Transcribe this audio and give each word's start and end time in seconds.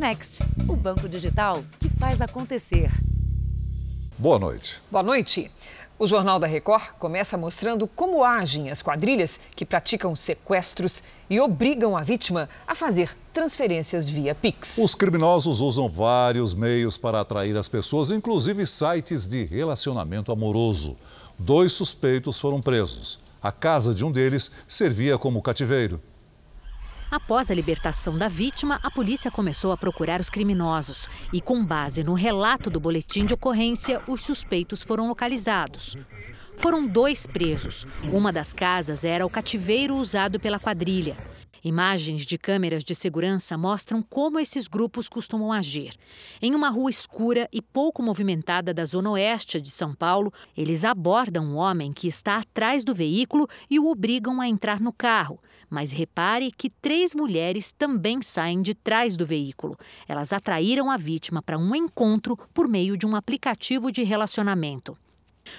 Next, 0.00 0.42
o 0.66 0.74
banco 0.74 1.06
digital 1.06 1.62
que 1.78 1.90
faz 1.90 2.22
acontecer. 2.22 2.90
Boa 4.16 4.38
noite. 4.38 4.80
Boa 4.90 5.02
noite. 5.02 5.50
O 5.98 6.06
Jornal 6.06 6.40
da 6.40 6.46
Record 6.46 6.94
começa 6.98 7.36
mostrando 7.36 7.86
como 7.86 8.24
agem 8.24 8.70
as 8.70 8.80
quadrilhas 8.80 9.38
que 9.54 9.66
praticam 9.66 10.16
sequestros 10.16 11.02
e 11.28 11.38
obrigam 11.38 11.98
a 11.98 12.02
vítima 12.02 12.48
a 12.66 12.74
fazer 12.74 13.14
transferências 13.34 14.08
via 14.08 14.34
Pix. 14.34 14.78
Os 14.78 14.94
criminosos 14.94 15.60
usam 15.60 15.86
vários 15.86 16.54
meios 16.54 16.96
para 16.96 17.20
atrair 17.20 17.54
as 17.54 17.68
pessoas, 17.68 18.10
inclusive 18.10 18.66
sites 18.66 19.28
de 19.28 19.44
relacionamento 19.44 20.32
amoroso. 20.32 20.96
Dois 21.38 21.74
suspeitos 21.74 22.40
foram 22.40 22.58
presos. 22.58 23.20
A 23.42 23.52
casa 23.52 23.94
de 23.94 24.02
um 24.02 24.10
deles 24.10 24.50
servia 24.66 25.18
como 25.18 25.42
cativeiro. 25.42 26.00
Após 27.10 27.50
a 27.50 27.54
libertação 27.54 28.16
da 28.16 28.28
vítima, 28.28 28.78
a 28.84 28.90
polícia 28.90 29.32
começou 29.32 29.72
a 29.72 29.76
procurar 29.76 30.20
os 30.20 30.30
criminosos 30.30 31.08
e, 31.32 31.40
com 31.40 31.64
base 31.64 32.04
no 32.04 32.14
relato 32.14 32.70
do 32.70 32.78
boletim 32.78 33.26
de 33.26 33.34
ocorrência, 33.34 34.00
os 34.06 34.20
suspeitos 34.20 34.84
foram 34.84 35.08
localizados. 35.08 35.96
Foram 36.56 36.86
dois 36.86 37.26
presos. 37.26 37.84
Uma 38.12 38.32
das 38.32 38.52
casas 38.52 39.04
era 39.04 39.26
o 39.26 39.30
cativeiro 39.30 39.96
usado 39.96 40.38
pela 40.38 40.60
quadrilha. 40.60 41.16
Imagens 41.62 42.24
de 42.24 42.38
câmeras 42.38 42.82
de 42.82 42.94
segurança 42.94 43.56
mostram 43.58 44.02
como 44.02 44.38
esses 44.38 44.66
grupos 44.66 45.08
costumam 45.08 45.52
agir. 45.52 45.94
Em 46.40 46.54
uma 46.54 46.70
rua 46.70 46.90
escura 46.90 47.48
e 47.52 47.60
pouco 47.60 48.02
movimentada 48.02 48.72
da 48.72 48.84
zona 48.84 49.10
oeste 49.10 49.60
de 49.60 49.70
São 49.70 49.94
Paulo, 49.94 50.32
eles 50.56 50.84
abordam 50.84 51.44
um 51.44 51.56
homem 51.56 51.92
que 51.92 52.08
está 52.08 52.38
atrás 52.38 52.82
do 52.82 52.94
veículo 52.94 53.46
e 53.68 53.78
o 53.78 53.88
obrigam 53.88 54.40
a 54.40 54.48
entrar 54.48 54.80
no 54.80 54.92
carro. 54.92 55.38
Mas 55.68 55.92
repare 55.92 56.50
que 56.50 56.70
três 56.70 57.14
mulheres 57.14 57.72
também 57.72 58.22
saem 58.22 58.62
de 58.62 58.74
trás 58.74 59.16
do 59.16 59.26
veículo. 59.26 59.76
Elas 60.08 60.32
atraíram 60.32 60.90
a 60.90 60.96
vítima 60.96 61.42
para 61.42 61.58
um 61.58 61.74
encontro 61.74 62.36
por 62.54 62.66
meio 62.66 62.96
de 62.96 63.06
um 63.06 63.14
aplicativo 63.14 63.92
de 63.92 64.02
relacionamento. 64.02 64.96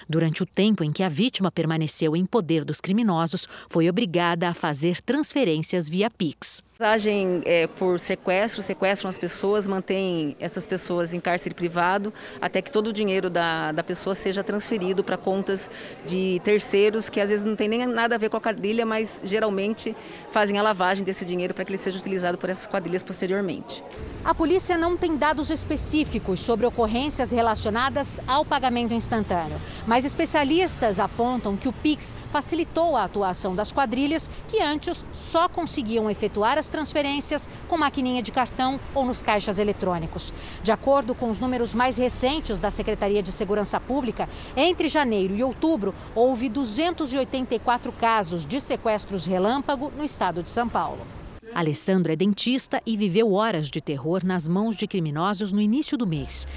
Durante 0.08 0.44
o 0.44 0.46
tempo 0.46 0.84
em 0.84 0.92
que 0.92 1.04
a 1.04 1.10
vítima 1.10 1.52
permaneceu 1.52 2.16
em 2.16 2.26
poder 2.26 2.64
dos 2.66 2.82
criminosos, 2.82 3.48
foi 3.70 3.90
obrigada 3.90 4.50
a 4.50 4.54
fazer 4.54 5.02
transferências 5.02 5.88
via 5.88 6.10
Pix. 6.10 6.64
Agem 6.82 7.44
é, 7.46 7.68
por 7.68 8.00
sequestro, 8.00 8.64
sequestram 8.64 9.08
as 9.08 9.18
pessoas, 9.18 9.68
mantêm 9.68 10.36
essas 10.40 10.66
pessoas 10.66 11.14
em 11.14 11.20
cárcere 11.20 11.54
privado, 11.54 12.12
até 12.42 12.60
que 12.60 12.72
todo 12.72 12.88
o 12.88 12.94
dinheiro 12.94 13.30
da, 13.30 13.72
da 13.72 13.84
pessoa 13.84 14.16
seja 14.16 14.44
transferido 14.44 15.04
para 15.04 15.16
contas 15.16 15.70
de 16.04 16.42
terceiros, 16.44 17.08
que 17.08 17.22
às 17.22 17.30
vezes 17.30 17.46
não 17.46 17.56
tem 17.56 17.70
nem 17.70 17.86
nada 17.86 18.16
a 18.16 18.18
ver 18.18 18.30
com 18.30 18.38
a 18.38 18.42
quadrilha, 18.42 18.84
mas 18.84 19.22
geralmente 19.24 19.96
fazem 20.32 20.58
a 20.58 20.64
lavagem 20.64 21.04
desse 21.04 21.24
dinheiro 21.24 21.54
para 21.54 21.64
que 21.64 21.72
ele 21.72 21.78
seja 21.78 22.00
utilizado 22.00 22.38
por 22.38 22.50
essas 22.50 22.66
quadrilhas 22.66 23.04
posteriormente. 23.04 23.84
A 24.26 24.34
polícia 24.34 24.78
não 24.78 24.98
tem 24.98 25.16
dados 25.18 25.50
específicos 25.50 26.40
sobre 26.40 26.66
ocorrências 26.66 27.32
relacionadas 27.32 28.20
ao 28.28 28.44
pagamento 28.44 28.94
instantâneo, 28.94 29.60
mas 29.86 30.04
especialistas 30.04 31.00
apontam 31.00 31.56
que 31.56 31.68
o 31.68 31.74
Pix 31.74 32.16
facilitou 32.32 32.96
a 32.96 33.04
atuação 33.04 33.56
das 33.56 33.72
quadrilhas 33.72 34.30
que 34.48 34.62
antes 34.62 35.06
só 35.12 35.48
conseguiam 35.48 36.10
efetuar 36.10 36.58
as 36.58 36.71
transferências 36.72 37.50
com 37.68 37.78
maquininha 37.78 38.24
de 38.24 38.32
cartão 38.32 38.80
ou 38.96 39.06
nos 39.06 39.22
caixas 39.22 39.60
eletrônicos. 39.60 40.34
De 40.64 40.72
acordo 40.72 41.14
com 41.14 41.30
os 41.30 41.40
números 41.40 41.76
mais 41.76 41.98
recentes 41.98 42.60
da 42.60 42.72
Secretaria 42.72 43.22
de 43.22 43.32
Segurança 43.32 43.80
Pública, 43.80 44.28
entre 44.58 44.88
janeiro 44.88 45.36
e 45.36 45.44
outubro 45.44 45.94
houve 46.16 46.50
284 46.50 47.92
casos 47.92 48.46
de 48.46 48.60
sequestros 48.60 49.26
relâmpago 49.26 49.92
no 49.96 50.04
estado 50.04 50.42
de 50.42 50.50
São 50.50 50.68
Paulo. 50.68 51.06
Alessandro 51.54 52.12
é 52.12 52.16
dentista 52.16 52.82
e 52.86 52.96
viveu 52.96 53.34
horas 53.34 53.70
de 53.70 53.82
terror 53.82 54.24
nas 54.24 54.48
mãos 54.48 54.76
de 54.76 54.88
criminosos 54.88 55.52
no 55.52 55.60
início 55.60 55.98
do 55.98 56.08
mês. 56.08 56.48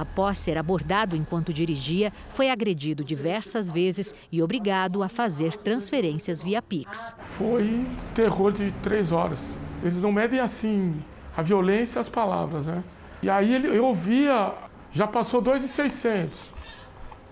Após 0.00 0.38
ser 0.38 0.56
abordado 0.56 1.14
enquanto 1.14 1.52
dirigia, 1.52 2.10
foi 2.30 2.48
agredido 2.48 3.04
diversas 3.04 3.70
vezes 3.70 4.14
e 4.32 4.42
obrigado 4.42 5.02
a 5.02 5.10
fazer 5.10 5.58
transferências 5.58 6.42
via 6.42 6.62
Pix. 6.62 7.14
Foi 7.18 7.86
terror 8.14 8.50
de 8.50 8.72
três 8.82 9.12
horas. 9.12 9.54
Eles 9.82 10.00
não 10.00 10.10
medem 10.10 10.40
assim 10.40 10.94
a 11.36 11.42
violência 11.42 11.98
e 11.98 12.00
as 12.00 12.08
palavras, 12.08 12.66
né? 12.66 12.82
E 13.22 13.28
aí 13.28 13.52
ele, 13.52 13.68
eu 13.68 13.84
ouvia, 13.84 14.54
já 14.90 15.06
passou 15.06 15.42
2,600, 15.42 16.50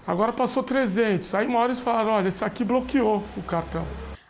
agora 0.07 0.31
passou 0.31 0.63
300. 0.63 1.35
Aí 1.37 1.47
uma 1.47 1.61
hora 1.61 1.73
eles 1.73 1.81
falaram, 1.81 2.11
olha, 2.11 2.29
esse 2.29 2.45
aqui 2.45 2.65
bloqueou 2.65 3.25
o 3.35 3.43
cartão. 3.45 3.87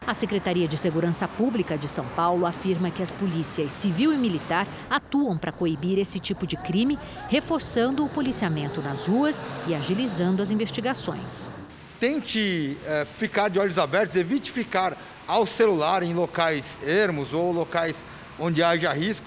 A 0.07 0.15
Secretaria 0.15 0.67
de 0.67 0.79
Segurança 0.79 1.29
Pública 1.29 1.77
de 1.77 1.87
São 1.87 2.05
Paulo 2.05 2.47
afirma 2.47 2.91
que 2.91 3.03
as 3.03 3.13
polícias 3.13 3.73
civil 3.73 4.13
e 4.13 4.17
militar 4.17 4.67
atuam 4.89 5.37
para 5.37 5.53
coibir 5.53 5.99
esse 5.99 6.19
tipo 6.19 6.47
de 6.47 6.57
crime, 6.57 6.99
reforçando 7.29 8.05
o 8.05 8.09
policiamento 8.09 8.81
nas 8.81 9.07
ruas 9.07 9.45
e 9.67 9.75
agilizando 9.75 10.43
as 10.43 10.51
investigações. 10.51 11.51
Tente 12.01 12.79
é, 12.87 13.05
ficar 13.05 13.51
de 13.51 13.59
olhos 13.59 13.77
abertos, 13.77 14.17
evite 14.17 14.51
ficar 14.51 14.97
ao 15.27 15.47
celular 15.47 16.03
em 16.03 16.15
locais 16.15 16.79
ermos 16.83 17.35
ou 17.35 17.53
locais 17.53 18.03
onde 18.39 18.63
haja 18.63 18.93
risco. 18.93 19.27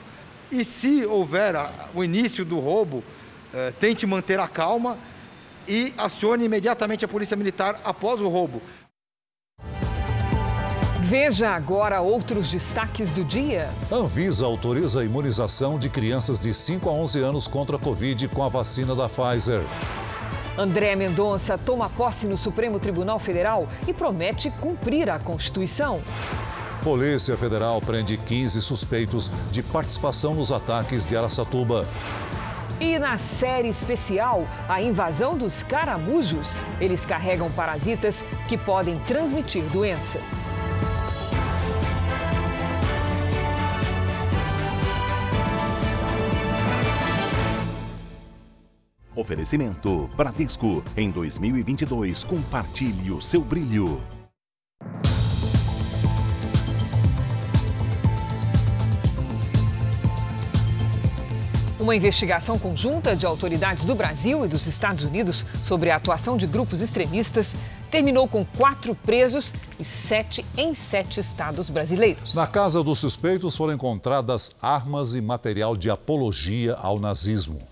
E 0.52 0.66
se 0.66 1.06
houver 1.06 1.54
o 1.94 2.04
início 2.04 2.44
do 2.44 2.60
roubo, 2.60 3.04
é, 3.54 3.72
tente 3.72 4.08
manter 4.08 4.40
a 4.40 4.48
calma 4.48 4.98
e 5.68 5.94
acione 5.98 6.46
imediatamente 6.46 7.06
a 7.06 7.08
Polícia 7.08 7.38
Militar 7.38 7.80
após 7.84 8.20
o 8.20 8.28
roubo. 8.28 8.62
Veja 11.12 11.50
agora 11.50 12.00
outros 12.00 12.50
destaques 12.50 13.12
do 13.12 13.22
dia. 13.26 13.70
A 13.92 13.96
Anvisa 13.96 14.46
autoriza 14.46 15.02
a 15.02 15.04
imunização 15.04 15.78
de 15.78 15.90
crianças 15.90 16.42
de 16.42 16.54
5 16.54 16.90
a 16.90 16.94
11 16.94 17.20
anos 17.20 17.48
contra 17.50 17.76
a 17.76 17.80
Covid 17.80 18.30
com 18.30 18.42
a 18.42 18.48
vacina 18.48 18.96
da 18.96 19.10
Pfizer. 19.10 19.62
André 20.58 20.96
Mendonça 20.96 21.58
toma 21.58 21.90
posse 21.90 22.28
no 22.28 22.38
Supremo 22.38 22.80
Tribunal 22.80 23.20
Federal 23.20 23.68
e 23.86 23.94
promete 23.94 24.50
cumprir 24.52 25.10
a 25.10 25.20
Constituição. 25.20 26.02
Polícia 26.82 27.36
Federal 27.36 27.82
prende 27.82 28.16
15 28.16 28.62
suspeitos 28.62 29.30
de 29.52 29.62
participação 29.62 30.34
nos 30.34 30.50
ataques 30.50 31.10
de 31.10 31.18
Araçatuba. 31.18 31.86
E 32.80 32.98
na 32.98 33.18
série 33.18 33.68
especial, 33.68 34.46
a 34.70 34.82
invasão 34.82 35.38
dos 35.38 35.62
caramujos. 35.62 36.56
Eles 36.80 37.06
carregam 37.06 37.52
parasitas 37.52 38.24
que 38.48 38.58
podem 38.58 38.98
transmitir 39.00 39.66
doenças. 39.66 40.54
Oferecimento 49.22 50.10
Bradesco. 50.18 50.84
Em 50.98 51.12
2022, 51.12 52.24
compartilhe 52.24 53.12
o 53.12 53.22
seu 53.22 53.42
brilho. 53.42 54.02
Uma 61.80 61.96
investigação 61.96 62.58
conjunta 62.58 63.16
de 63.16 63.26
autoridades 63.26 63.86
do 63.86 63.94
Brasil 63.94 64.44
e 64.44 64.48
dos 64.48 64.66
Estados 64.66 65.04
Unidos 65.04 65.46
sobre 65.64 65.92
a 65.92 65.98
atuação 65.98 66.36
de 66.36 66.48
grupos 66.48 66.82
extremistas 66.82 67.56
terminou 67.92 68.28
com 68.28 68.44
quatro 68.44 68.96
presos 68.96 69.54
e 69.80 69.86
sete 69.86 70.44
em 70.58 70.74
sete 70.74 71.20
estados 71.20 71.70
brasileiros. 71.70 72.34
Na 72.34 72.48
casa 72.48 72.84
dos 72.84 72.98
suspeitos 72.98 73.56
foram 73.56 73.74
encontradas 73.74 74.52
armas 74.60 75.14
e 75.14 75.22
material 75.22 75.78
de 75.78 75.92
apologia 75.92 76.74
ao 76.76 77.00
nazismo. 77.00 77.71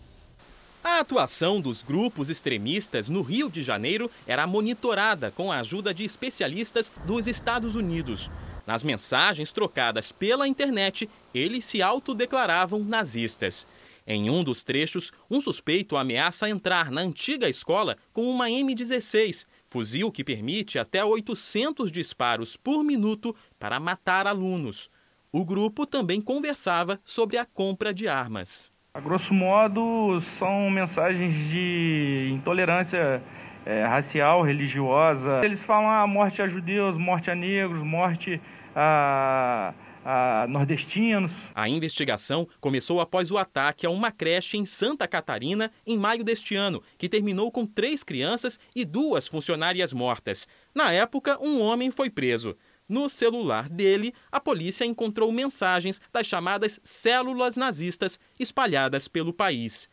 A 0.81 0.99
atuação 0.99 1.59
dos 1.59 1.83
grupos 1.83 2.29
extremistas 2.29 3.09
no 3.09 3.21
Rio 3.21 3.49
de 3.49 3.61
Janeiro 3.61 4.09
era 4.25 4.47
monitorada 4.47 5.29
com 5.29 5.51
a 5.51 5.59
ajuda 5.59 5.93
de 5.93 6.05
especialistas 6.05 6.89
dos 7.05 7.27
Estados 7.27 7.75
Unidos. 7.75 8.31
Nas 8.65 8.81
mensagens 8.81 9.51
trocadas 9.51 10.11
pela 10.13 10.47
internet, 10.47 11.09
eles 11.33 11.65
se 11.65 11.81
autodeclaravam 11.81 12.79
nazistas. 12.79 13.67
Em 14.07 14.29
um 14.29 14.41
dos 14.41 14.63
trechos, 14.63 15.11
um 15.29 15.41
suspeito 15.41 15.97
ameaça 15.97 16.49
entrar 16.49 16.89
na 16.89 17.01
antiga 17.01 17.49
escola 17.49 17.97
com 18.13 18.23
uma 18.29 18.47
M16, 18.47 19.45
fuzil 19.67 20.09
que 20.09 20.23
permite 20.23 20.79
até 20.79 21.03
800 21.03 21.91
disparos 21.91 22.55
por 22.55 22.83
minuto 22.83 23.35
para 23.59 23.81
matar 23.81 24.27
alunos. 24.27 24.89
O 25.29 25.43
grupo 25.43 25.85
também 25.85 26.21
conversava 26.21 26.99
sobre 27.03 27.37
a 27.37 27.45
compra 27.45 27.93
de 27.93 28.07
armas. 28.07 28.71
A 28.91 28.99
grosso 28.99 29.35
modo, 29.35 30.19
são 30.19 30.67
mensagens 30.71 31.47
de 31.47 32.31
intolerância 32.33 33.21
é, 33.63 33.85
racial, 33.85 34.41
religiosa. 34.41 35.41
Eles 35.43 35.61
falam 35.61 35.87
a 35.87 36.01
ah, 36.01 36.07
morte 36.07 36.41
a 36.41 36.47
judeus, 36.47 36.97
morte 36.97 37.29
a 37.29 37.35
negros, 37.35 37.83
morte 37.83 38.41
a, 38.75 39.75
a 40.03 40.47
nordestinos. 40.49 41.49
A 41.53 41.69
investigação 41.69 42.47
começou 42.59 42.99
após 42.99 43.29
o 43.29 43.37
ataque 43.37 43.85
a 43.85 43.91
uma 43.91 44.11
creche 44.11 44.57
em 44.57 44.65
Santa 44.65 45.07
Catarina 45.07 45.71
em 45.85 45.95
maio 45.95 46.23
deste 46.23 46.55
ano, 46.55 46.81
que 46.97 47.07
terminou 47.07 47.51
com 47.51 47.67
três 47.67 48.03
crianças 48.03 48.59
e 48.75 48.83
duas 48.83 49.27
funcionárias 49.27 49.93
mortas. 49.93 50.47
Na 50.73 50.91
época, 50.91 51.37
um 51.39 51.61
homem 51.61 51.91
foi 51.91 52.09
preso. 52.09 52.57
No 52.89 53.07
celular 53.07 53.69
dele, 53.69 54.15
a 54.31 54.39
polícia 54.39 54.83
encontrou 54.83 55.31
mensagens 55.31 56.01
das 56.11 56.25
chamadas 56.25 56.79
células 56.83 57.55
nazistas 57.55 58.19
espalhadas 58.39 59.07
pelo 59.07 59.31
país. 59.31 59.87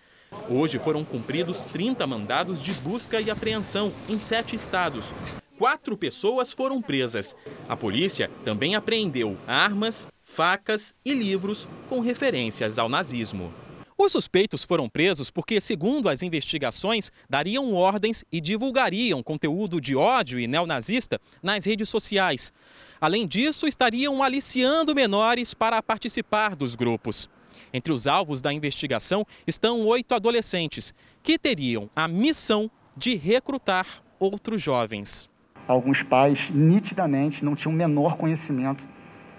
Hoje 0.49 0.79
foram 0.79 1.05
cumpridos 1.05 1.61
30 1.61 2.07
mandados 2.07 2.63
de 2.63 2.73
busca 2.81 3.21
e 3.21 3.31
apreensão 3.31 3.93
em 4.09 4.19
sete 4.19 4.57
estados. 4.57 5.13
Quatro 5.59 5.95
pessoas 5.95 6.53
foram 6.53 6.81
presas. 6.81 7.37
A 7.69 7.77
polícia 7.77 8.31
também 8.43 8.75
apreendeu 8.75 9.37
armas, 9.47 10.09
facas 10.25 10.95
e 11.05 11.13
livros 11.13 11.69
com 11.91 12.01
referências 12.01 12.79
ao 12.79 12.89
nazismo. 12.89 13.53
Os 13.99 14.13
suspeitos 14.13 14.63
foram 14.63 14.91
presos 14.91 15.31
porque, 15.31 15.59
segundo 15.59 16.11
as 16.11 16.23
investigações, 16.23 17.11
dariam 17.31 17.73
ordens 17.73 18.25
e 18.31 18.43
divulgariam 18.43 19.23
conteúdo 19.23 19.81
de 19.81 19.97
ódio 19.97 20.39
e 20.39 20.47
neonazista 20.47 21.19
nas 21.43 21.65
redes 21.65 21.89
sociais. 21.89 22.53
Além 23.01 23.27
disso, 23.27 23.67
estariam 23.67 24.23
aliciando 24.23 24.95
menores 24.95 25.53
para 25.53 25.83
participar 25.83 26.57
dos 26.57 26.75
grupos. 26.75 27.29
Entre 27.73 27.93
os 27.93 28.07
alvos 28.07 28.41
da 28.41 28.53
investigação 28.53 29.27
estão 29.47 29.83
oito 29.87 30.15
adolescentes 30.15 30.95
que 31.23 31.39
teriam 31.39 31.91
a 31.95 32.09
missão 32.09 32.71
de 32.97 33.15
recrutar 33.17 33.87
outros 34.19 34.63
jovens. 34.63 35.31
Alguns 35.69 36.03
pais 36.03 36.49
nitidamente 36.51 37.45
não 37.45 37.55
tinham 37.55 37.75
o 37.75 37.77
menor 37.77 38.17
conhecimento 38.17 38.87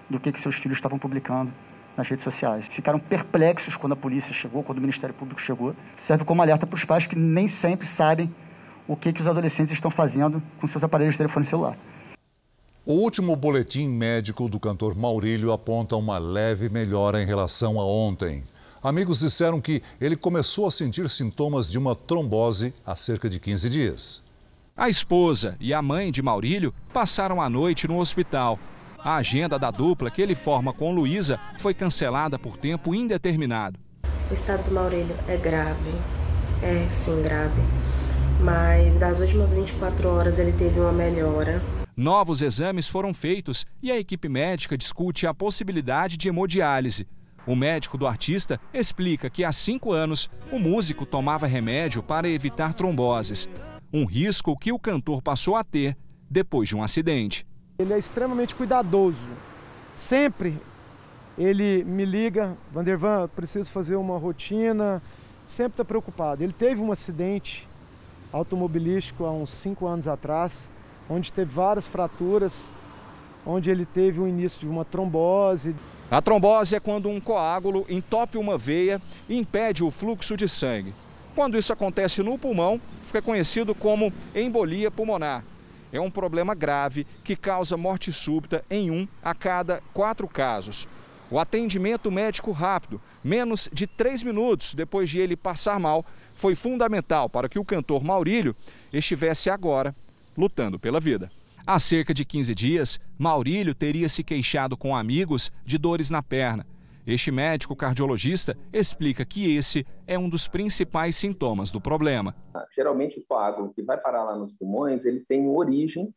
do 0.09 0.19
que, 0.19 0.31
que 0.31 0.39
seus 0.39 0.56
filhos 0.56 0.77
estavam 0.77 1.00
publicando 1.00 1.51
nas 1.95 2.07
redes 2.07 2.24
sociais. 2.24 2.68
Ficaram 2.68 3.00
perplexos 3.00 3.75
quando 3.75 3.94
a 3.94 3.95
polícia 3.95 4.33
chegou, 4.33 4.63
quando 4.63 4.77
o 4.77 4.81
Ministério 4.81 5.15
Público 5.15 5.42
chegou. 5.42 5.75
Serve 6.00 6.24
como 6.24 6.42
alerta 6.42 6.68
para 6.68 6.75
os 6.75 6.86
pais 6.86 7.07
que 7.07 7.15
nem 7.15 7.48
sempre 7.48 7.88
sabem 7.88 8.33
o 8.88 8.95
que, 8.95 9.12
que 9.12 9.21
os 9.21 9.27
adolescentes 9.27 9.74
estão 9.74 9.89
fazendo 9.89 10.42
com 10.59 10.68
seus 10.68 10.83
aparelhos 10.83 11.15
de 11.15 11.18
telefone 11.18 11.45
celular. 11.45 11.77
O 12.89 12.93
último 12.93 13.35
boletim 13.35 13.89
médico 13.89 14.47
do 14.47 14.57
cantor 14.61 14.95
Maurílio 14.95 15.51
aponta 15.51 15.97
uma 15.97 16.17
leve 16.17 16.69
melhora 16.69 17.21
em 17.21 17.25
relação 17.25 17.81
a 17.81 17.85
ontem. 17.85 18.45
Amigos 18.81 19.19
disseram 19.19 19.59
que 19.59 19.81
ele 19.99 20.15
começou 20.15 20.65
a 20.65 20.71
sentir 20.71 21.09
sintomas 21.09 21.69
de 21.69 21.77
uma 21.77 21.93
trombose 21.93 22.73
há 22.85 22.95
cerca 22.95 23.29
de 23.29 23.41
15 23.41 23.69
dias. 23.69 24.23
A 24.73 24.87
esposa 24.87 25.57
e 25.59 25.73
a 25.73 25.81
mãe 25.81 26.13
de 26.13 26.21
Maurílio 26.21 26.73
passaram 26.93 27.41
a 27.41 27.49
noite 27.49 27.89
no 27.89 27.99
hospital. 27.99 28.57
A 28.99 29.17
agenda 29.17 29.59
da 29.59 29.69
dupla 29.69 30.09
que 30.09 30.21
ele 30.21 30.33
forma 30.33 30.71
com 30.71 30.95
Luísa 30.95 31.37
foi 31.59 31.73
cancelada 31.73 32.39
por 32.39 32.55
tempo 32.55 32.95
indeterminado. 32.95 33.77
O 34.31 34.33
estado 34.33 34.63
do 34.63 34.71
Maurílio 34.71 35.17
é 35.27 35.35
grave, 35.35 35.91
é 36.63 36.87
sim 36.89 37.21
grave, 37.21 37.61
mas 38.39 38.95
das 38.95 39.19
últimas 39.19 39.51
24 39.51 40.07
horas 40.07 40.39
ele 40.39 40.53
teve 40.53 40.79
uma 40.79 40.93
melhora. 40.93 41.61
Novos 41.99 42.44
exames 42.44 42.88
foram 42.88 43.11
feitos 43.11 43.65
e 43.81 43.91
a 43.91 43.97
equipe 43.97 44.29
médica 44.29 44.77
discute 44.77 45.25
a 45.25 45.33
possibilidade 45.33 46.15
de 46.15 46.29
hemodiálise. 46.29 47.07
O 47.47 47.55
médico 47.55 47.97
do 47.97 48.05
artista 48.05 48.61
explica 48.71 49.31
que 49.31 49.44
há 49.44 49.51
cinco 49.51 49.91
anos 49.94 50.29
o 50.51 50.59
músico 50.59 51.07
tomava 51.07 51.47
remédio 51.47 52.03
para 52.03 52.29
evitar 52.29 52.75
tromboses, 52.75 53.49
um 53.91 54.05
risco 54.05 54.55
que 54.55 54.71
o 54.71 54.77
cantor 54.77 55.23
passou 55.23 55.55
a 55.55 55.63
ter 55.63 55.97
depois 56.29 56.69
de 56.69 56.75
um 56.75 56.83
acidente. 56.83 57.47
Ele 57.79 57.91
é 57.91 57.97
extremamente 57.97 58.53
cuidadoso. 58.53 59.27
Sempre 59.95 60.55
ele 61.35 61.83
me 61.83 62.05
liga, 62.05 62.55
Vandervan, 62.71 63.27
preciso 63.35 63.71
fazer 63.71 63.95
uma 63.95 64.19
rotina, 64.19 65.01
sempre 65.47 65.73
está 65.73 65.83
preocupado. 65.83 66.44
Ele 66.44 66.53
teve 66.53 66.79
um 66.79 66.91
acidente 66.91 67.67
automobilístico 68.31 69.25
há 69.25 69.31
uns 69.31 69.49
cinco 69.49 69.88
anos 69.88 70.07
atrás 70.07 70.69
onde 71.09 71.31
teve 71.31 71.51
várias 71.51 71.88
fraturas, 71.88 72.71
onde 73.45 73.69
ele 73.71 73.86
teve 73.86 74.19
o 74.19 74.27
início 74.27 74.59
de 74.62 74.68
uma 74.68 74.83
trombose. 74.83 75.75
A 76.12 76.21
trombose 76.21 76.75
é 76.75 76.80
quando 76.80 77.09
um 77.09 77.19
coágulo 77.19 77.86
entope 77.89 78.38
uma 78.38 78.57
veia 78.57 79.01
e 79.27 79.38
impede 79.38 79.83
o 79.83 79.92
fluxo 79.92 80.36
de 80.36 80.48
sangue. 80.48 80.94
Quando 81.36 81.57
isso 81.57 81.71
acontece 81.71 82.24
no 82.24 82.38
pulmão, 82.38 82.81
fica 83.06 83.21
conhecido 83.21 83.75
como 83.75 84.12
embolia 84.36 84.89
pulmonar. 84.89 85.44
É 85.92 86.01
um 86.01 86.12
problema 86.12 86.54
grave 86.54 87.06
que 87.24 87.36
causa 87.36 87.77
morte 87.77 88.12
súbita 88.12 88.63
em 88.69 88.92
um 88.92 89.07
a 89.24 89.33
cada 89.33 89.81
quatro 89.94 90.27
casos. 90.27 90.88
O 91.30 91.39
atendimento 91.39 92.09
médico 92.09 92.51
rápido, 92.51 93.01
menos 93.24 93.69
de 93.71 93.86
três 93.86 94.24
minutos 94.24 94.74
depois 94.74 95.09
de 95.09 95.19
ele 95.19 95.36
passar 95.36 95.80
mal, 95.80 96.06
foi 96.36 96.56
fundamental 96.56 97.30
para 97.30 97.50
que 97.50 97.59
o 97.59 97.65
cantor 97.65 98.04
Maurílio 98.04 98.56
estivesse 98.92 99.50
agora 99.50 99.94
lutando 100.37 100.79
pela 100.79 100.99
vida. 100.99 101.29
Há 101.65 101.79
cerca 101.79 102.13
de 102.13 102.23
15 102.23 102.55
dias, 102.55 102.99
Maurílio 103.17 103.75
teria 103.75 104.07
se 104.07 104.23
queixado 104.23 104.77
com 104.77 104.95
amigos 104.95 105.51
de 105.65 105.77
dores 105.77 106.09
na 106.09 106.23
perna. 106.23 106.65
Este 107.05 107.31
médico 107.31 107.75
cardiologista 107.75 108.57
explica 108.71 109.25
que 109.25 109.55
esse 109.55 109.85
é 110.05 110.19
um 110.19 110.29
dos 110.29 110.47
principais 110.47 111.15
sintomas 111.15 111.71
do 111.71 111.81
problema. 111.81 112.35
Geralmente 112.75 113.19
o 113.19 113.25
coágulo 113.25 113.73
que 113.73 113.81
vai 113.81 113.97
parar 113.97 114.23
lá 114.25 114.35
nos 114.37 114.53
pulmões, 114.53 115.05
ele 115.05 115.21
tem 115.27 115.47
origem 115.47 116.13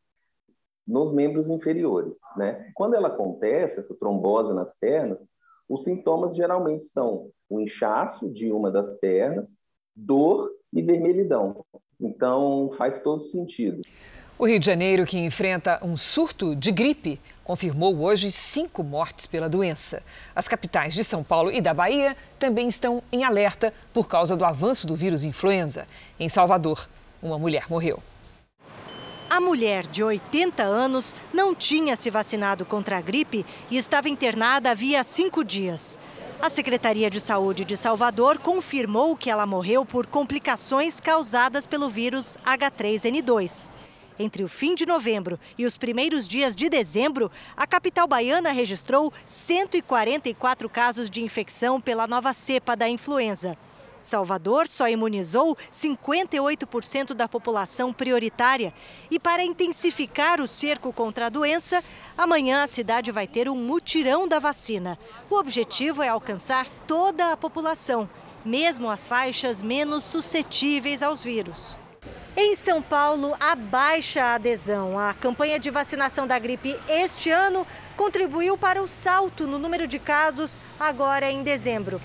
nos 0.87 1.13
membros 1.13 1.49
inferiores, 1.49 2.19
né? 2.37 2.71
Quando 2.75 2.95
ela 2.95 3.09
acontece, 3.09 3.79
essa 3.79 3.97
trombose 3.97 4.53
nas 4.53 4.77
pernas, 4.79 5.25
os 5.69 5.85
sintomas 5.85 6.35
geralmente 6.35 6.83
são 6.85 7.31
o 7.49 7.61
inchaço 7.61 8.29
de 8.33 8.51
uma 8.51 8.71
das 8.71 8.99
pernas, 8.99 9.59
dor 9.95 10.51
e 10.73 10.83
vermelhidão. 10.83 11.65
Então, 12.01 12.71
faz 12.77 12.99
todo 12.99 13.23
sentido. 13.23 13.83
O 14.39 14.47
Rio 14.47 14.59
de 14.59 14.65
Janeiro, 14.65 15.05
que 15.05 15.19
enfrenta 15.19 15.79
um 15.85 15.99
surto 15.99 16.57
de 16.57 16.73
gripe, 16.73 17.21
confirmou 17.45 17.95
hoje 18.01 18.33
cinco 18.33 18.83
mortes 18.83 19.27
pela 19.27 19.51
doença. 19.51 20.03
As 20.35 20.49
capitais 20.49 20.95
de 20.95 21.05
São 21.05 21.23
Paulo 21.23 21.53
e 21.53 21.61
da 21.61 21.75
Bahia 21.75 22.17
também 22.39 22.67
estão 22.67 23.03
em 23.13 23.23
alerta 23.23 23.75
por 23.93 24.09
causa 24.09 24.35
do 24.35 24.45
avanço 24.47 24.87
do 24.87 24.97
vírus 24.97 25.25
influenza. 25.25 25.87
Em 26.19 26.27
Salvador, 26.27 26.89
uma 27.23 27.39
mulher 27.39 27.67
morreu. 27.69 28.03
A 29.29 29.41
mulher 29.41 29.87
de 29.87 30.03
80 30.03 30.63
anos 30.63 31.15
não 31.35 31.55
tinha 31.55 31.95
se 31.95 32.09
vacinado 32.09 32.65
contra 32.65 32.97
a 32.97 33.01
gripe 33.01 33.45
e 33.71 33.77
estava 33.77 34.09
internada 34.09 34.71
havia 34.71 35.05
cinco 35.05 35.45
dias. 35.45 35.99
A 36.43 36.49
Secretaria 36.49 37.11
de 37.11 37.21
Saúde 37.21 37.67
de 37.67 37.77
Salvador 37.77 38.39
confirmou 38.39 39.15
que 39.15 39.29
ela 39.29 39.45
morreu 39.45 39.85
por 39.85 40.07
complicações 40.07 40.99
causadas 40.99 41.67
pelo 41.67 41.91
vírus 41.91 42.39
H3N2. 42.47 43.69
Entre 44.19 44.43
o 44.43 44.49
fim 44.49 44.75
de 44.75 44.87
novembro 44.87 45.39
e 45.59 45.67
os 45.67 45.77
primeiros 45.77 46.27
dias 46.27 46.57
de 46.57 46.71
dezembro, 46.71 47.31
a 47.55 47.67
capital 47.67 48.09
baiana 48.09 48.53
registrou 48.53 49.13
144 49.27 50.67
casos 50.71 51.11
de 51.11 51.23
infecção 51.23 51.79
pela 51.79 52.07
nova 52.07 52.33
cepa 52.33 52.75
da 52.75 52.89
influenza. 52.89 53.55
Salvador 54.03 54.69
só 54.69 54.89
imunizou 54.89 55.57
58% 55.73 57.15
da 57.15 57.29
população 57.29 57.93
prioritária. 57.93 58.73
E 59.11 59.19
para 59.19 59.45
intensificar 59.45 60.41
o 60.41 60.49
cerco 60.49 60.93
contra 60.93 61.27
a 61.27 61.31
doença, 61.31 61.83
amanhã 62.17 62.63
a 62.63 62.67
cidade 62.67 63.11
vai 63.13 63.27
ter 63.27 63.49
um 63.49 63.57
mutirão 63.57 64.27
da 64.27 64.39
vacina. 64.39 64.99
O 65.29 65.37
objetivo 65.37 66.03
é 66.03 66.09
alcançar 66.09 66.69
toda 66.87 67.33
a 67.33 67.37
população, 67.37 68.09
mesmo 68.45 68.91
as 68.91 69.07
faixas 69.07 69.63
menos 69.63 70.05
suscetíveis 70.05 71.03
aos 71.03 71.23
vírus. 71.23 71.79
Em 72.37 72.55
São 72.55 72.81
Paulo, 72.81 73.35
a 73.41 73.55
baixa 73.57 74.35
adesão 74.35 74.99
à 74.99 75.13
campanha 75.13 75.59
de 75.59 75.69
vacinação 75.69 76.27
da 76.27 76.39
gripe 76.39 76.75
este 76.89 77.29
ano 77.29 77.67
contribuiu 77.97 78.57
para 78.57 78.81
o 78.81 78.89
salto 78.89 79.47
no 79.47 79.59
número 79.59 79.87
de 79.87 79.99
casos 79.99 80.61
agora 80.79 81.31
em 81.31 81.43
dezembro. 81.43 82.01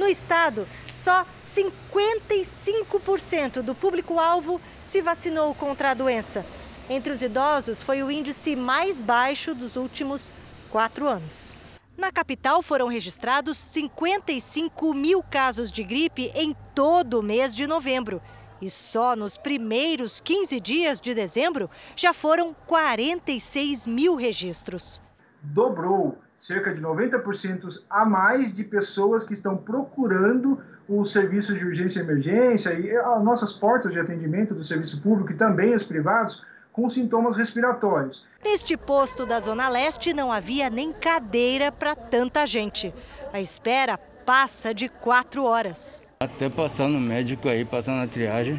No 0.00 0.08
estado, 0.08 0.66
só 0.90 1.24
55% 1.36 3.60
do 3.60 3.74
público-alvo 3.74 4.58
se 4.80 5.02
vacinou 5.02 5.54
contra 5.54 5.90
a 5.90 5.94
doença. 5.94 6.46
Entre 6.88 7.12
os 7.12 7.20
idosos, 7.20 7.82
foi 7.82 8.02
o 8.02 8.10
índice 8.10 8.56
mais 8.56 8.98
baixo 8.98 9.54
dos 9.54 9.76
últimos 9.76 10.32
quatro 10.70 11.06
anos. 11.06 11.54
Na 11.98 12.10
capital 12.10 12.62
foram 12.62 12.88
registrados 12.88 13.58
55 13.58 14.94
mil 14.94 15.22
casos 15.22 15.70
de 15.70 15.84
gripe 15.84 16.32
em 16.34 16.56
todo 16.74 17.20
o 17.20 17.22
mês 17.22 17.54
de 17.54 17.66
novembro. 17.66 18.22
E 18.58 18.70
só 18.70 19.14
nos 19.14 19.36
primeiros 19.36 20.18
15 20.18 20.58
dias 20.60 20.98
de 20.98 21.12
dezembro 21.12 21.68
já 21.94 22.14
foram 22.14 22.56
46 22.66 23.86
mil 23.86 24.16
registros. 24.16 25.02
Dobrou 25.42 26.16
cerca 26.40 26.72
de 26.72 26.80
90% 26.80 27.82
a 27.88 28.04
mais 28.06 28.52
de 28.52 28.64
pessoas 28.64 29.24
que 29.24 29.34
estão 29.34 29.58
procurando 29.58 30.58
os 30.88 31.12
serviços 31.12 31.58
de 31.58 31.66
urgência 31.66 32.00
e 32.00 32.02
emergência 32.02 32.72
e 32.72 32.96
as 32.96 33.22
nossas 33.22 33.52
portas 33.52 33.92
de 33.92 34.00
atendimento 34.00 34.54
do 34.54 34.64
serviço 34.64 35.00
público 35.02 35.32
e 35.32 35.36
também 35.36 35.74
os 35.74 35.84
privados 35.84 36.42
com 36.72 36.88
sintomas 36.88 37.36
respiratórios. 37.36 38.24
Neste 38.42 38.74
posto 38.74 39.26
da 39.26 39.38
Zona 39.38 39.68
Leste 39.68 40.14
não 40.14 40.32
havia 40.32 40.70
nem 40.70 40.92
cadeira 40.94 41.70
para 41.70 41.94
tanta 41.94 42.46
gente. 42.46 42.92
A 43.32 43.40
espera 43.40 43.98
passa 44.24 44.72
de 44.72 44.88
quatro 44.88 45.44
horas. 45.44 46.00
Até 46.20 46.48
passar 46.48 46.88
no 46.88 47.00
médico 47.00 47.48
aí, 47.48 47.66
passar 47.66 47.92
na 47.92 48.06
triagem, 48.06 48.58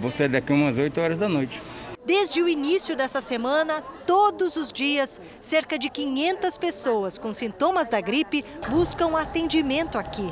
vou 0.00 0.12
sair 0.12 0.28
daqui 0.28 0.52
umas 0.52 0.78
8 0.78 1.00
horas 1.00 1.18
da 1.18 1.28
noite. 1.28 1.60
Desde 2.10 2.42
o 2.42 2.48
início 2.48 2.96
dessa 2.96 3.20
semana, 3.20 3.84
todos 4.04 4.56
os 4.56 4.72
dias, 4.72 5.20
cerca 5.40 5.78
de 5.78 5.88
500 5.88 6.58
pessoas 6.58 7.16
com 7.16 7.32
sintomas 7.32 7.88
da 7.88 8.00
gripe 8.00 8.44
buscam 8.68 9.16
atendimento 9.16 9.96
aqui. 9.96 10.28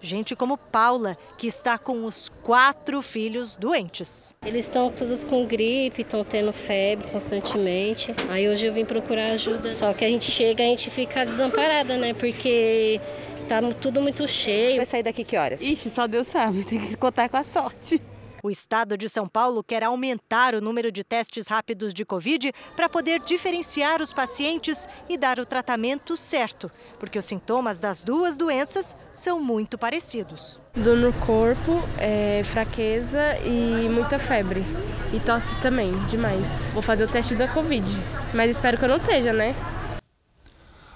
Gente 0.00 0.36
como 0.36 0.56
Paula, 0.56 1.18
que 1.36 1.48
está 1.48 1.78
com 1.78 2.04
os 2.04 2.30
quatro 2.44 3.02
filhos 3.02 3.56
doentes. 3.56 4.36
Eles 4.46 4.66
estão 4.66 4.88
todos 4.88 5.24
com 5.24 5.44
gripe, 5.44 6.02
estão 6.02 6.22
tendo 6.22 6.52
febre 6.52 7.10
constantemente. 7.10 8.14
Aí 8.28 8.48
hoje 8.48 8.66
eu 8.66 8.72
vim 8.72 8.84
procurar 8.84 9.32
ajuda. 9.32 9.72
Só 9.72 9.92
que 9.92 10.04
a 10.04 10.08
gente 10.08 10.30
chega, 10.30 10.62
a 10.62 10.66
gente 10.66 10.90
fica 10.90 11.26
desamparada, 11.26 11.96
né? 11.96 12.14
Porque 12.14 13.00
tá 13.48 13.60
tudo 13.80 14.00
muito 14.00 14.28
cheio. 14.28 14.76
Vai 14.76 14.86
sair 14.86 15.02
daqui 15.02 15.24
que 15.24 15.36
horas? 15.36 15.60
Ixi, 15.60 15.90
só 15.90 16.06
Deus 16.06 16.28
sabe, 16.28 16.62
tem 16.62 16.78
que 16.78 16.96
contar 16.96 17.28
com 17.28 17.36
a 17.36 17.42
sorte. 17.42 18.00
O 18.46 18.50
estado 18.50 18.96
de 18.96 19.08
São 19.08 19.26
Paulo 19.28 19.60
quer 19.60 19.82
aumentar 19.82 20.54
o 20.54 20.60
número 20.60 20.92
de 20.92 21.02
testes 21.02 21.48
rápidos 21.48 21.92
de 21.92 22.04
Covid 22.04 22.52
para 22.76 22.88
poder 22.88 23.18
diferenciar 23.18 24.00
os 24.00 24.12
pacientes 24.12 24.88
e 25.08 25.18
dar 25.18 25.40
o 25.40 25.44
tratamento 25.44 26.16
certo, 26.16 26.70
porque 26.96 27.18
os 27.18 27.24
sintomas 27.24 27.80
das 27.80 27.98
duas 27.98 28.36
doenças 28.36 28.94
são 29.12 29.40
muito 29.40 29.76
parecidos. 29.76 30.60
Dor 30.76 30.96
no 30.96 31.12
corpo, 31.26 31.82
é, 31.98 32.44
fraqueza 32.44 33.36
e 33.44 33.88
muita 33.88 34.16
febre. 34.16 34.64
E 35.12 35.18
tosse 35.18 35.52
também, 35.60 35.92
demais. 36.06 36.46
Vou 36.72 36.82
fazer 36.82 37.02
o 37.02 37.08
teste 37.08 37.34
da 37.34 37.48
Covid, 37.48 37.84
mas 38.32 38.52
espero 38.52 38.78
que 38.78 38.84
eu 38.84 38.90
não 38.90 38.98
esteja, 38.98 39.32
né? 39.32 39.56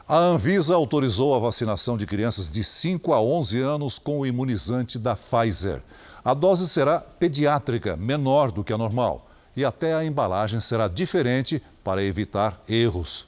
A 0.07 0.19
Anvisa 0.19 0.77
autorizou 0.77 1.35
a 1.35 1.41
vacinação 1.41 1.97
de 1.97 2.07
crianças 2.07 2.51
de 2.53 2.63
5 2.63 3.13
a 3.13 3.21
11 3.21 3.61
anos 3.61 3.99
com 3.99 4.21
o 4.21 4.27
imunizante 4.27 5.01
da 5.01 5.17
Pfizer. 5.17 5.83
A 6.25 6.35
dose 6.35 6.69
será 6.69 7.01
pediátrica, 7.01 7.97
menor 7.97 8.51
do 8.51 8.63
que 8.63 8.73
a 8.73 8.79
normal. 8.79 9.29
E 9.57 9.65
até 9.65 9.95
a 9.95 10.05
embalagem 10.05 10.61
será 10.61 10.87
diferente 10.87 11.63
para 11.83 12.03
evitar 12.03 12.61
erros. 12.69 13.27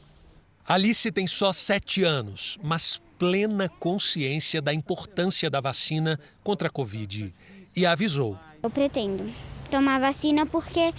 Alice 0.67 1.11
tem 1.11 1.27
só 1.27 1.53
sete 1.53 2.05
anos, 2.05 2.59
mas 2.63 3.01
plena 3.19 3.69
consciência 3.69 4.63
da 4.63 4.73
importância 4.73 5.51
da 5.51 5.61
vacina 5.61 6.19
contra 6.43 6.69
a 6.69 6.71
Covid. 6.71 7.35
E 7.75 7.87
avisou. 7.87 8.39
Eu 8.63 8.71
pretendo 8.71 9.33
tomar 9.71 9.99
vacina 9.99 10.47
porque 10.47 10.93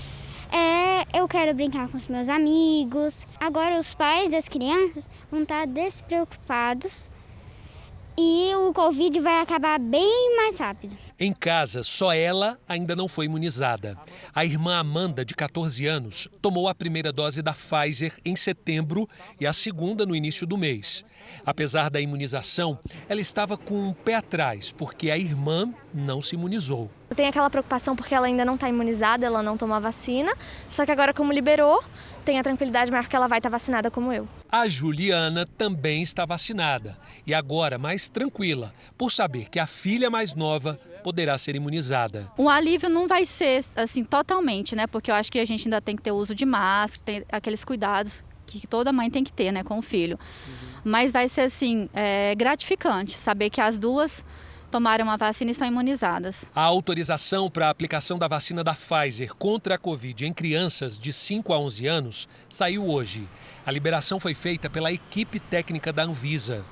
é, 0.52 1.18
eu 1.18 1.28
quero 1.28 1.54
brincar 1.56 1.88
com 1.88 1.98
os 1.98 2.08
meus 2.08 2.28
amigos. 2.28 3.28
Agora, 3.40 3.80
os 3.80 3.94
pais 3.94 4.32
das 4.32 4.48
crianças 4.48 5.08
vão 5.32 5.44
estar 5.44 5.66
despreocupados 5.66 7.10
e 8.18 8.54
o 8.56 8.74
Covid 8.74 9.20
vai 9.20 9.42
acabar 9.42 9.80
bem 9.80 10.36
mais 10.36 10.60
rápido. 10.60 10.96
Em 11.20 11.32
casa, 11.32 11.84
só 11.84 12.12
ela 12.12 12.58
ainda 12.68 12.96
não 12.96 13.08
foi 13.08 13.26
imunizada. 13.26 13.98
A 14.34 14.44
irmã 14.44 14.78
Amanda, 14.78 15.24
de 15.24 15.36
14 15.36 15.86
anos, 15.86 16.28
tomou 16.42 16.68
a 16.68 16.74
primeira 16.74 17.14
dose 17.14 17.42
da 17.42 17.54
Pfizer 17.54 18.14
em 18.26 18.36
setembro 18.36 19.08
e 19.40 19.46
a 19.46 19.54
segunda 19.54 20.06
no 20.06 20.16
início 20.16 20.48
do 20.48 20.58
mês. 20.58 21.06
Apesar 21.46 21.90
da 21.90 22.02
imunização, 22.02 22.80
ela 23.08 23.22
estava 23.22 23.56
com 23.56 23.90
um 23.90 23.94
pé 23.94 24.16
atrás, 24.16 24.72
porque 24.72 25.12
a 25.12 25.18
irmã 25.18 25.72
não 25.94 26.20
se 26.20 26.36
imunizou. 26.36 26.90
Tem 27.16 27.28
aquela 27.28 27.50
preocupação 27.50 27.96
porque 27.96 28.16
ela 28.16 28.26
ainda 28.26 28.44
não 28.44 28.56
está 28.56 28.68
imunizada, 28.68 29.24
ela 29.24 29.44
não 29.44 29.56
tomou 29.56 29.76
a 29.76 29.80
vacina. 29.80 30.36
Só 30.68 30.84
que 30.84 30.92
agora, 30.92 31.14
como 31.14 31.32
liberou, 31.32 31.84
tem 32.26 32.40
a 32.40 32.44
tranquilidade 32.44 32.90
maior 32.92 33.08
que 33.08 33.16
ela 33.16 33.28
vai 33.28 33.38
estar 33.38 33.52
tá 33.52 33.56
vacinada 33.56 33.92
como 33.92 34.12
eu. 34.12 34.28
A 34.52 34.68
Juliana 34.68 35.46
também 35.46 36.02
está 36.02 36.26
vacinada 36.26 36.98
e 37.28 37.34
agora 37.34 37.78
mais 37.78 38.10
tranquila 38.10 38.74
por 38.98 39.12
saber 39.12 39.48
que 39.48 39.60
a 39.60 39.68
filha 39.68 40.10
mais 40.10 40.34
nova 40.34 40.80
poderá 41.04 41.38
ser 41.38 41.56
imunizada. 41.56 42.32
O 42.38 42.50
alívio 42.50 42.90
não 42.90 43.08
vai 43.08 43.26
ser 43.26 43.64
assim 43.76 44.04
totalmente, 44.04 44.76
né? 44.76 44.88
Porque 44.88 45.12
eu 45.12 45.16
acho 45.16 45.32
que 45.32 45.40
a 45.40 45.46
gente 45.46 45.68
ainda 45.68 45.82
tem 45.82 45.96
que 45.96 46.02
ter 46.02 46.12
uso 46.12 46.34
de 46.34 46.46
máscara, 46.46 47.04
tem 47.06 47.24
aqueles 47.32 47.64
cuidados 47.66 48.24
que 48.46 48.68
toda 48.68 48.92
mãe 48.92 49.10
tem 49.10 49.24
que 49.24 49.32
ter, 49.32 49.52
né, 49.52 49.64
com 49.64 49.80
o 49.80 49.82
filho. 49.82 50.18
Uhum. 50.48 50.82
Mas 50.84 51.12
vai 51.12 51.28
ser 51.28 51.42
assim 51.42 51.90
é, 51.94 52.36
gratificante 52.36 53.14
saber 53.14 53.50
que 53.50 53.62
as 53.62 53.80
duas 53.80 54.24
tomaram 54.70 55.10
a 55.10 55.16
vacina 55.16 55.52
e 55.52 55.54
estão 55.54 55.68
imunizadas. 55.68 56.46
A 56.56 56.64
autorização 56.64 57.50
para 57.50 57.68
a 57.68 57.70
aplicação 57.70 58.18
da 58.18 58.28
vacina 58.28 58.64
da 58.64 58.74
Pfizer 58.74 59.34
contra 59.36 59.76
a 59.76 59.78
Covid 59.78 60.26
em 60.26 60.34
crianças 60.34 60.98
de 60.98 61.14
5 61.14 61.54
a 61.54 61.60
11 61.60 61.88
anos 61.88 62.30
saiu 62.50 62.88
hoje. 62.88 63.28
A 63.66 63.72
liberação 63.72 64.20
foi 64.20 64.34
feita 64.34 64.72
pela 64.72 64.92
equipe 64.92 65.40
técnica 65.40 65.94
da 65.94 66.04
Anvisa. 66.04 66.66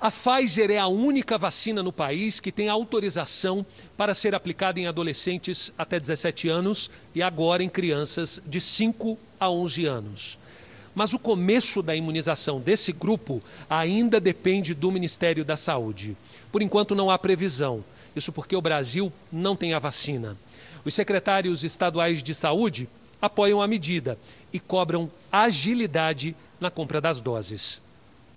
A 0.00 0.10
Pfizer 0.10 0.70
é 0.70 0.78
a 0.78 0.86
única 0.86 1.36
vacina 1.36 1.82
no 1.82 1.92
país 1.92 2.40
que 2.40 2.50
tem 2.50 2.70
autorização 2.70 3.66
para 3.98 4.14
ser 4.14 4.34
aplicada 4.34 4.80
em 4.80 4.86
adolescentes 4.86 5.74
até 5.76 6.00
17 6.00 6.48
anos 6.48 6.90
e 7.14 7.22
agora 7.22 7.62
em 7.62 7.68
crianças 7.68 8.40
de 8.46 8.62
5 8.62 9.18
a 9.38 9.50
11 9.50 9.84
anos. 9.84 10.38
Mas 10.94 11.12
o 11.12 11.18
começo 11.18 11.82
da 11.82 11.94
imunização 11.94 12.58
desse 12.58 12.92
grupo 12.92 13.42
ainda 13.68 14.18
depende 14.18 14.72
do 14.72 14.90
Ministério 14.90 15.44
da 15.44 15.54
Saúde. 15.54 16.16
Por 16.50 16.62
enquanto 16.62 16.94
não 16.94 17.10
há 17.10 17.18
previsão. 17.18 17.84
Isso 18.16 18.32
porque 18.32 18.56
o 18.56 18.62
Brasil 18.62 19.12
não 19.30 19.54
tem 19.54 19.74
a 19.74 19.78
vacina. 19.78 20.34
Os 20.82 20.94
secretários 20.94 21.62
estaduais 21.62 22.22
de 22.22 22.32
saúde 22.32 22.88
apoiam 23.20 23.60
a 23.60 23.68
medida 23.68 24.18
e 24.50 24.58
cobram 24.58 25.10
agilidade 25.30 26.34
na 26.58 26.70
compra 26.70 27.02
das 27.02 27.20
doses. 27.20 27.82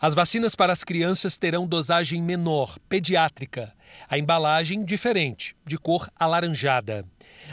As 0.04 0.14
vacinas 0.14 0.54
para 0.54 0.74
as 0.74 0.84
crianças 0.84 1.38
terão 1.38 1.66
dosagem 1.66 2.22
menor, 2.22 2.78
pediátrica. 2.90 3.74
A 4.10 4.18
embalagem 4.18 4.84
diferente, 4.84 5.56
de 5.66 5.78
cor 5.78 6.10
alaranjada. 6.20 7.06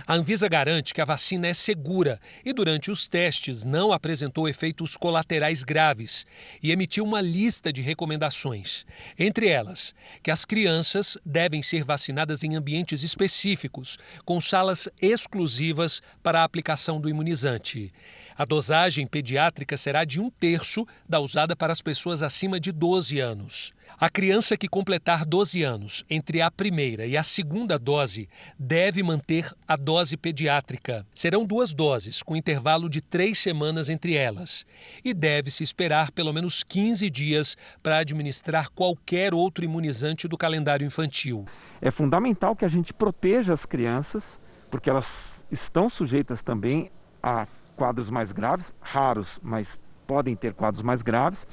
A 0.04 0.14
Anvisa 0.14 0.48
garante 0.48 0.92
que 0.92 1.00
a 1.00 1.04
vacina 1.04 1.46
é 1.46 1.54
segura 1.54 2.20
e, 2.44 2.52
durante 2.52 2.90
os 2.90 3.06
testes, 3.06 3.64
não 3.64 3.92
apresentou 3.92 4.48
efeitos 4.48 4.96
colaterais 4.96 5.62
graves 5.62 6.26
e 6.60 6.72
emitiu 6.72 7.04
uma 7.04 7.20
lista 7.20 7.72
de 7.72 7.82
recomendações. 7.82 8.84
Entre 9.16 9.46
elas, 9.46 9.94
que 10.20 10.30
as 10.32 10.44
crianças 10.44 11.16
devem 11.24 11.62
ser 11.62 11.84
vacinadas 11.84 12.42
em 12.42 12.56
ambientes 12.56 13.04
específicos, 13.04 13.96
com 14.24 14.40
salas 14.40 14.88
exclusivas 15.00 16.02
para 16.20 16.40
a 16.40 16.44
aplicação 16.44 17.00
do 17.00 17.08
imunizante. 17.08 17.92
A 18.40 18.46
dosagem 18.46 19.06
pediátrica 19.06 19.76
será 19.76 20.02
de 20.02 20.18
um 20.18 20.30
terço 20.30 20.86
da 21.06 21.20
usada 21.20 21.54
para 21.54 21.74
as 21.74 21.82
pessoas 21.82 22.22
acima 22.22 22.58
de 22.58 22.72
12 22.72 23.18
anos. 23.18 23.74
A 23.98 24.08
criança 24.08 24.56
que 24.56 24.66
completar 24.66 25.26
12 25.26 25.62
anos 25.62 26.06
entre 26.08 26.40
a 26.40 26.50
primeira 26.50 27.04
e 27.04 27.18
a 27.18 27.22
segunda 27.22 27.78
dose 27.78 28.30
deve 28.58 29.02
manter 29.02 29.52
a 29.68 29.76
dose 29.76 30.16
pediátrica. 30.16 31.06
Serão 31.12 31.44
duas 31.44 31.74
doses, 31.74 32.22
com 32.22 32.34
intervalo 32.34 32.88
de 32.88 33.02
três 33.02 33.38
semanas 33.38 33.90
entre 33.90 34.14
elas. 34.14 34.64
E 35.04 35.12
deve-se 35.12 35.62
esperar 35.62 36.10
pelo 36.10 36.32
menos 36.32 36.62
15 36.62 37.10
dias 37.10 37.58
para 37.82 37.98
administrar 37.98 38.70
qualquer 38.70 39.34
outro 39.34 39.66
imunizante 39.66 40.26
do 40.26 40.38
calendário 40.38 40.86
infantil. 40.86 41.44
É 41.78 41.90
fundamental 41.90 42.56
que 42.56 42.64
a 42.64 42.68
gente 42.68 42.94
proteja 42.94 43.52
as 43.52 43.66
crianças, 43.66 44.40
porque 44.70 44.88
elas 44.88 45.44
estão 45.50 45.90
sujeitas 45.90 46.40
também 46.40 46.90
a 47.22 47.46
quadros 47.80 48.10
mais 48.10 48.30
graves, 48.30 48.74
raros, 48.78 49.40
mas 49.42 49.80
podem 50.06 50.36
ter 50.36 50.52
quadros 50.52 50.82
mais 50.82 51.00
graves, 51.00 51.46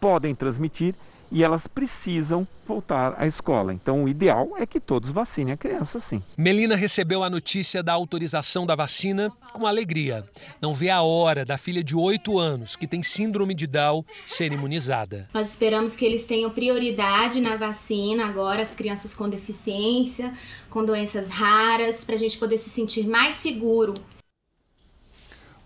podem 0.00 0.34
transmitir 0.34 0.96
e 1.30 1.44
elas 1.44 1.68
precisam 1.68 2.44
voltar 2.66 3.14
à 3.16 3.24
escola. 3.24 3.72
Então, 3.72 4.02
o 4.02 4.08
ideal 4.08 4.54
é 4.58 4.66
que 4.66 4.80
todos 4.80 5.10
vacinem 5.10 5.54
a 5.54 5.56
criança, 5.56 6.00
sim. 6.00 6.20
Melina 6.36 6.74
recebeu 6.74 7.22
a 7.22 7.30
notícia 7.30 7.84
da 7.84 7.92
autorização 7.92 8.66
da 8.66 8.74
vacina 8.74 9.32
com 9.52 9.64
alegria. 9.64 10.24
Não 10.60 10.74
vê 10.74 10.90
a 10.90 11.02
hora 11.02 11.44
da 11.44 11.56
filha 11.56 11.84
de 11.84 11.94
8 11.94 12.36
anos, 12.36 12.74
que 12.74 12.88
tem 12.88 13.00
síndrome 13.00 13.54
de 13.54 13.68
Down, 13.68 14.04
ser 14.26 14.52
imunizada. 14.52 15.28
Nós 15.32 15.50
esperamos 15.50 15.94
que 15.94 16.04
eles 16.04 16.26
tenham 16.26 16.50
prioridade 16.50 17.40
na 17.40 17.56
vacina 17.56 18.26
agora, 18.26 18.62
as 18.62 18.74
crianças 18.74 19.14
com 19.14 19.28
deficiência, 19.28 20.34
com 20.68 20.84
doenças 20.84 21.28
raras, 21.28 22.04
para 22.04 22.16
a 22.16 22.18
gente 22.18 22.36
poder 22.38 22.58
se 22.58 22.70
sentir 22.70 23.06
mais 23.06 23.36
seguro 23.36 23.94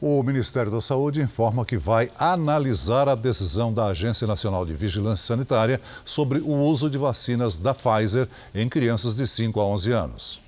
o 0.06 0.22
Ministério 0.22 0.70
da 0.70 0.82
Saúde 0.82 1.22
informa 1.22 1.64
que 1.64 1.78
vai 1.78 2.10
analisar 2.18 3.08
a 3.08 3.14
decisão 3.14 3.72
da 3.72 3.86
Agência 3.86 4.26
Nacional 4.26 4.66
de 4.66 4.74
Vigilância 4.74 5.24
Sanitária 5.24 5.80
sobre 6.04 6.40
o 6.40 6.52
uso 6.52 6.90
de 6.90 6.98
vacinas 6.98 7.56
da 7.56 7.72
Pfizer 7.72 8.28
em 8.54 8.68
crianças 8.68 9.16
de 9.16 9.26
5 9.26 9.58
a 9.58 9.64
11 9.64 9.92
anos. 9.92 10.43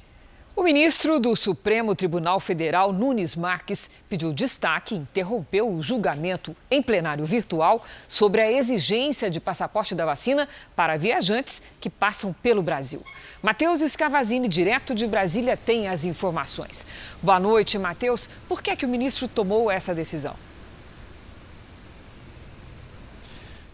O 0.58 0.62
ministro 0.62 1.20
do 1.20 1.36
Supremo 1.36 1.94
Tribunal 1.94 2.40
Federal, 2.40 2.90
Nunes 2.90 3.36
Marques, 3.36 3.90
pediu 4.08 4.32
destaque 4.32 4.94
e 4.94 4.98
interrompeu 4.98 5.70
o 5.70 5.82
julgamento 5.82 6.56
em 6.70 6.80
plenário 6.80 7.26
virtual 7.26 7.84
sobre 8.08 8.40
a 8.40 8.50
exigência 8.50 9.30
de 9.30 9.38
passaporte 9.38 9.94
da 9.94 10.06
vacina 10.06 10.48
para 10.74 10.96
viajantes 10.96 11.60
que 11.78 11.90
passam 11.90 12.32
pelo 12.42 12.62
Brasil. 12.62 13.04
Matheus 13.42 13.82
Escavazini, 13.82 14.48
direto 14.48 14.94
de 14.94 15.06
Brasília, 15.06 15.58
tem 15.58 15.88
as 15.88 16.06
informações. 16.06 16.86
Boa 17.22 17.38
noite, 17.38 17.78
Matheus. 17.78 18.26
Por 18.48 18.62
que, 18.62 18.70
é 18.70 18.76
que 18.76 18.86
o 18.86 18.88
ministro 18.88 19.28
tomou 19.28 19.70
essa 19.70 19.94
decisão? 19.94 20.36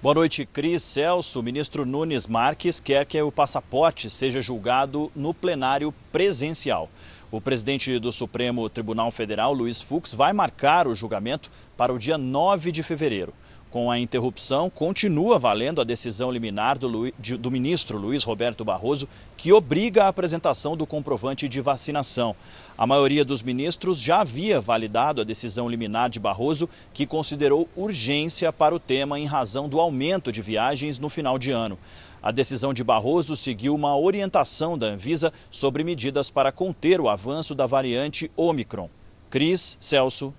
Boa 0.02 0.16
noite, 0.16 0.44
Cris 0.44 0.82
Celso. 0.82 1.38
O 1.38 1.42
ministro 1.44 1.86
Nunes 1.86 2.26
Marques 2.26 2.80
quer 2.80 3.06
que 3.06 3.22
o 3.22 3.30
passaporte 3.30 4.10
seja 4.10 4.40
julgado 4.40 5.12
no 5.14 5.32
plenário 5.32 5.94
presencial. 6.10 6.90
O 7.30 7.40
presidente 7.40 8.00
do 8.00 8.10
Supremo 8.10 8.68
Tribunal 8.68 9.12
Federal, 9.12 9.54
Luiz 9.54 9.80
Fux, 9.80 10.12
vai 10.12 10.32
marcar 10.32 10.88
o 10.88 10.94
julgamento 10.94 11.52
para 11.76 11.92
o 11.92 12.00
dia 12.00 12.18
9 12.18 12.72
de 12.72 12.82
fevereiro. 12.82 13.32
Com 13.72 13.90
a 13.90 13.98
interrupção, 13.98 14.68
continua 14.68 15.38
valendo 15.38 15.80
a 15.80 15.84
decisão 15.84 16.30
liminar 16.30 16.78
do, 16.78 17.10
do, 17.38 17.50
ministro 17.50 17.96
Luiz 17.96 18.22
Roberto 18.22 18.62
Barroso, 18.66 19.08
que 19.34 19.50
obriga 19.50 20.04
a 20.04 20.08
apresentação 20.08 20.76
do 20.76 20.86
comprovante 20.86 21.48
de 21.48 21.58
vacinação. 21.62 22.36
A 22.76 22.86
maioria 22.86 23.24
dos 23.24 23.42
ministros 23.42 23.98
já 23.98 24.20
havia 24.20 24.60
validado 24.60 25.22
a 25.22 25.24
decisão 25.24 25.70
liminar 25.70 26.10
de 26.10 26.20
Barroso, 26.20 26.68
que 26.92 27.06
considerou 27.06 27.66
urgência 27.74 28.52
para 28.52 28.74
o 28.74 28.78
tema 28.78 29.18
em 29.18 29.24
razão 29.24 29.70
do 29.70 29.80
aumento 29.80 30.30
de 30.30 30.42
viagens 30.42 30.98
no 30.98 31.08
final 31.08 31.38
de 31.38 31.50
ano. 31.50 31.78
A 32.22 32.30
decisão 32.30 32.74
de 32.74 32.84
Barroso 32.84 33.34
seguiu 33.34 33.74
uma 33.74 33.96
orientação 33.96 34.76
da 34.76 34.88
Anvisa 34.88 35.32
sobre 35.50 35.82
medidas 35.82 36.30
para 36.30 36.52
conter 36.52 37.00
o 37.00 37.08
avanço 37.08 37.54
da 37.54 37.66
variante 37.66 38.30
Omicron. 38.36 38.90
Cris, 39.30 39.78
Celso. 39.80 40.34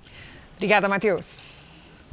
Obrigada, 0.56 0.88
Matheus. 0.88 1.42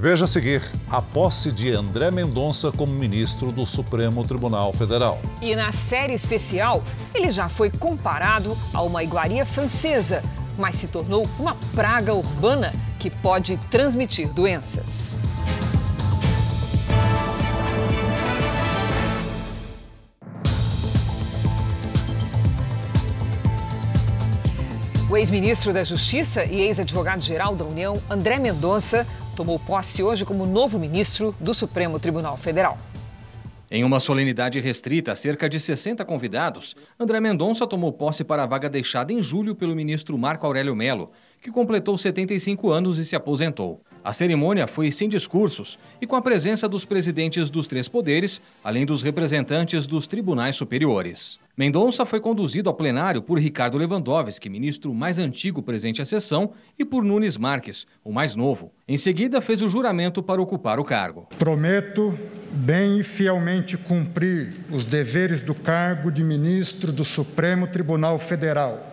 Veja 0.00 0.24
a 0.24 0.28
seguir 0.28 0.62
a 0.88 1.02
posse 1.02 1.52
de 1.52 1.72
André 1.72 2.10
Mendonça 2.10 2.72
como 2.72 2.90
ministro 2.90 3.52
do 3.52 3.66
Supremo 3.66 4.26
Tribunal 4.26 4.72
Federal. 4.72 5.20
E 5.42 5.54
na 5.54 5.74
série 5.74 6.14
especial, 6.14 6.82
ele 7.14 7.30
já 7.30 7.50
foi 7.50 7.70
comparado 7.70 8.56
a 8.72 8.80
uma 8.80 9.04
iguaria 9.04 9.44
francesa, 9.44 10.22
mas 10.56 10.76
se 10.76 10.88
tornou 10.88 11.22
uma 11.38 11.54
praga 11.74 12.14
urbana 12.14 12.72
que 12.98 13.10
pode 13.10 13.58
transmitir 13.70 14.32
doenças. 14.32 15.19
O 25.10 25.16
ex-ministro 25.16 25.72
da 25.72 25.82
Justiça 25.82 26.44
e 26.44 26.60
ex-advogado-geral 26.60 27.56
da 27.56 27.64
União, 27.64 27.94
André 28.08 28.38
Mendonça, 28.38 29.04
tomou 29.36 29.58
posse 29.58 30.04
hoje 30.04 30.24
como 30.24 30.46
novo 30.46 30.78
ministro 30.78 31.34
do 31.40 31.52
Supremo 31.52 31.98
Tribunal 31.98 32.36
Federal. 32.36 32.78
Em 33.68 33.82
uma 33.82 33.98
solenidade 33.98 34.60
restrita 34.60 35.10
a 35.10 35.16
cerca 35.16 35.48
de 35.48 35.58
60 35.58 36.04
convidados, 36.04 36.76
André 36.96 37.18
Mendonça 37.18 37.66
tomou 37.66 37.92
posse 37.92 38.22
para 38.22 38.44
a 38.44 38.46
vaga 38.46 38.70
deixada 38.70 39.12
em 39.12 39.20
julho 39.20 39.56
pelo 39.56 39.74
ministro 39.74 40.16
Marco 40.16 40.46
Aurélio 40.46 40.76
Melo, 40.76 41.10
que 41.40 41.50
completou 41.50 41.96
75 41.96 42.70
anos 42.70 42.98
e 42.98 43.04
se 43.04 43.16
aposentou. 43.16 43.80
A 44.02 44.12
cerimônia 44.14 44.66
foi 44.66 44.90
sem 44.90 45.08
discursos 45.08 45.78
e 46.00 46.06
com 46.06 46.16
a 46.16 46.22
presença 46.22 46.66
dos 46.68 46.86
presidentes 46.86 47.50
dos 47.50 47.66
três 47.66 47.86
poderes, 47.86 48.40
além 48.64 48.86
dos 48.86 49.02
representantes 49.02 49.86
dos 49.86 50.06
tribunais 50.06 50.56
superiores. 50.56 51.38
Mendonça 51.56 52.06
foi 52.06 52.20
conduzido 52.20 52.70
ao 52.70 52.74
plenário 52.74 53.20
por 53.20 53.38
Ricardo 53.38 53.76
Lewandowski, 53.76 54.48
ministro 54.48 54.94
mais 54.94 55.18
antigo 55.18 55.62
presente 55.62 56.00
à 56.00 56.06
sessão, 56.06 56.52
e 56.78 56.84
por 56.86 57.04
Nunes 57.04 57.36
Marques, 57.36 57.86
o 58.02 58.10
mais 58.10 58.34
novo. 58.34 58.72
Em 58.88 58.96
seguida, 58.96 59.42
fez 59.42 59.60
o 59.60 59.68
juramento 59.68 60.22
para 60.22 60.40
ocupar 60.40 60.80
o 60.80 60.84
cargo. 60.84 61.28
Prometo 61.38 62.18
bem 62.50 63.00
e 63.00 63.02
fielmente 63.02 63.76
cumprir 63.76 64.54
os 64.70 64.86
deveres 64.86 65.42
do 65.42 65.54
cargo 65.54 66.10
de 66.10 66.24
ministro 66.24 66.90
do 66.90 67.04
Supremo 67.04 67.66
Tribunal 67.66 68.18
Federal, 68.18 68.89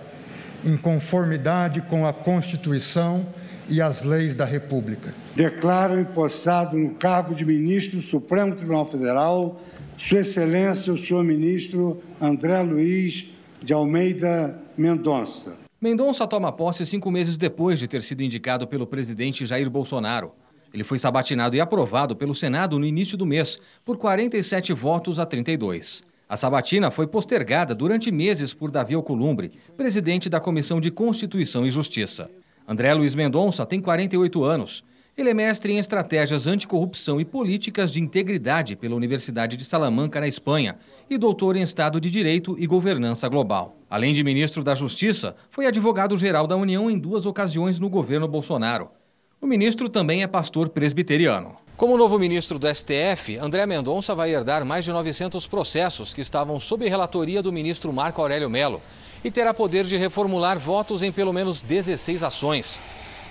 em 0.63 0.77
conformidade 0.77 1.81
com 1.81 2.05
a 2.05 2.13
Constituição 2.13 3.25
e 3.69 3.81
as 3.81 4.03
leis 4.03 4.35
da 4.35 4.45
República. 4.45 5.13
Declaro 5.35 5.99
empossado 5.99 6.77
no 6.77 6.91
cargo 6.91 7.35
de 7.35 7.45
ministro 7.45 7.97
do 7.97 8.03
Supremo 8.03 8.55
Tribunal 8.55 8.85
Federal, 8.85 9.61
Sua 9.97 10.19
Excelência, 10.19 10.93
o 10.93 10.97
senhor 10.97 11.23
ministro 11.23 12.01
André 12.19 12.61
Luiz 12.61 13.31
de 13.61 13.73
Almeida 13.73 14.57
Mendonça. 14.77 15.57
Mendonça 15.79 16.25
toma 16.25 16.51
posse 16.51 16.85
cinco 16.85 17.11
meses 17.11 17.37
depois 17.37 17.77
de 17.77 17.87
ter 17.87 18.01
sido 18.01 18.23
indicado 18.23 18.67
pelo 18.67 18.87
presidente 18.87 19.45
Jair 19.45 19.69
Bolsonaro. 19.69 20.31
Ele 20.73 20.83
foi 20.83 20.99
sabatinado 20.99 21.55
e 21.55 21.61
aprovado 21.61 22.15
pelo 22.15 22.35
Senado 22.35 22.77
no 22.77 22.85
início 22.85 23.17
do 23.17 23.25
mês, 23.25 23.59
por 23.85 23.97
47 23.97 24.73
votos 24.73 25.19
a 25.19 25.25
32. 25.25 26.03
A 26.29 26.36
sabatina 26.36 26.91
foi 26.91 27.07
postergada 27.07 27.74
durante 27.74 28.12
meses 28.12 28.53
por 28.53 28.69
Davi 28.69 28.93
Alcolumbre, 28.93 29.53
presidente 29.77 30.27
da 30.29 30.41
Comissão 30.41 30.81
de 30.81 30.91
Constituição 30.91 31.65
e 31.65 31.72
Justiça. 31.72 32.29
André 32.68 32.94
Luiz 32.94 33.16
Mendonça 33.16 33.66
tem 33.66 33.79
48 33.79 34.44
anos. 34.44 34.83
Ele 35.18 35.29
é 35.29 35.33
mestre 35.33 35.72
em 35.72 35.79
estratégias 35.79 36.46
anticorrupção 36.46 37.20
e 37.20 37.25
políticas 37.25 37.92
de 37.92 38.01
integridade 38.01 38.75
pela 38.75 38.94
Universidade 38.94 39.55
de 39.55 39.63
Salamanca, 39.63 40.20
na 40.20 40.27
Espanha, 40.27 40.77
e 41.09 41.18
doutor 41.18 41.55
em 41.55 41.61
Estado 41.61 42.00
de 42.00 42.11
Direito 42.11 42.57
e 42.59 42.68
Governança 42.68 43.29
Global. 43.29 43.77
Além 43.90 44.13
de 44.13 44.22
ministro 44.22 44.61
da 44.63 44.75
Justiça, 44.75 45.33
foi 45.50 45.66
advogado-geral 45.66 46.46
da 46.46 46.57
União 46.57 46.92
em 46.92 47.00
duas 47.00 47.25
ocasiões 47.25 47.79
no 47.79 47.90
governo 47.90 48.27
Bolsonaro. 48.27 48.90
O 49.40 49.48
ministro 49.48 49.87
também 49.87 50.24
é 50.24 50.27
pastor 50.27 50.70
presbiteriano. 50.70 51.55
Como 51.77 51.96
novo 51.96 52.18
ministro 52.18 52.57
do 52.57 52.68
STF, 52.68 53.37
André 53.37 53.68
Mendonça 53.68 54.16
vai 54.16 54.33
herdar 54.33 54.66
mais 54.66 54.83
de 54.83 54.92
900 54.92 55.46
processos 55.46 56.11
que 56.11 56.22
estavam 56.22 56.59
sob 56.59 56.90
relatoria 56.90 57.40
do 57.40 57.53
ministro 57.53 57.94
Marco 57.94 58.20
Aurélio 58.20 58.50
Melo 58.50 58.81
e 59.24 59.29
terá 59.29 59.53
poder 59.53 59.85
de 59.85 59.96
reformular 59.96 60.57
votos 60.57 61.03
em 61.03 61.11
pelo 61.11 61.31
menos 61.31 61.61
16 61.61 62.24
ações. 62.24 62.79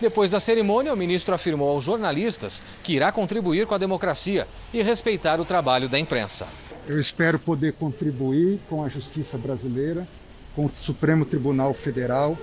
Depois 0.01 0.31
da 0.31 0.39
cerimônia, 0.39 0.95
o 0.95 0.97
ministro 0.97 1.35
afirmou 1.35 1.71
aos 1.71 1.83
jornalistas 1.83 2.63
que 2.85 2.93
irá 2.93 3.11
contribuir 3.11 3.67
com 3.67 3.75
a 3.75 3.79
democracia 3.79 4.47
e 4.73 4.81
respeitar 4.81 5.41
o 5.41 5.45
trabalho 5.45 5.89
da 5.89 5.99
imprensa. 5.99 6.47
Eu 6.87 7.01
espero 7.01 7.41
poder 7.41 7.73
contribuir 7.73 8.61
com 8.71 8.85
a 8.85 8.89
justiça 8.89 9.37
brasileira, 9.37 10.07
com 10.55 10.67
o 10.67 10.71
Supremo 10.77 11.25
Tribunal 11.25 11.75
Federal 11.75 12.39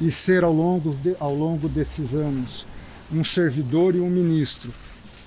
e 0.00 0.08
ser 0.08 0.44
ao 0.44 0.52
longo, 0.52 0.94
de, 0.94 1.16
ao 1.18 1.34
longo 1.34 1.68
desses 1.68 2.14
anos 2.14 2.64
um 3.12 3.24
servidor 3.24 3.96
e 3.96 4.00
um 4.00 4.08
ministro 4.08 4.72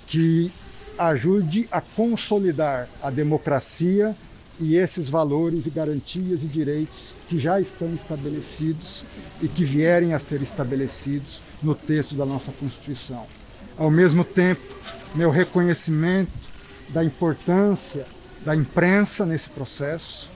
que 0.07 0.51
ajude 0.97 1.67
a 1.71 1.81
consolidar 1.81 2.87
a 3.01 3.09
democracia 3.09 4.15
e 4.59 4.77
esses 4.77 5.09
valores 5.09 5.65
e 5.65 5.69
garantias 5.69 6.43
e 6.43 6.47
direitos 6.47 7.13
que 7.27 7.37
já 7.37 7.59
estão 7.59 7.93
estabelecidos 7.93 9.03
e 9.41 9.47
que 9.47 9.65
vierem 9.65 10.13
a 10.13 10.19
ser 10.19 10.41
estabelecidos 10.41 11.43
no 11.61 11.75
texto 11.75 12.15
da 12.15 12.25
nossa 12.25 12.51
Constituição. 12.53 13.25
Ao 13.77 13.91
mesmo 13.91 14.23
tempo, 14.23 14.75
meu 15.13 15.29
reconhecimento 15.29 16.31
da 16.89 17.03
importância 17.03 18.05
da 18.45 18.55
imprensa 18.55 19.25
nesse 19.25 19.49
processo. 19.49 20.29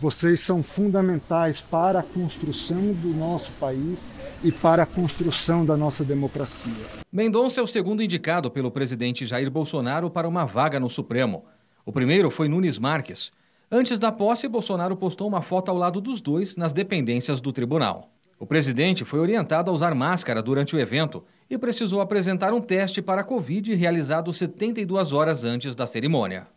Vocês 0.00 0.40
são 0.40 0.62
fundamentais 0.62 1.60
para 1.60 2.00
a 2.00 2.02
construção 2.02 2.92
do 2.94 3.08
nosso 3.08 3.52
país 3.52 4.12
e 4.42 4.50
para 4.50 4.82
a 4.82 4.86
construção 4.86 5.64
da 5.64 5.76
nossa 5.76 6.04
democracia. 6.04 6.72
Mendonça 7.12 7.60
é 7.60 7.62
o 7.62 7.66
segundo 7.66 8.02
indicado 8.02 8.50
pelo 8.50 8.70
presidente 8.70 9.26
Jair 9.26 9.50
Bolsonaro 9.50 10.10
para 10.10 10.28
uma 10.28 10.44
vaga 10.44 10.80
no 10.80 10.88
Supremo. 10.88 11.44
O 11.84 11.92
primeiro 11.92 12.30
foi 12.30 12.48
Nunes 12.48 12.78
Marques, 12.78 13.30
Antes 13.72 14.00
da 14.00 14.10
posse, 14.10 14.48
Bolsonaro 14.48 14.96
postou 14.96 15.28
uma 15.28 15.42
foto 15.42 15.68
ao 15.68 15.76
lado 15.76 16.00
dos 16.00 16.20
dois 16.20 16.56
nas 16.56 16.72
dependências 16.72 17.40
do 17.40 17.52
tribunal. 17.52 18.10
O 18.36 18.44
presidente 18.44 19.04
foi 19.04 19.20
orientado 19.20 19.70
a 19.70 19.72
usar 19.72 19.94
máscara 19.94 20.42
durante 20.42 20.74
o 20.74 20.80
evento 20.80 21.22
e 21.48 21.56
precisou 21.56 22.00
apresentar 22.00 22.52
um 22.52 22.60
teste 22.60 23.00
para 23.00 23.20
a 23.20 23.24
Covid 23.24 23.72
realizado 23.76 24.32
72 24.32 25.12
horas 25.12 25.44
antes 25.44 25.76
da 25.76 25.86
cerimônia. 25.86 26.48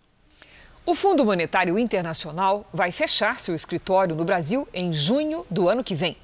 O 0.86 0.94
Fundo 0.94 1.24
Monetário 1.24 1.80
Internacional 1.80 2.66
vai 2.74 2.92
fechar 2.92 3.40
seu 3.40 3.56
escritório 3.56 4.14
no 4.14 4.26
Brasil 4.26 4.68
em 4.74 4.92
junho 4.92 5.46
do 5.50 5.70
ano 5.70 5.82
que 5.82 5.96
vem. 5.96 6.18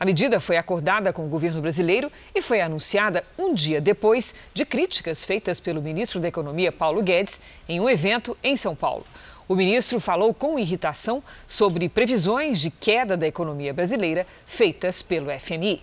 A 0.00 0.04
medida 0.04 0.40
foi 0.40 0.56
acordada 0.56 1.12
com 1.12 1.24
o 1.24 1.28
governo 1.28 1.62
brasileiro 1.62 2.10
e 2.34 2.42
foi 2.42 2.60
anunciada 2.60 3.24
um 3.38 3.54
dia 3.54 3.80
depois 3.80 4.34
de 4.52 4.64
críticas 4.64 5.24
feitas 5.24 5.60
pelo 5.60 5.80
ministro 5.80 6.18
da 6.18 6.26
Economia, 6.26 6.72
Paulo 6.72 7.04
Guedes, 7.04 7.40
em 7.68 7.78
um 7.78 7.88
evento 7.88 8.36
em 8.42 8.56
São 8.56 8.74
Paulo. 8.74 9.06
O 9.46 9.54
ministro 9.54 10.00
falou 10.00 10.34
com 10.34 10.58
irritação 10.58 11.22
sobre 11.46 11.88
previsões 11.88 12.60
de 12.60 12.68
queda 12.68 13.16
da 13.16 13.28
economia 13.28 13.72
brasileira 13.72 14.26
feitas 14.44 15.02
pelo 15.02 15.30
FMI. 15.38 15.80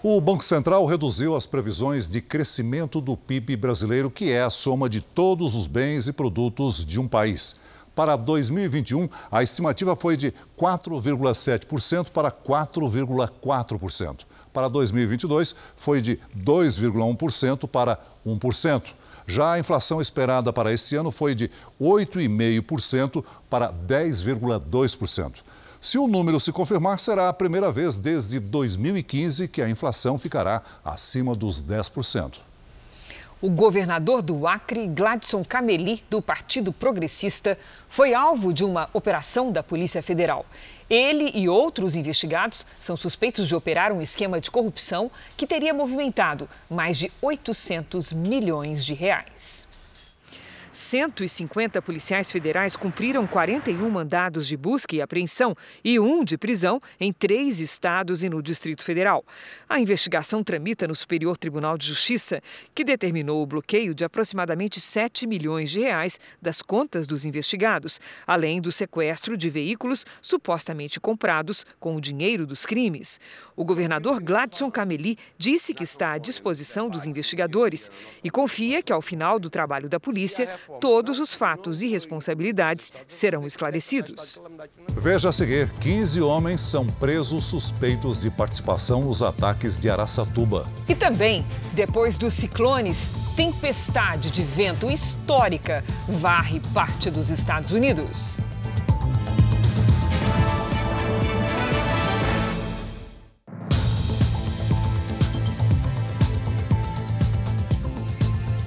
O 0.00 0.20
Banco 0.20 0.44
Central 0.44 0.86
reduziu 0.86 1.34
as 1.34 1.44
previsões 1.44 2.08
de 2.08 2.20
crescimento 2.20 3.00
do 3.00 3.16
PIB 3.16 3.56
brasileiro, 3.56 4.08
que 4.08 4.30
é 4.30 4.42
a 4.42 4.48
soma 4.48 4.88
de 4.88 5.00
todos 5.00 5.56
os 5.56 5.66
bens 5.66 6.06
e 6.06 6.12
produtos 6.12 6.86
de 6.86 7.00
um 7.00 7.08
país. 7.08 7.56
Para 7.96 8.14
2021, 8.14 9.08
a 9.28 9.42
estimativa 9.42 9.96
foi 9.96 10.16
de 10.16 10.32
4,7% 10.56 12.10
para 12.10 12.30
4,4%. 12.30 14.20
Para 14.52 14.68
2022, 14.68 15.52
foi 15.74 16.00
de 16.00 16.16
2,1% 16.44 17.66
para 17.66 17.98
1%. 18.24 18.82
Já 19.26 19.54
a 19.54 19.58
inflação 19.58 20.00
esperada 20.00 20.52
para 20.52 20.72
este 20.72 20.94
ano 20.94 21.10
foi 21.10 21.34
de 21.34 21.50
8,5% 21.80 23.24
para 23.50 23.72
10,2%. 23.72 25.42
Se 25.80 25.96
o 25.96 26.08
número 26.08 26.40
se 26.40 26.50
confirmar, 26.50 26.98
será 26.98 27.28
a 27.28 27.32
primeira 27.32 27.70
vez 27.70 27.98
desde 27.98 28.40
2015 28.40 29.46
que 29.46 29.62
a 29.62 29.70
inflação 29.70 30.18
ficará 30.18 30.60
acima 30.84 31.36
dos 31.36 31.64
10%. 31.64 32.38
O 33.40 33.48
governador 33.48 34.20
do 34.20 34.48
Acre, 34.48 34.88
Gladson 34.88 35.44
Cameli, 35.44 36.02
do 36.10 36.20
Partido 36.20 36.72
Progressista, 36.72 37.56
foi 37.88 38.12
alvo 38.12 38.52
de 38.52 38.64
uma 38.64 38.90
operação 38.92 39.52
da 39.52 39.62
Polícia 39.62 40.02
Federal. 40.02 40.44
Ele 40.90 41.30
e 41.32 41.48
outros 41.48 41.94
investigados 41.94 42.66
são 42.80 42.96
suspeitos 42.96 43.46
de 43.46 43.54
operar 43.54 43.92
um 43.92 44.02
esquema 44.02 44.40
de 44.40 44.50
corrupção 44.50 45.08
que 45.36 45.46
teria 45.46 45.72
movimentado 45.72 46.48
mais 46.68 46.98
de 46.98 47.12
800 47.22 48.12
milhões 48.12 48.84
de 48.84 48.94
reais. 48.94 49.67
150 50.78 51.82
policiais 51.82 52.30
federais 52.30 52.76
cumpriram 52.76 53.26
41 53.26 53.90
mandados 53.90 54.46
de 54.46 54.56
busca 54.56 54.94
e 54.94 55.02
apreensão 55.02 55.52
e 55.84 55.98
um 55.98 56.22
de 56.22 56.38
prisão 56.38 56.80
em 57.00 57.12
três 57.12 57.58
estados 57.58 58.22
e 58.22 58.28
no 58.28 58.40
Distrito 58.40 58.84
Federal. 58.84 59.24
A 59.68 59.80
investigação 59.80 60.44
tramita 60.44 60.86
no 60.86 60.94
Superior 60.94 61.36
Tribunal 61.36 61.76
de 61.76 61.86
Justiça, 61.86 62.40
que 62.74 62.84
determinou 62.84 63.42
o 63.42 63.46
bloqueio 63.46 63.92
de 63.92 64.04
aproximadamente 64.04 64.80
7 64.80 65.26
milhões 65.26 65.70
de 65.70 65.80
reais 65.80 66.20
das 66.40 66.62
contas 66.62 67.08
dos 67.08 67.24
investigados, 67.24 68.00
além 68.24 68.60
do 68.60 68.70
sequestro 68.70 69.36
de 69.36 69.50
veículos 69.50 70.06
supostamente 70.22 71.00
comprados 71.00 71.66
com 71.80 71.96
o 71.96 72.00
dinheiro 72.00 72.46
dos 72.46 72.64
crimes. 72.64 73.18
O 73.56 73.64
governador 73.64 74.22
Gladson 74.22 74.70
Cameli 74.70 75.18
disse 75.36 75.74
que 75.74 75.82
está 75.82 76.12
à 76.12 76.18
disposição 76.18 76.88
dos 76.88 77.04
investigadores 77.04 77.90
e 78.22 78.30
confia 78.30 78.80
que, 78.80 78.92
ao 78.92 79.02
final 79.02 79.40
do 79.40 79.50
trabalho 79.50 79.88
da 79.88 79.98
polícia, 79.98 80.48
todos 80.80 81.18
os 81.18 81.34
fatos 81.34 81.82
e 81.82 81.88
responsabilidades 81.88 82.92
serão 83.06 83.46
esclarecidos. 83.46 84.42
Veja 84.90 85.28
a 85.28 85.32
seguir: 85.32 85.70
15 85.80 86.20
homens 86.20 86.60
são 86.60 86.86
presos 86.86 87.44
suspeitos 87.44 88.20
de 88.20 88.30
participação 88.30 89.02
nos 89.02 89.22
ataques 89.22 89.78
de 89.80 89.88
Araçatuba. 89.88 90.66
E 90.88 90.94
também, 90.94 91.46
depois 91.74 92.18
dos 92.18 92.34
ciclones, 92.34 93.10
tempestade 93.36 94.30
de 94.30 94.42
vento 94.42 94.90
histórica 94.90 95.84
varre 96.08 96.60
parte 96.74 97.10
dos 97.10 97.30
Estados 97.30 97.70
Unidos. 97.70 98.38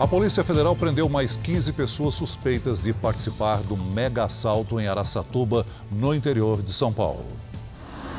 A 0.02 0.08
Polícia 0.08 0.44
Federal 0.44 0.76
prendeu 0.76 1.08
mais 1.08 1.36
15 1.36 1.74
pessoas 1.74 2.16
suspeitas 2.16 2.82
de 2.82 2.92
participar 2.92 3.58
do 3.58 3.78
mega 3.78 4.24
assalto 4.24 4.80
em 4.80 4.88
Araçatuba, 4.88 5.64
no 5.92 6.12
interior 6.16 6.60
de 6.60 6.74
São 6.74 6.92
Paulo. 6.92 7.28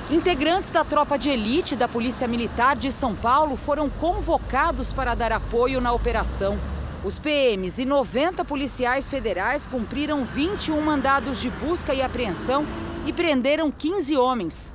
Integrantes 0.08 0.70
da 0.70 0.84
tropa 0.84 1.18
de 1.18 1.28
elite 1.28 1.74
da 1.74 1.88
Polícia 1.88 2.28
Militar 2.28 2.76
de 2.76 2.92
São 2.92 3.16
Paulo 3.16 3.56
foram 3.56 3.90
convocados 3.90 4.92
para 4.92 5.16
dar 5.16 5.32
apoio 5.32 5.80
na 5.80 5.92
operação. 5.92 6.56
Os 7.04 7.18
PMs 7.18 7.82
e 7.82 7.84
90 7.84 8.44
policiais 8.44 9.10
federais 9.10 9.66
cumpriram 9.66 10.24
21 10.24 10.80
mandados 10.80 11.40
de 11.40 11.50
busca 11.50 11.92
e 11.92 12.00
apreensão 12.00 12.64
e 13.06 13.12
prenderam 13.12 13.72
15 13.72 14.16
homens. 14.16 14.72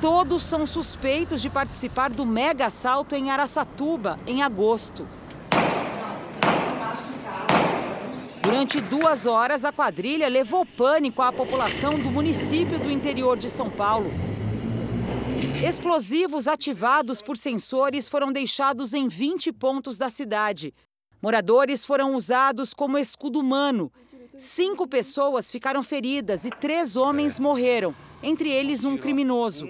Todos 0.00 0.42
são 0.42 0.64
suspeitos 0.64 1.42
de 1.42 1.50
participar 1.50 2.08
do 2.08 2.24
mega 2.24 2.64
assalto 2.64 3.14
em 3.14 3.30
Araçatuba, 3.30 4.18
em 4.26 4.42
agosto. 4.42 5.06
Durante 8.56 8.80
duas 8.80 9.26
horas, 9.26 9.66
a 9.66 9.70
quadrilha 9.70 10.28
levou 10.28 10.64
pânico 10.64 11.20
à 11.20 11.30
população 11.30 12.00
do 12.00 12.10
município 12.10 12.80
do 12.80 12.90
interior 12.90 13.36
de 13.36 13.50
São 13.50 13.68
Paulo. 13.68 14.10
Explosivos 15.62 16.48
ativados 16.48 17.20
por 17.20 17.36
sensores 17.36 18.08
foram 18.08 18.32
deixados 18.32 18.94
em 18.94 19.08
20 19.08 19.52
pontos 19.52 19.98
da 19.98 20.08
cidade. 20.08 20.72
Moradores 21.20 21.84
foram 21.84 22.14
usados 22.14 22.72
como 22.72 22.96
escudo 22.96 23.40
humano. 23.40 23.92
Cinco 24.38 24.88
pessoas 24.88 25.50
ficaram 25.50 25.82
feridas 25.82 26.46
e 26.46 26.50
três 26.50 26.96
homens 26.96 27.38
morreram, 27.38 27.94
entre 28.22 28.48
eles 28.48 28.84
um 28.84 28.96
criminoso. 28.96 29.68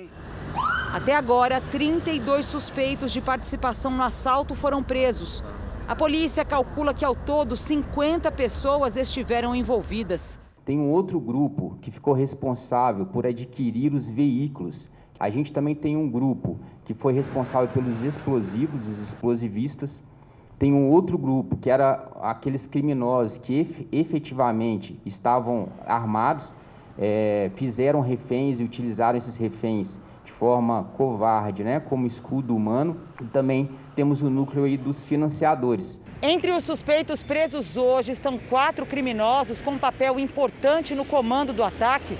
Até 0.94 1.16
agora, 1.16 1.60
32 1.72 2.46
suspeitos 2.46 3.12
de 3.12 3.20
participação 3.20 3.90
no 3.90 4.04
assalto 4.04 4.54
foram 4.54 4.80
presos. 4.80 5.42
A 5.88 5.94
polícia 5.94 6.44
calcula 6.44 6.92
que 6.92 7.04
ao 7.04 7.14
todo 7.14 7.56
50 7.56 8.32
pessoas 8.32 8.96
estiveram 8.96 9.54
envolvidas. 9.54 10.36
Tem 10.64 10.80
um 10.80 10.90
outro 10.90 11.20
grupo 11.20 11.78
que 11.80 11.92
ficou 11.92 12.12
responsável 12.12 13.06
por 13.06 13.24
adquirir 13.24 13.94
os 13.94 14.10
veículos. 14.10 14.88
A 15.16 15.30
gente 15.30 15.52
também 15.52 15.76
tem 15.76 15.96
um 15.96 16.10
grupo 16.10 16.58
que 16.84 16.92
foi 16.92 17.12
responsável 17.12 17.68
pelos 17.68 18.02
explosivos, 18.02 18.88
os 18.88 19.00
explosivistas. 19.00 20.02
Tem 20.58 20.72
um 20.72 20.90
outro 20.90 21.16
grupo 21.16 21.56
que 21.56 21.70
era 21.70 22.08
aqueles 22.20 22.66
criminosos 22.66 23.38
que 23.38 23.86
efetivamente 23.92 25.00
estavam 25.06 25.68
armados, 25.86 26.52
é, 26.98 27.52
fizeram 27.54 28.00
reféns 28.00 28.58
e 28.58 28.64
utilizaram 28.64 29.18
esses 29.18 29.36
reféns 29.36 30.00
de 30.24 30.32
forma 30.32 30.90
covarde, 30.96 31.62
né, 31.62 31.78
como 31.78 32.08
escudo 32.08 32.56
humano. 32.56 32.96
E 33.22 33.24
também 33.26 33.70
temos 33.96 34.20
o 34.20 34.28
núcleo 34.28 34.64
aí 34.64 34.76
dos 34.76 35.02
financiadores. 35.02 35.98
Entre 36.20 36.52
os 36.52 36.64
suspeitos 36.64 37.22
presos 37.22 37.78
hoje 37.78 38.12
estão 38.12 38.38
quatro 38.38 38.84
criminosos 38.84 39.62
com 39.62 39.72
um 39.72 39.78
papel 39.78 40.20
importante 40.20 40.94
no 40.94 41.04
comando 41.04 41.52
do 41.52 41.64
ataque. 41.64 42.16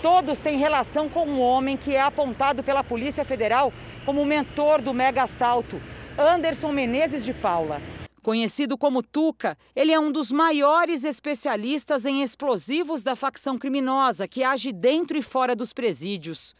Todos 0.00 0.40
têm 0.40 0.58
relação 0.58 1.08
com 1.08 1.26
um 1.26 1.40
homem 1.40 1.76
que 1.76 1.94
é 1.94 2.00
apontado 2.00 2.62
pela 2.62 2.82
Polícia 2.82 3.24
Federal 3.24 3.72
como 4.06 4.24
mentor 4.24 4.80
do 4.80 4.94
mega 4.94 5.24
assalto, 5.24 5.80
Anderson 6.18 6.72
Menezes 6.72 7.24
de 7.24 7.34
Paula. 7.34 7.80
Conhecido 8.22 8.76
como 8.76 9.02
Tuca, 9.02 9.56
ele 9.76 9.92
é 9.92 10.00
um 10.00 10.10
dos 10.10 10.30
maiores 10.30 11.04
especialistas 11.04 12.06
em 12.06 12.22
explosivos 12.22 13.02
da 13.02 13.14
facção 13.14 13.58
criminosa 13.58 14.26
que 14.26 14.42
age 14.42 14.72
dentro 14.72 15.16
e 15.16 15.22
fora 15.22 15.54
dos 15.54 15.72
presídios. 15.72 16.54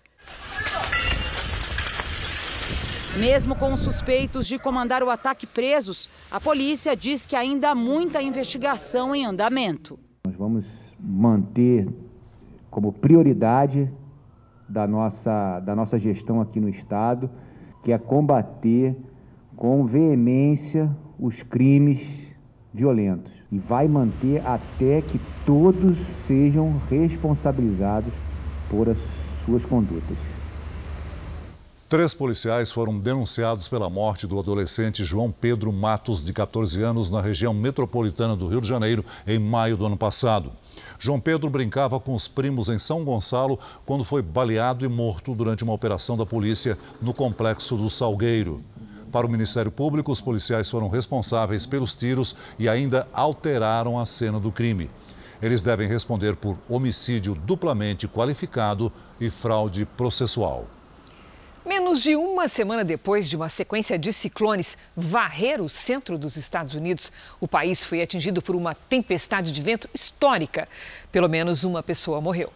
Mesmo 3.19 3.57
com 3.57 3.73
os 3.73 3.81
suspeitos 3.81 4.47
de 4.47 4.61
comandar 4.61 5.03
o 5.03 5.11
ataque 5.11 5.45
presos, 5.45 6.09
a 6.31 6.41
polícia 6.41 6.95
diz 6.95 7.27
que 7.27 7.35
ainda 7.35 7.71
há 7.71 7.75
muita 7.75 8.23
investigação 8.23 9.13
em 9.13 9.27
andamento. 9.27 9.99
Nós 10.25 10.37
vamos 10.37 10.65
manter 11.01 11.89
como 12.71 12.93
prioridade 12.93 13.91
da 14.69 14.87
nossa, 14.87 15.59
da 15.59 15.75
nossa 15.75 15.99
gestão 15.99 16.41
aqui 16.41 16.61
no 16.61 16.69
Estado, 16.69 17.29
que 17.83 17.91
é 17.91 17.99
combater 17.99 18.97
com 19.57 19.85
veemência 19.85 20.89
os 21.19 21.43
crimes 21.43 22.01
violentos. 22.73 23.33
E 23.51 23.59
vai 23.59 23.89
manter 23.89 24.47
até 24.47 25.03
que 25.03 25.21
todos 25.45 25.99
sejam 26.29 26.81
responsabilizados 26.89 28.13
por 28.71 28.89
as 28.89 28.99
suas 29.45 29.65
condutas. 29.65 30.38
Três 31.88 32.12
policiais 32.12 32.70
foram 32.70 32.98
denunciados 32.98 33.66
pela 33.66 33.88
morte 33.88 34.27
do 34.27 34.38
adolescente 34.38 35.03
João 35.03 35.33
Pedro 35.33 35.72
Matos, 35.72 36.22
de 36.22 36.35
14 36.35 36.83
anos, 36.83 37.09
na 37.09 37.22
região 37.22 37.55
metropolitana 37.55 38.37
do 38.37 38.46
Rio 38.46 38.61
de 38.61 38.68
Janeiro, 38.68 39.03
em 39.27 39.38
maio 39.38 39.74
do 39.74 39.87
ano 39.87 39.96
passado. 39.96 40.53
João 40.98 41.18
Pedro 41.18 41.48
brincava 41.48 41.98
com 41.98 42.14
os 42.14 42.29
primos 42.29 42.68
em 42.68 42.79
São 42.79 43.03
Gonçalo 43.03 43.59
quando 43.87 44.05
foi 44.05 44.20
baleado 44.20 44.85
e 44.85 44.88
morto 44.88 45.35
durante 45.35 45.64
uma 45.64 45.72
operação 45.72 46.14
da 46.14 46.27
polícia 46.27 46.77
no 47.01 47.14
complexo 47.14 47.74
do 47.74 47.88
Salgueiro. 47.88 48.62
Para 49.11 49.27
o 49.27 49.31
Ministério 49.31 49.72
Público, 49.72 50.12
os 50.12 50.20
policiais 50.20 50.68
foram 50.68 50.90
responsáveis 50.90 51.64
pelos 51.64 51.94
tiros 51.94 52.37
e 52.59 52.68
ainda 52.68 53.09
alteraram 53.14 53.98
a 53.98 54.05
cena 54.05 54.38
do 54.38 54.53
crime. 54.53 54.90
Eles 55.40 55.62
devem 55.62 55.88
responder 55.88 56.37
por 56.37 56.59
homicídio 56.68 57.35
duplamente 57.35 58.07
qualificado 58.07 58.92
e 59.18 59.31
fraude 59.31 59.87
processual. 59.87 60.66
Menos 61.69 62.03
de 62.03 62.17
uma 62.17 62.49
semana 62.49 62.83
depois 62.83 63.29
de 63.29 63.37
uma 63.37 63.51
sequência 63.51 63.99
de 63.99 64.11
ciclones 64.11 64.79
varrer 64.97 65.61
o 65.61 65.69
centro 65.69 66.17
dos 66.17 66.35
Estados 66.39 66.73
Unidos, 66.73 67.13
o 67.39 67.47
país 67.47 67.85
foi 67.85 68.01
atingido 68.01 68.41
por 68.41 68.57
uma 68.57 68.75
tempestade 68.75 69.53
de 69.53 69.61
vento 69.61 69.87
histórica. 69.93 70.67
Pelo 71.13 71.29
menos 71.29 71.65
uma 71.65 71.83
pessoa 71.83 72.23
morreu. 72.23 72.51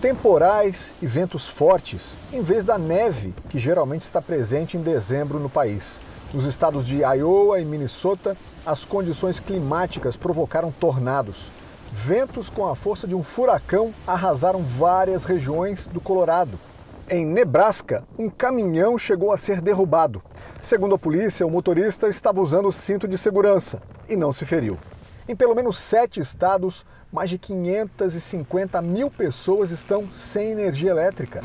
Temporais 0.00 0.92
e 1.02 1.08
ventos 1.08 1.48
fortes, 1.48 2.16
em 2.32 2.40
vez 2.40 2.62
da 2.62 2.78
neve 2.78 3.34
que 3.48 3.58
geralmente 3.58 4.02
está 4.02 4.22
presente 4.22 4.76
em 4.76 4.80
dezembro 4.80 5.40
no 5.40 5.50
país. 5.50 5.98
Nos 6.32 6.44
estados 6.44 6.86
de 6.86 6.98
Iowa 6.98 7.60
e 7.60 7.64
Minnesota, 7.64 8.36
as 8.64 8.84
condições 8.84 9.40
climáticas 9.40 10.16
provocaram 10.16 10.70
tornados. 10.70 11.50
Ventos 11.92 12.48
com 12.48 12.64
a 12.68 12.76
força 12.76 13.08
de 13.08 13.14
um 13.16 13.24
furacão 13.24 13.92
arrasaram 14.06 14.62
várias 14.62 15.24
regiões 15.24 15.88
do 15.88 16.00
Colorado 16.00 16.56
em 17.10 17.24
Nebraska, 17.24 18.04
um 18.18 18.28
caminhão 18.28 18.98
chegou 18.98 19.32
a 19.32 19.38
ser 19.38 19.60
derrubado. 19.60 20.22
Segundo 20.60 20.94
a 20.94 20.98
polícia, 20.98 21.46
o 21.46 21.50
motorista 21.50 22.08
estava 22.08 22.40
usando 22.40 22.70
cinto 22.70 23.08
de 23.08 23.16
segurança 23.16 23.80
e 24.08 24.16
não 24.16 24.32
se 24.32 24.44
feriu. 24.44 24.78
Em 25.26 25.34
pelo 25.34 25.54
menos 25.54 25.78
sete 25.78 26.20
estados, 26.20 26.84
mais 27.12 27.30
de 27.30 27.38
550 27.38 28.80
mil 28.82 29.10
pessoas 29.10 29.70
estão 29.70 30.12
sem 30.12 30.50
energia 30.50 30.90
elétrica, 30.90 31.40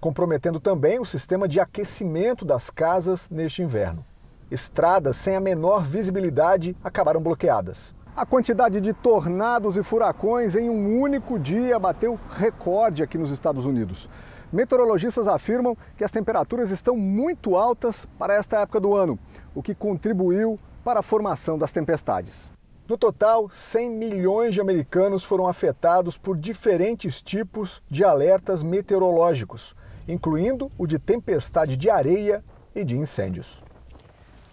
comprometendo 0.00 0.60
também 0.60 0.98
o 0.98 1.04
sistema 1.04 1.48
de 1.48 1.58
aquecimento 1.58 2.44
das 2.44 2.70
casas 2.70 3.28
neste 3.30 3.62
inverno. 3.62 4.04
Estradas 4.50 5.16
sem 5.16 5.34
a 5.34 5.40
menor 5.40 5.82
visibilidade 5.82 6.76
acabaram 6.84 7.20
bloqueadas. 7.20 7.94
A 8.16 8.24
quantidade 8.24 8.80
de 8.80 8.94
tornados 8.94 9.76
e 9.76 9.82
furacões 9.82 10.56
em 10.56 10.70
um 10.70 10.98
único 10.98 11.38
dia 11.38 11.78
bateu 11.78 12.18
recorde 12.32 13.02
aqui 13.02 13.18
nos 13.18 13.30
Estados 13.30 13.66
Unidos. 13.66 14.08
Meteorologistas 14.50 15.28
afirmam 15.28 15.76
que 15.98 16.02
as 16.02 16.10
temperaturas 16.10 16.70
estão 16.70 16.96
muito 16.96 17.58
altas 17.58 18.08
para 18.18 18.32
esta 18.32 18.60
época 18.60 18.80
do 18.80 18.94
ano, 18.94 19.18
o 19.54 19.62
que 19.62 19.74
contribuiu 19.74 20.58
para 20.82 21.00
a 21.00 21.02
formação 21.02 21.58
das 21.58 21.72
tempestades. 21.72 22.50
No 22.88 22.96
total, 22.96 23.50
100 23.50 23.90
milhões 23.90 24.54
de 24.54 24.62
americanos 24.62 25.22
foram 25.22 25.46
afetados 25.46 26.16
por 26.16 26.38
diferentes 26.38 27.20
tipos 27.20 27.82
de 27.90 28.02
alertas 28.02 28.62
meteorológicos, 28.62 29.76
incluindo 30.08 30.70
o 30.78 30.86
de 30.86 30.98
tempestade 30.98 31.76
de 31.76 31.90
areia 31.90 32.42
e 32.74 32.82
de 32.82 32.96
incêndios. 32.96 33.62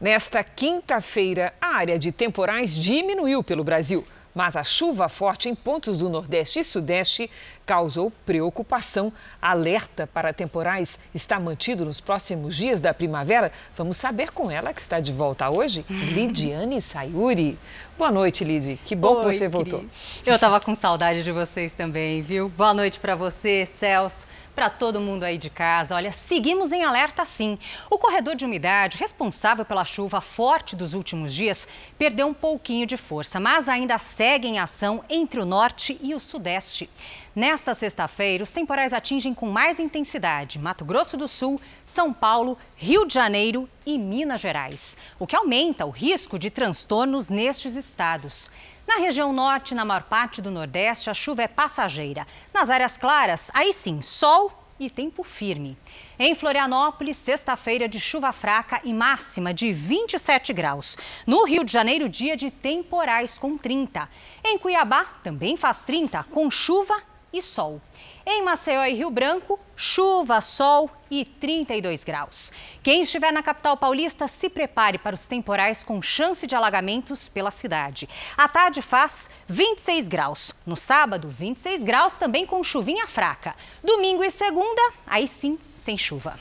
Nesta 0.03 0.43
quinta-feira, 0.43 1.53
a 1.61 1.77
área 1.77 1.97
de 1.97 2.11
temporais 2.11 2.75
diminuiu 2.75 3.41
pelo 3.41 3.63
Brasil. 3.63 4.05
Mas 4.35 4.57
a 4.57 4.61
chuva 4.61 5.07
forte 5.07 5.47
em 5.47 5.55
pontos 5.55 5.99
do 5.99 6.09
Nordeste 6.09 6.59
e 6.59 6.63
Sudeste 6.65 7.31
causou 7.65 8.12
preocupação. 8.26 9.12
Alerta 9.41 10.08
para 10.08 10.34
temporais 10.34 10.99
está 11.13 11.39
mantido 11.39 11.86
nos 11.86 11.99
próximos 11.99 12.56
dias 12.56 12.82
da 12.82 12.93
primavera. 12.93 13.52
Vamos 13.76 13.97
saber 13.97 14.32
com 14.32 14.49
ela, 14.49 14.73
que 14.73 14.82
está 14.82 14.99
de 14.99 15.12
volta 15.12 15.49
hoje, 15.49 15.86
Lidiane 15.89 16.82
Sayuri. 16.82 17.58
Boa 17.97 18.12
noite, 18.12 18.43
Lid. 18.43 18.80
Que 18.84 18.95
bom 18.95 19.15
Oi, 19.15 19.19
que 19.19 19.34
você 19.34 19.47
voltou. 19.47 19.86
Eu 20.26 20.36
estava 20.36 20.60
com 20.60 20.76
saudade 20.76 21.23
de 21.23 21.32
vocês 21.32 21.73
também, 21.73 22.21
viu? 22.21 22.49
Boa 22.49 22.73
noite 22.73 22.99
para 22.99 23.15
você, 23.15 23.65
Celso 23.65 24.26
para 24.56 24.69
todo 24.69 25.02
mundo 25.02 25.23
aí 25.23 25.38
de 25.38 25.49
casa. 25.49 25.95
Olha, 25.95 26.12
seguimos 26.12 26.71
em 26.71 26.84
alerta 26.84 27.26
sim. 27.26 27.58
O 27.89 27.97
corredor 27.97 28.36
de 28.36 28.45
umidade, 28.45 28.97
responsável 28.97 29.65
pela 29.65 29.86
chuva 29.86 30.21
forte 30.21 30.76
dos 30.76 30.93
últimos 30.93 31.34
dias, 31.34 31.67
perdeu 31.97 32.28
um 32.28 32.34
pouquinho 32.34 32.86
de 32.86 32.97
força, 32.97 33.39
mas 33.39 33.67
ainda 33.67 33.97
segue 33.97 34.47
em 34.47 34.60
ação 34.60 35.04
entre 35.10 35.39
o 35.39 35.45
norte 35.45 35.97
e 36.02 36.13
o 36.13 36.19
sudeste. 36.19 36.89
Nesta 37.36 37.74
sexta-feira, 37.74 38.43
os 38.43 38.52
temporais 38.52 38.93
atingem 38.93 39.34
com 39.34 39.50
mais 39.50 39.80
intensidade 39.80 40.60
Mato 40.60 40.86
Grosso 40.86 41.17
do 41.17 41.28
Sul, 41.28 41.60
São 41.84 42.13
Paulo, 42.13 42.60
Rio 42.76 43.08
de 43.08 43.13
Janeiro 43.15 43.67
e 43.84 43.98
Minas 43.98 44.39
Gerais, 44.39 44.96
o 45.17 45.26
que 45.26 45.36
aumenta 45.36 45.84
o 45.84 45.89
risco 45.89 46.38
de 46.38 46.52
transtornos 46.52 47.30
nestes 47.30 47.76
estados. 47.76 48.52
Na 48.86 48.98
região 48.98 49.34
norte, 49.34 49.74
na 49.74 49.84
maior 49.84 50.04
parte 50.04 50.43
do 50.43 50.52
nordeste, 50.52 51.10
a 51.10 51.13
chuva 51.15 51.41
é 51.41 51.48
passageira. 51.48 52.28
Nas 52.54 52.69
áreas 52.69 52.98
claras, 52.98 53.50
aí 53.56 53.74
sim, 53.74 54.00
sol 54.04 54.52
e 54.80 54.88
tempo 54.88 55.24
firme. 55.24 55.76
Em 56.19 56.36
Florianópolis, 56.36 57.17
sexta-feira 57.17 57.89
de 57.89 58.00
chuva 58.00 58.32
fraca 58.32 58.80
e 58.84 58.93
máxima 58.93 59.52
de 59.52 59.74
27 59.74 60.54
graus. 60.54 60.98
No 61.26 61.46
Rio 61.46 61.63
de 61.63 61.72
Janeiro, 61.72 62.08
dia 62.08 62.38
de 62.38 62.52
temporais 62.52 63.39
com 63.39 63.58
30. 63.58 64.08
Em 64.46 64.60
Cuiabá, 64.60 65.06
também 65.24 65.58
faz 65.58 65.82
30, 65.82 66.26
com 66.26 66.52
chuva 66.52 67.02
e 67.34 67.41
sol. 67.41 67.82
Em 68.26 68.41
Maceió 68.41 68.86
e 68.86 68.93
Rio 68.93 69.10
Branco, 69.10 69.60
chuva, 69.76 70.39
sol 70.39 70.89
e 71.12 71.26
32 71.26 72.04
graus. 72.06 72.54
Quem 72.82 73.02
estiver 73.02 73.34
na 73.34 73.43
capital 73.43 73.76
paulista, 73.76 74.28
se 74.28 74.48
prepare 74.48 74.98
para 74.98 75.15
os 75.15 75.26
temporais 75.26 75.84
com 75.84 76.02
chance 76.02 76.48
de 76.48 76.56
alagamentos 76.56 77.28
pela 77.28 77.52
cidade. 77.52 78.08
À 78.38 78.48
tarde 78.48 78.82
faz 78.82 79.30
26 79.48 80.08
graus. 80.08 80.54
No 80.65 80.78
sábado, 80.78 81.28
26 81.28 81.84
graus 81.84 82.15
também 82.15 82.46
com 82.46 82.63
chuvinha 82.63 83.08
fraca. 83.08 83.56
Domingo 83.84 84.24
e 84.24 84.32
segunda, 84.32 84.82
aí 85.06 85.28
sim, 85.28 85.60
sem 85.84 85.98
chuva. 85.98 86.39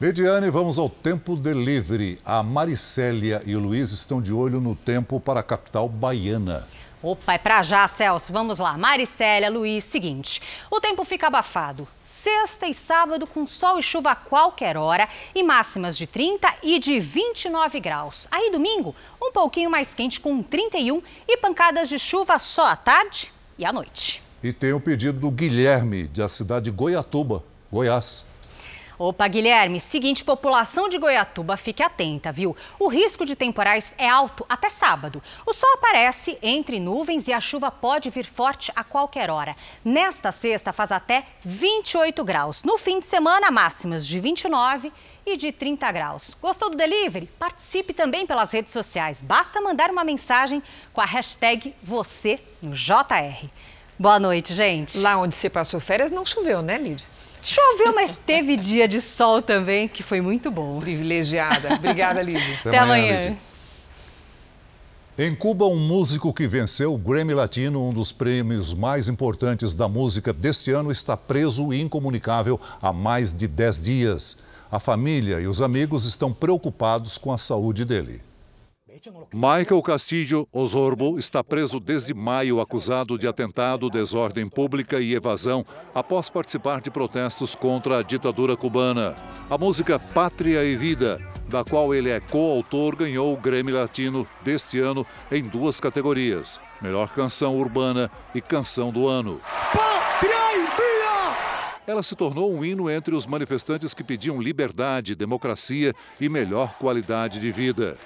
Lidiane, 0.00 0.50
vamos 0.50 0.78
ao 0.78 0.88
tempo 0.88 1.36
delivery. 1.36 2.18
A 2.24 2.42
Maricélia 2.42 3.42
e 3.44 3.54
o 3.54 3.60
Luiz 3.60 3.92
estão 3.92 4.20
de 4.20 4.32
olho 4.32 4.58
no 4.58 4.74
tempo 4.74 5.20
para 5.20 5.40
a 5.40 5.42
capital 5.42 5.88
baiana. 5.88 6.66
Opa, 7.02 7.32
é 7.32 7.38
pra 7.38 7.62
já, 7.62 7.88
Celso. 7.88 8.30
Vamos 8.30 8.58
lá. 8.58 8.76
Maricélia, 8.76 9.50
Luiz, 9.50 9.84
seguinte. 9.84 10.42
O 10.70 10.80
tempo 10.80 11.02
fica 11.04 11.28
abafado. 11.28 11.88
Sexta 12.04 12.66
e 12.66 12.74
sábado 12.74 13.26
com 13.26 13.46
sol 13.46 13.78
e 13.78 13.82
chuva 13.82 14.10
a 14.10 14.14
qualquer 14.14 14.76
hora 14.76 15.08
e 15.34 15.42
máximas 15.42 15.96
de 15.96 16.06
30 16.06 16.56
e 16.62 16.78
de 16.78 17.00
29 17.00 17.80
graus. 17.80 18.28
Aí 18.30 18.50
domingo, 18.50 18.94
um 19.22 19.32
pouquinho 19.32 19.70
mais 19.70 19.94
quente 19.94 20.20
com 20.20 20.42
31 20.42 21.02
e 21.26 21.38
pancadas 21.38 21.88
de 21.88 21.98
chuva 21.98 22.38
só 22.38 22.66
à 22.66 22.76
tarde 22.76 23.32
e 23.56 23.64
à 23.64 23.72
noite. 23.72 24.22
E 24.42 24.52
tem 24.52 24.74
o 24.74 24.80
pedido 24.80 25.18
do 25.18 25.30
Guilherme, 25.30 26.04
da 26.08 26.28
cidade 26.28 26.66
de 26.66 26.70
Goiatuba, 26.70 27.42
Goiás. 27.72 28.26
Opa, 29.02 29.26
Guilherme, 29.28 29.80
seguinte, 29.80 30.22
população 30.22 30.86
de 30.86 30.98
Goiatuba, 30.98 31.56
fique 31.56 31.82
atenta, 31.82 32.30
viu? 32.30 32.54
O 32.78 32.86
risco 32.86 33.24
de 33.24 33.34
temporais 33.34 33.94
é 33.96 34.06
alto 34.06 34.44
até 34.46 34.68
sábado. 34.68 35.22
O 35.46 35.54
sol 35.54 35.72
aparece 35.76 36.36
entre 36.42 36.78
nuvens 36.78 37.26
e 37.26 37.32
a 37.32 37.40
chuva 37.40 37.70
pode 37.70 38.10
vir 38.10 38.26
forte 38.26 38.70
a 38.76 38.84
qualquer 38.84 39.30
hora. 39.30 39.56
Nesta 39.82 40.30
sexta 40.30 40.70
faz 40.70 40.92
até 40.92 41.24
28 41.42 42.22
graus. 42.22 42.62
No 42.62 42.76
fim 42.76 42.98
de 42.98 43.06
semana, 43.06 43.50
máximas 43.50 44.06
de 44.06 44.20
29 44.20 44.92
e 45.24 45.34
de 45.34 45.50
30 45.50 45.90
graus. 45.92 46.36
Gostou 46.38 46.68
do 46.68 46.76
delivery? 46.76 47.26
Participe 47.38 47.94
também 47.94 48.26
pelas 48.26 48.52
redes 48.52 48.70
sociais. 48.70 49.22
Basta 49.22 49.62
mandar 49.62 49.90
uma 49.90 50.04
mensagem 50.04 50.62
com 50.92 51.00
a 51.00 51.06
hashtag 51.06 51.74
você 51.82 52.38
no 52.60 52.74
JR. 52.74 53.48
Boa 53.98 54.18
noite, 54.18 54.52
gente. 54.52 54.98
Lá 54.98 55.16
onde 55.16 55.34
você 55.34 55.48
passou 55.48 55.80
férias 55.80 56.10
não 56.10 56.26
choveu, 56.26 56.60
né, 56.60 56.76
Lídia? 56.76 57.06
Choveu, 57.42 57.94
mas 57.94 58.12
teve 58.26 58.56
dia 58.56 58.86
de 58.86 59.00
sol 59.00 59.40
também, 59.40 59.88
que 59.88 60.02
foi 60.02 60.20
muito 60.20 60.50
bom. 60.50 60.78
Privilegiada. 60.80 61.74
Obrigada, 61.74 62.22
Lídia. 62.22 62.42
Até, 62.60 62.68
Até 62.68 62.78
amanhã. 62.78 63.18
amanhã. 63.20 63.36
Em 65.18 65.34
Cuba, 65.34 65.66
um 65.66 65.76
músico 65.78 66.32
que 66.32 66.46
venceu 66.46 66.94
o 66.94 66.98
Grammy 66.98 67.34
Latino, 67.34 67.86
um 67.86 67.92
dos 67.92 68.10
prêmios 68.10 68.72
mais 68.72 69.08
importantes 69.08 69.74
da 69.74 69.86
música 69.86 70.32
deste 70.32 70.70
ano, 70.70 70.90
está 70.90 71.14
preso 71.16 71.72
e 71.74 71.80
incomunicável 71.82 72.58
há 72.80 72.92
mais 72.92 73.36
de 73.36 73.46
10 73.46 73.82
dias. 73.82 74.38
A 74.72 74.78
família 74.78 75.40
e 75.40 75.46
os 75.46 75.60
amigos 75.60 76.06
estão 76.06 76.32
preocupados 76.32 77.18
com 77.18 77.32
a 77.32 77.38
saúde 77.38 77.84
dele. 77.84 78.22
Michael 79.32 79.82
Castillo 79.82 80.48
Osorbo 80.52 81.18
está 81.18 81.42
preso 81.42 81.80
desde 81.80 82.12
maio 82.12 82.60
acusado 82.60 83.18
de 83.18 83.26
atentado, 83.26 83.88
desordem 83.88 84.48
pública 84.48 85.00
e 85.00 85.14
evasão 85.14 85.64
após 85.94 86.28
participar 86.28 86.80
de 86.80 86.90
protestos 86.90 87.54
contra 87.54 87.98
a 87.98 88.02
ditadura 88.02 88.56
cubana. 88.56 89.16
A 89.48 89.56
música 89.56 89.98
Pátria 89.98 90.64
e 90.64 90.76
Vida, 90.76 91.18
da 91.48 91.64
qual 91.64 91.94
ele 91.94 92.10
é 92.10 92.20
coautor, 92.20 92.94
ganhou 92.94 93.32
o 93.32 93.36
Grêmio 93.36 93.74
Latino 93.74 94.26
deste 94.42 94.78
ano 94.78 95.06
em 95.32 95.42
duas 95.44 95.80
categorias: 95.80 96.60
Melhor 96.82 97.08
Canção 97.14 97.56
Urbana 97.56 98.10
e 98.34 98.40
Canção 98.40 98.90
do 98.90 99.08
Ano. 99.08 99.40
Pátria 99.72 100.56
e 100.56 100.60
Vida! 100.62 101.36
Ela 101.86 102.02
se 102.02 102.14
tornou 102.14 102.52
um 102.52 102.62
hino 102.62 102.90
entre 102.90 103.14
os 103.14 103.26
manifestantes 103.26 103.94
que 103.94 104.04
pediam 104.04 104.40
liberdade, 104.40 105.14
democracia 105.14 105.94
e 106.20 106.28
melhor 106.28 106.74
qualidade 106.74 107.40
de 107.40 107.50
vida. 107.50 107.96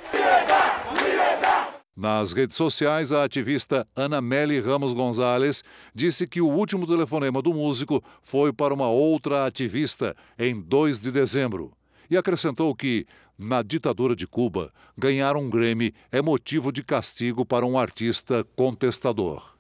Nas 1.97 2.33
redes 2.33 2.57
sociais, 2.57 3.13
a 3.13 3.23
ativista 3.23 3.87
Ana 3.95 4.21
Meli 4.21 4.59
Ramos 4.59 4.93
Gonzalez 4.93 5.63
disse 5.95 6.27
que 6.27 6.41
o 6.41 6.49
último 6.49 6.89
telefonema 6.89 7.41
do 7.41 7.55
músico 7.55 8.03
foi 8.21 8.53
para 8.53 8.75
uma 8.75 8.89
outra 8.89 9.47
ativista 9.47 10.17
em 10.37 10.61
2 10.61 11.01
de 11.01 11.13
dezembro. 11.13 11.73
E 12.11 12.17
acrescentou 12.17 12.75
que, 12.75 13.07
na 13.39 13.63
ditadura 13.63 14.17
de 14.17 14.27
Cuba, 14.27 14.73
ganhar 14.99 15.37
um 15.37 15.49
Grammy 15.49 15.95
é 16.11 16.21
motivo 16.21 16.73
de 16.73 16.83
castigo 16.83 17.47
para 17.47 17.65
um 17.65 17.79
artista 17.79 18.45
contestador. 18.57 19.54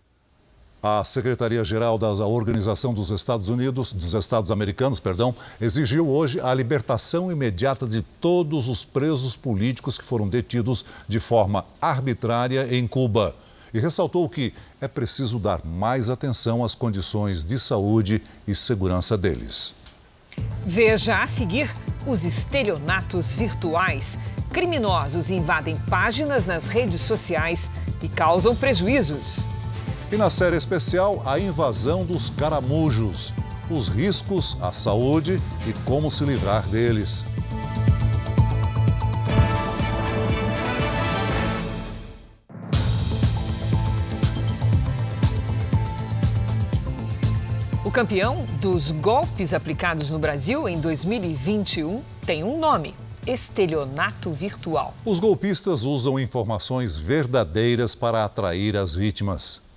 A 0.86 1.02
Secretaria-Geral 1.02 1.96
da 1.96 2.26
Organização 2.26 2.92
dos 2.92 3.08
Estados 3.10 3.48
Unidos, 3.48 3.90
dos 3.90 4.12
Estados 4.12 4.50
Americanos, 4.50 5.00
perdão, 5.00 5.34
exigiu 5.58 6.06
hoje 6.10 6.38
a 6.42 6.52
libertação 6.52 7.32
imediata 7.32 7.86
de 7.86 8.02
todos 8.02 8.68
os 8.68 8.84
presos 8.84 9.34
políticos 9.34 9.96
que 9.96 10.04
foram 10.04 10.28
detidos 10.28 10.84
de 11.08 11.18
forma 11.18 11.64
arbitrária 11.80 12.76
em 12.76 12.86
Cuba. 12.86 13.34
E 13.72 13.80
ressaltou 13.80 14.28
que 14.28 14.52
é 14.78 14.86
preciso 14.86 15.38
dar 15.38 15.64
mais 15.64 16.10
atenção 16.10 16.62
às 16.62 16.74
condições 16.74 17.46
de 17.46 17.58
saúde 17.58 18.20
e 18.46 18.54
segurança 18.54 19.16
deles. 19.16 19.74
Veja 20.66 21.22
a 21.22 21.26
seguir 21.26 21.72
os 22.06 22.24
estelionatos 22.24 23.32
virtuais. 23.32 24.18
Criminosos 24.52 25.30
invadem 25.30 25.78
páginas 25.88 26.44
nas 26.44 26.66
redes 26.66 27.00
sociais 27.00 27.72
e 28.02 28.08
causam 28.08 28.54
prejuízos. 28.54 29.63
E 30.14 30.16
na 30.16 30.30
série 30.30 30.56
especial, 30.56 31.20
a 31.26 31.40
invasão 31.40 32.04
dos 32.04 32.30
caramujos, 32.30 33.34
os 33.68 33.88
riscos 33.88 34.56
à 34.60 34.70
saúde 34.70 35.40
e 35.66 35.72
como 35.84 36.08
se 36.08 36.22
livrar 36.24 36.64
deles. 36.68 37.24
O 47.84 47.90
campeão 47.90 48.46
dos 48.60 48.92
golpes 48.92 49.52
aplicados 49.52 50.10
no 50.10 50.20
Brasil 50.20 50.68
em 50.68 50.78
2021 50.80 52.00
tem 52.24 52.44
um 52.44 52.60
nome: 52.60 52.94
estelionato 53.26 54.30
virtual. 54.30 54.94
Os 55.04 55.18
golpistas 55.18 55.84
usam 55.84 56.20
informações 56.20 56.96
verdadeiras 56.96 57.96
para 57.96 58.24
atrair 58.24 58.76
as 58.76 58.94
vítimas. 58.94 59.73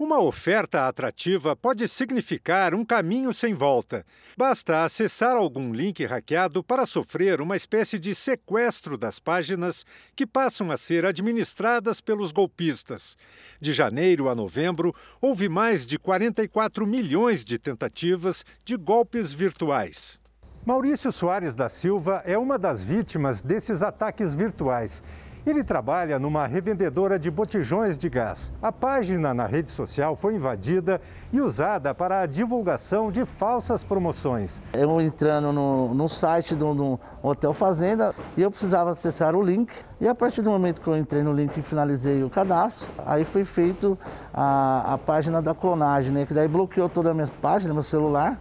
Uma 0.00 0.18
oferta 0.18 0.88
atrativa 0.88 1.54
pode 1.54 1.86
significar 1.86 2.74
um 2.74 2.86
caminho 2.86 3.34
sem 3.34 3.52
volta. 3.52 4.02
Basta 4.34 4.82
acessar 4.82 5.36
algum 5.36 5.74
link 5.74 6.02
hackeado 6.06 6.64
para 6.64 6.86
sofrer 6.86 7.38
uma 7.42 7.54
espécie 7.54 7.98
de 7.98 8.14
sequestro 8.14 8.96
das 8.96 9.18
páginas 9.18 9.84
que 10.16 10.26
passam 10.26 10.70
a 10.70 10.78
ser 10.78 11.04
administradas 11.04 12.00
pelos 12.00 12.32
golpistas. 12.32 13.14
De 13.60 13.74
janeiro 13.74 14.30
a 14.30 14.34
novembro, 14.34 14.94
houve 15.20 15.50
mais 15.50 15.84
de 15.84 15.98
44 15.98 16.86
milhões 16.86 17.44
de 17.44 17.58
tentativas 17.58 18.42
de 18.64 18.78
golpes 18.78 19.34
virtuais. 19.34 20.18
Maurício 20.64 21.12
Soares 21.12 21.54
da 21.54 21.68
Silva 21.68 22.22
é 22.24 22.38
uma 22.38 22.58
das 22.58 22.82
vítimas 22.82 23.42
desses 23.42 23.82
ataques 23.82 24.32
virtuais. 24.32 25.02
Ele 25.46 25.64
trabalha 25.64 26.18
numa 26.18 26.46
revendedora 26.46 27.18
de 27.18 27.30
botijões 27.30 27.96
de 27.96 28.08
gás. 28.08 28.52
A 28.60 28.70
página 28.70 29.32
na 29.32 29.46
rede 29.46 29.70
social 29.70 30.14
foi 30.14 30.34
invadida 30.34 31.00
e 31.32 31.40
usada 31.40 31.94
para 31.94 32.20
a 32.20 32.26
divulgação 32.26 33.10
de 33.10 33.24
falsas 33.24 33.82
promoções. 33.82 34.60
Eu 34.74 35.00
entrando 35.00 35.52
no, 35.52 35.94
no 35.94 36.08
site 36.08 36.54
do, 36.54 36.74
do 36.74 37.00
Hotel 37.22 37.54
Fazenda 37.54 38.14
e 38.36 38.42
eu 38.42 38.50
precisava 38.50 38.90
acessar 38.90 39.34
o 39.34 39.42
link. 39.42 39.72
E 40.00 40.06
a 40.06 40.14
partir 40.14 40.42
do 40.42 40.50
momento 40.50 40.80
que 40.80 40.88
eu 40.88 40.96
entrei 40.96 41.22
no 41.22 41.32
link 41.32 41.56
e 41.56 41.62
finalizei 41.62 42.22
o 42.22 42.28
cadastro, 42.28 42.90
aí 43.06 43.24
foi 43.24 43.44
feito 43.44 43.98
a, 44.32 44.94
a 44.94 44.98
página 44.98 45.40
da 45.40 45.54
clonagem, 45.54 46.12
né? 46.12 46.26
Que 46.26 46.34
daí 46.34 46.48
bloqueou 46.48 46.88
toda 46.88 47.10
a 47.10 47.14
minha 47.14 47.28
página, 47.40 47.72
meu 47.72 47.82
celular. 47.82 48.38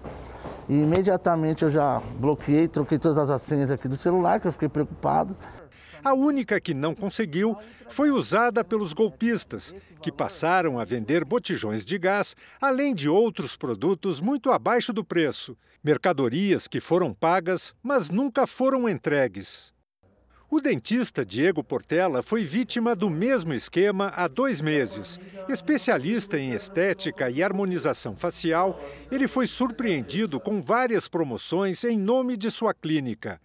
E 0.67 0.83
imediatamente 0.83 1.63
eu 1.63 1.69
já 1.69 2.01
bloqueei, 2.19 2.67
troquei 2.67 2.99
todas 2.99 3.29
as 3.29 3.41
senhas 3.41 3.71
aqui 3.71 3.87
do 3.87 3.97
celular, 3.97 4.39
que 4.39 4.47
eu 4.47 4.51
fiquei 4.51 4.69
preocupado. 4.69 5.35
A 6.03 6.13
única 6.13 6.59
que 6.59 6.73
não 6.73 6.95
conseguiu 6.95 7.57
foi 7.89 8.09
usada 8.11 8.63
pelos 8.63 8.93
golpistas, 8.93 9.73
que 10.01 10.11
passaram 10.11 10.79
a 10.79 10.85
vender 10.85 11.25
botijões 11.25 11.83
de 11.83 11.97
gás, 11.97 12.35
além 12.61 12.93
de 12.95 13.09
outros 13.09 13.57
produtos 13.57 14.21
muito 14.21 14.51
abaixo 14.51 14.93
do 14.93 15.03
preço. 15.03 15.57
Mercadorias 15.83 16.67
que 16.67 16.79
foram 16.79 17.13
pagas, 17.13 17.73
mas 17.81 18.09
nunca 18.09 18.47
foram 18.47 18.87
entregues. 18.87 19.73
O 20.51 20.59
dentista 20.59 21.23
Diego 21.23 21.63
Portela 21.63 22.23
foi 22.23 22.43
vítima 22.43 22.95
do 22.95 23.07
mesmo 23.07 23.53
esquema 23.53 24.11
há 24.15 24.27
dois 24.27 24.61
meses. 24.61 25.19
Especialista 25.47 26.39
em 26.39 26.53
estética 26.53 27.29
e 27.29 27.43
harmonização 27.43 28.15
facial, 28.15 28.79
ele 29.11 29.27
foi 29.27 29.45
surpreendido 29.45 30.39
com 30.39 30.59
várias 30.59 31.07
promoções 31.07 31.83
em 31.83 31.99
nome 31.99 32.35
de 32.35 32.49
sua 32.49 32.73
clínica. 32.73 33.39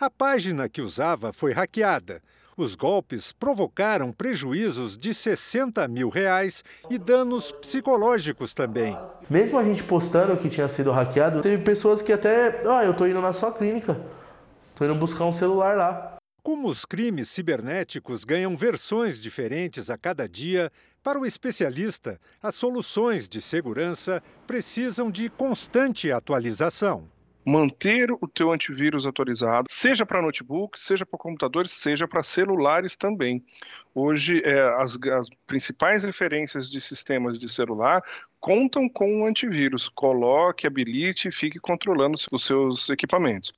A 0.00 0.10
página 0.10 0.68
que 0.68 0.82
usava 0.82 1.32
foi 1.32 1.52
hackeada. 1.52 2.20
Os 2.56 2.74
golpes 2.74 3.30
provocaram 3.30 4.10
prejuízos 4.10 4.98
de 4.98 5.14
60 5.14 5.86
mil 5.86 6.08
reais 6.08 6.64
e 6.90 6.98
danos 6.98 7.52
psicológicos 7.52 8.52
também. 8.52 8.98
Mesmo 9.30 9.60
a 9.60 9.62
gente 9.62 9.84
postando 9.84 10.36
que 10.36 10.48
tinha 10.48 10.66
sido 10.66 10.90
hackeado, 10.90 11.40
teve 11.40 11.62
pessoas 11.62 12.02
que 12.02 12.12
até, 12.12 12.62
ah, 12.66 12.84
eu 12.84 12.94
tô 12.94 13.06
indo 13.06 13.20
na 13.20 13.32
sua 13.32 13.52
clínica, 13.52 13.96
tô 14.74 14.84
indo 14.84 14.96
buscar 14.96 15.24
um 15.24 15.32
celular 15.32 15.76
lá. 15.76 16.17
Como 16.42 16.68
os 16.68 16.84
crimes 16.84 17.28
cibernéticos 17.28 18.24
ganham 18.24 18.56
versões 18.56 19.20
diferentes 19.20 19.90
a 19.90 19.98
cada 19.98 20.28
dia, 20.28 20.72
para 21.02 21.18
o 21.18 21.26
especialista, 21.26 22.20
as 22.42 22.54
soluções 22.54 23.28
de 23.28 23.42
segurança 23.42 24.22
precisam 24.46 25.10
de 25.10 25.28
constante 25.28 26.10
atualização 26.10 27.08
manter 27.48 28.10
o 28.12 28.28
teu 28.28 28.52
antivírus 28.52 29.06
atualizado, 29.06 29.66
seja 29.70 30.04
para 30.04 30.20
notebook, 30.20 30.78
seja 30.78 31.06
para 31.06 31.18
computadores, 31.18 31.72
seja 31.72 32.06
para 32.06 32.22
celulares 32.22 32.94
também. 32.94 33.42
Hoje, 33.94 34.42
é, 34.44 34.60
as, 34.82 34.98
as, 35.18 35.30
principais 35.46 36.04
referências 36.04 36.70
de 36.70 36.78
sistemas 36.78 37.38
de 37.38 37.48
celular 37.48 38.02
contam 38.38 38.86
com 38.86 39.22
o 39.22 39.26
antivírus. 39.26 39.88
Coloque, 39.88 40.66
habilite 40.66 41.28
e 41.28 41.32
fique 41.32 41.58
controlando 41.58 42.18
os 42.30 42.44
seus 42.44 42.90
equipamentos. 42.90 43.50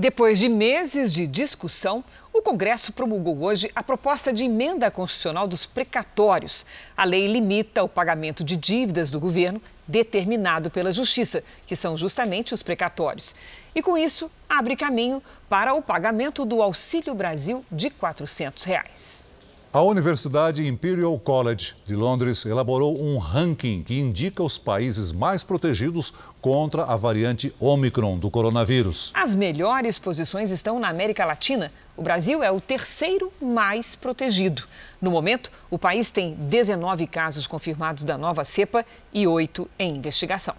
Depois 0.00 0.38
de 0.38 0.48
meses 0.48 1.12
de 1.12 1.26
discussão, 1.26 2.02
o 2.32 2.40
Congresso 2.40 2.90
promulgou 2.90 3.42
hoje 3.42 3.70
a 3.74 3.82
proposta 3.82 4.32
de 4.32 4.44
emenda 4.44 4.90
constitucional 4.90 5.46
dos 5.46 5.66
precatórios. 5.66 6.64
A 6.96 7.04
lei 7.04 7.26
limita 7.26 7.84
o 7.84 7.88
pagamento 7.88 8.42
de 8.42 8.56
dívidas 8.56 9.10
do 9.10 9.20
governo 9.20 9.60
determinado 9.86 10.70
pela 10.70 10.90
Justiça, 10.90 11.44
que 11.66 11.76
são 11.76 11.98
justamente 11.98 12.54
os 12.54 12.62
precatórios. 12.62 13.34
E 13.74 13.82
com 13.82 13.98
isso, 13.98 14.30
abre 14.48 14.74
caminho 14.74 15.22
para 15.50 15.74
o 15.74 15.82
pagamento 15.82 16.46
do 16.46 16.62
Auxílio 16.62 17.14
Brasil 17.14 17.62
de 17.70 17.90
400 17.90 18.64
reais. 18.64 19.29
A 19.72 19.80
Universidade 19.82 20.66
Imperial 20.66 21.16
College 21.16 21.76
de 21.86 21.94
Londres 21.94 22.44
elaborou 22.44 23.00
um 23.00 23.18
ranking 23.18 23.84
que 23.84 24.00
indica 24.00 24.42
os 24.42 24.58
países 24.58 25.12
mais 25.12 25.44
protegidos 25.44 26.12
contra 26.40 26.82
a 26.86 26.96
variante 26.96 27.54
Omicron 27.60 28.18
do 28.18 28.28
coronavírus. 28.32 29.12
As 29.14 29.32
melhores 29.32 29.96
posições 29.96 30.50
estão 30.50 30.80
na 30.80 30.88
América 30.88 31.24
Latina. 31.24 31.72
O 31.96 32.02
Brasil 32.02 32.42
é 32.42 32.50
o 32.50 32.60
terceiro 32.60 33.32
mais 33.40 33.94
protegido. 33.94 34.64
No 35.00 35.12
momento, 35.12 35.52
o 35.70 35.78
país 35.78 36.10
tem 36.10 36.34
19 36.34 37.06
casos 37.06 37.46
confirmados 37.46 38.02
da 38.02 38.18
nova 38.18 38.44
cepa 38.44 38.84
e 39.14 39.24
oito 39.24 39.70
em 39.78 39.94
investigação. 39.94 40.56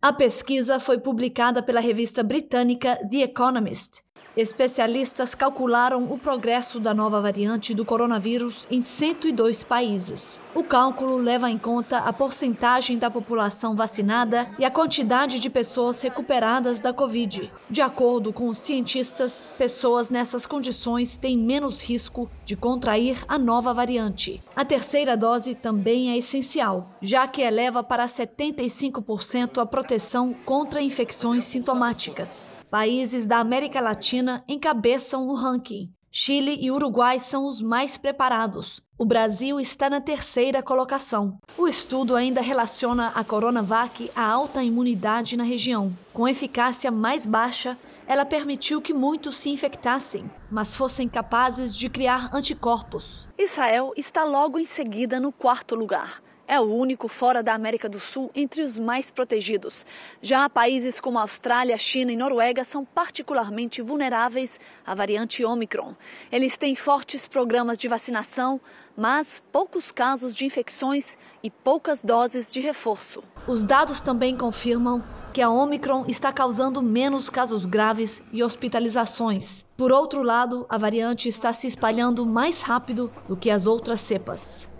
A 0.00 0.14
pesquisa 0.14 0.80
foi 0.80 0.96
publicada 0.96 1.62
pela 1.62 1.80
revista 1.80 2.22
britânica 2.22 2.96
The 3.10 3.18
Economist 3.18 4.02
Especialistas 4.38 5.34
calcularam 5.34 6.04
o 6.12 6.16
progresso 6.16 6.78
da 6.78 6.94
nova 6.94 7.20
variante 7.20 7.74
do 7.74 7.84
coronavírus 7.84 8.68
em 8.70 8.80
102 8.80 9.64
países. 9.64 10.40
O 10.54 10.62
cálculo 10.62 11.16
leva 11.16 11.50
em 11.50 11.58
conta 11.58 11.98
a 11.98 12.12
porcentagem 12.12 12.96
da 12.96 13.10
população 13.10 13.74
vacinada 13.74 14.48
e 14.56 14.64
a 14.64 14.70
quantidade 14.70 15.40
de 15.40 15.50
pessoas 15.50 16.00
recuperadas 16.00 16.78
da 16.78 16.92
Covid. 16.92 17.52
De 17.68 17.82
acordo 17.82 18.32
com 18.32 18.46
os 18.46 18.60
cientistas, 18.60 19.42
pessoas 19.58 20.08
nessas 20.08 20.46
condições 20.46 21.16
têm 21.16 21.36
menos 21.36 21.82
risco 21.82 22.30
de 22.44 22.54
contrair 22.54 23.18
a 23.26 23.36
nova 23.36 23.74
variante. 23.74 24.40
A 24.54 24.64
terceira 24.64 25.16
dose 25.16 25.56
também 25.56 26.12
é 26.12 26.16
essencial, 26.16 26.96
já 27.02 27.26
que 27.26 27.42
eleva 27.42 27.82
para 27.82 28.06
75% 28.06 29.60
a 29.60 29.66
proteção 29.66 30.32
contra 30.44 30.80
infecções 30.80 31.44
sintomáticas. 31.44 32.56
Países 32.70 33.26
da 33.26 33.38
América 33.38 33.80
Latina 33.80 34.44
encabeçam 34.46 35.26
o 35.26 35.34
ranking. 35.34 35.90
Chile 36.10 36.58
e 36.60 36.70
Uruguai 36.70 37.18
são 37.18 37.46
os 37.46 37.62
mais 37.62 37.96
preparados. 37.96 38.82
O 38.98 39.06
Brasil 39.06 39.58
está 39.58 39.88
na 39.88 40.02
terceira 40.02 40.62
colocação. 40.62 41.38
O 41.56 41.66
estudo 41.66 42.14
ainda 42.14 42.42
relaciona 42.42 43.08
a 43.14 43.24
Coronavac 43.24 44.10
à 44.14 44.30
alta 44.30 44.62
imunidade 44.62 45.34
na 45.34 45.44
região. 45.44 45.96
Com 46.12 46.28
eficácia 46.28 46.90
mais 46.90 47.24
baixa, 47.24 47.78
ela 48.06 48.26
permitiu 48.26 48.82
que 48.82 48.92
muitos 48.92 49.36
se 49.36 49.48
infectassem, 49.48 50.30
mas 50.50 50.74
fossem 50.74 51.08
capazes 51.08 51.74
de 51.74 51.88
criar 51.88 52.28
anticorpos. 52.34 53.30
Israel 53.38 53.94
está 53.96 54.24
logo 54.24 54.58
em 54.58 54.66
seguida 54.66 55.18
no 55.18 55.32
quarto 55.32 55.74
lugar 55.74 56.22
é 56.48 56.58
o 56.58 56.64
único 56.64 57.06
fora 57.06 57.42
da 57.42 57.52
América 57.52 57.88
do 57.88 58.00
Sul 58.00 58.30
entre 58.34 58.62
os 58.62 58.78
mais 58.78 59.10
protegidos. 59.10 59.84
Já 60.22 60.48
países 60.48 60.98
como 60.98 61.18
Austrália, 61.18 61.76
China 61.76 62.10
e 62.10 62.16
Noruega 62.16 62.64
são 62.64 62.86
particularmente 62.86 63.82
vulneráveis 63.82 64.58
à 64.84 64.94
variante 64.94 65.44
Omicron. 65.44 65.94
Eles 66.32 66.56
têm 66.56 66.74
fortes 66.74 67.26
programas 67.26 67.76
de 67.76 67.86
vacinação, 67.86 68.58
mas 68.96 69.42
poucos 69.52 69.92
casos 69.92 70.34
de 70.34 70.46
infecções 70.46 71.18
e 71.42 71.50
poucas 71.50 72.02
doses 72.02 72.50
de 72.50 72.60
reforço. 72.60 73.22
Os 73.46 73.62
dados 73.62 74.00
também 74.00 74.34
confirmam 74.36 75.04
que 75.32 75.42
a 75.42 75.50
Omicron 75.50 76.06
está 76.08 76.32
causando 76.32 76.82
menos 76.82 77.28
casos 77.28 77.66
graves 77.66 78.22
e 78.32 78.42
hospitalizações. 78.42 79.64
Por 79.76 79.92
outro 79.92 80.22
lado, 80.22 80.66
a 80.68 80.78
variante 80.78 81.28
está 81.28 81.52
se 81.52 81.68
espalhando 81.68 82.26
mais 82.26 82.62
rápido 82.62 83.12
do 83.28 83.36
que 83.36 83.50
as 83.50 83.66
outras 83.66 84.00
cepas. 84.00 84.70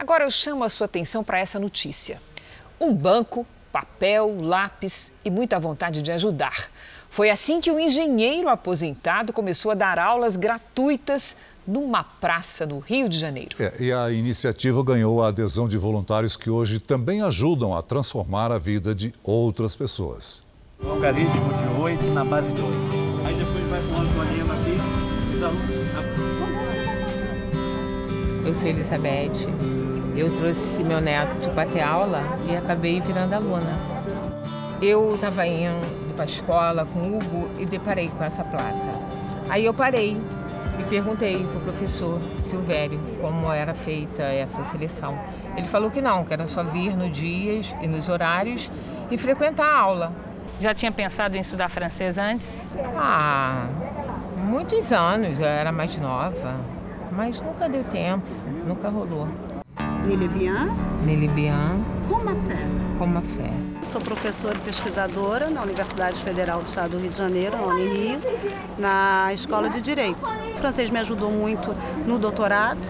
Agora 0.00 0.24
eu 0.24 0.30
chamo 0.30 0.64
a 0.64 0.68
sua 0.70 0.86
atenção 0.86 1.22
para 1.22 1.38
essa 1.38 1.60
notícia. 1.60 2.22
Um 2.80 2.94
banco, 2.94 3.46
papel, 3.70 4.34
lápis 4.40 5.12
e 5.22 5.28
muita 5.28 5.60
vontade 5.60 6.00
de 6.00 6.10
ajudar. 6.10 6.70
Foi 7.10 7.28
assim 7.28 7.60
que 7.60 7.70
o 7.70 7.74
um 7.74 7.78
engenheiro 7.78 8.48
aposentado 8.48 9.30
começou 9.30 9.70
a 9.70 9.74
dar 9.74 9.98
aulas 9.98 10.36
gratuitas 10.36 11.36
numa 11.66 12.02
praça 12.02 12.64
no 12.64 12.78
Rio 12.78 13.10
de 13.10 13.18
Janeiro. 13.18 13.56
É, 13.58 13.74
e 13.78 13.92
a 13.92 14.10
iniciativa 14.10 14.82
ganhou 14.82 15.22
a 15.22 15.28
adesão 15.28 15.68
de 15.68 15.76
voluntários 15.76 16.34
que 16.34 16.48
hoje 16.48 16.80
também 16.80 17.20
ajudam 17.20 17.76
a 17.76 17.82
transformar 17.82 18.50
a 18.50 18.58
vida 18.58 18.94
de 18.94 19.12
outras 19.22 19.76
pessoas. 19.76 20.42
Algarismo 20.82 21.28
de 21.28 21.78
8 21.78 22.04
na 22.14 22.24
base 22.24 22.50
de 22.50 22.62
8. 22.62 22.74
Aí 23.26 23.34
depois 23.34 23.68
vai 23.68 23.82
com 23.82 23.92
o 23.92 23.98
Antônio 23.98 24.50
aqui, 24.50 25.36
os 25.36 25.42
alunos. 25.42 25.80
Eu 28.50 28.54
sou 28.54 28.68
Elizabeth, 28.68 29.46
eu 30.16 30.34
trouxe 30.36 30.82
meu 30.82 31.00
neto 31.00 31.50
para 31.50 31.68
ter 31.68 31.80
aula 31.80 32.22
e 32.48 32.56
acabei 32.56 33.00
virando 33.00 33.34
aluna. 33.34 33.78
Eu 34.82 35.10
estava 35.10 35.46
indo 35.46 36.14
para 36.14 36.24
a 36.24 36.26
escola 36.26 36.86
com 36.86 37.00
o 37.00 37.16
Hugo 37.16 37.50
e 37.58 37.66
deparei 37.66 38.08
com 38.08 38.22
essa 38.22 38.42
placa. 38.42 38.92
Aí 39.48 39.64
eu 39.64 39.74
parei 39.74 40.16
e 40.78 40.82
perguntei 40.84 41.44
para 41.44 41.58
o 41.58 41.60
professor 41.60 42.20
Silvério 42.44 43.00
como 43.20 43.52
era 43.52 43.74
feita 43.74 44.22
essa 44.22 44.64
seleção. 44.64 45.18
Ele 45.56 45.66
falou 45.66 45.90
que 45.90 46.00
não, 46.00 46.24
que 46.24 46.32
era 46.32 46.46
só 46.46 46.64
vir 46.64 46.96
nos 46.96 47.14
dias 47.16 47.74
e 47.82 47.88
nos 47.88 48.08
horários 48.08 48.70
e 49.10 49.18
frequentar 49.18 49.66
a 49.66 49.78
aula. 49.78 50.12
Já 50.60 50.74
tinha 50.74 50.90
pensado 50.90 51.36
em 51.36 51.40
estudar 51.40 51.68
francês 51.68 52.18
antes? 52.18 52.60
Ah, 52.96 53.66
muitos 54.36 54.92
anos, 54.92 55.38
eu 55.38 55.46
era 55.46 55.70
mais 55.70 55.96
nova, 55.98 56.56
mas 57.12 57.40
nunca 57.40 57.68
deu 57.68 57.84
tempo, 57.84 58.26
nunca 58.66 58.88
rolou. 58.88 59.28
Nele 60.06 60.28
bien? 60.28 60.70
Nele 61.04 61.28
bien. 61.28 61.84
Com 62.08 62.24
ma 62.24 62.34
fé. 62.34 62.58
Com 62.98 63.06
ma 63.06 63.20
fé. 63.20 63.50
Sou 63.82 64.00
professora 64.00 64.56
e 64.56 64.60
pesquisadora 64.60 65.48
na 65.50 65.62
Universidade 65.62 66.20
Federal 66.20 66.60
do 66.60 66.66
Estado 66.66 66.90
do 66.90 66.98
Rio 66.98 67.10
de 67.10 67.16
Janeiro, 67.16 67.56
na 67.56 67.66
Unirio, 67.66 68.20
na 68.78 69.32
Escola 69.32 69.68
de 69.70 69.80
Direito. 69.80 70.18
O 70.54 70.58
francês 70.58 70.90
me 70.90 70.98
ajudou 70.98 71.30
muito 71.30 71.74
no 72.06 72.18
doutorado, 72.18 72.80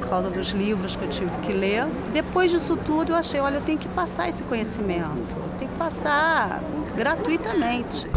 por 0.00 0.08
causa 0.08 0.30
dos 0.30 0.48
livros 0.48 0.96
que 0.96 1.04
eu 1.04 1.08
tive 1.08 1.30
que 1.42 1.52
ler. 1.52 1.86
Depois 2.12 2.50
disso 2.50 2.76
tudo, 2.76 3.12
eu 3.12 3.16
achei, 3.16 3.40
olha, 3.40 3.56
eu 3.56 3.62
tenho 3.62 3.78
que 3.78 3.88
passar 3.88 4.28
esse 4.28 4.42
conhecimento, 4.42 5.34
eu 5.36 5.58
tenho 5.58 5.70
que 5.70 5.78
passar 5.78 6.60
gratuitamente. 6.96 8.08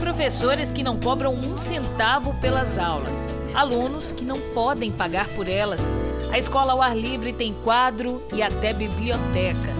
Professores 0.00 0.70
que 0.70 0.82
não 0.82 0.98
cobram 0.98 1.34
um 1.34 1.58
centavo 1.58 2.34
pelas 2.40 2.78
aulas, 2.78 3.26
alunos 3.54 4.12
que 4.12 4.24
não 4.24 4.38
podem 4.54 4.92
pagar 4.92 5.26
por 5.28 5.48
elas. 5.48 5.92
A 6.36 6.38
escola 6.38 6.74
ao 6.74 6.82
ar 6.82 6.94
livre 6.94 7.32
tem 7.32 7.54
quadro 7.64 8.22
e 8.30 8.42
até 8.42 8.74
biblioteca. 8.74 9.72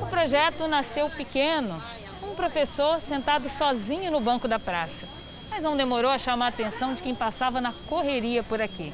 O 0.00 0.06
projeto 0.06 0.68
nasceu 0.68 1.10
pequeno, 1.10 1.82
um 2.22 2.36
professor 2.36 3.00
sentado 3.00 3.48
sozinho 3.48 4.12
no 4.12 4.20
banco 4.20 4.46
da 4.46 4.60
praça. 4.60 5.06
Mas 5.50 5.64
não 5.64 5.76
demorou 5.76 6.08
a 6.08 6.18
chamar 6.18 6.44
a 6.44 6.48
atenção 6.50 6.94
de 6.94 7.02
quem 7.02 7.16
passava 7.16 7.60
na 7.60 7.74
correria 7.88 8.44
por 8.44 8.62
aqui. 8.62 8.92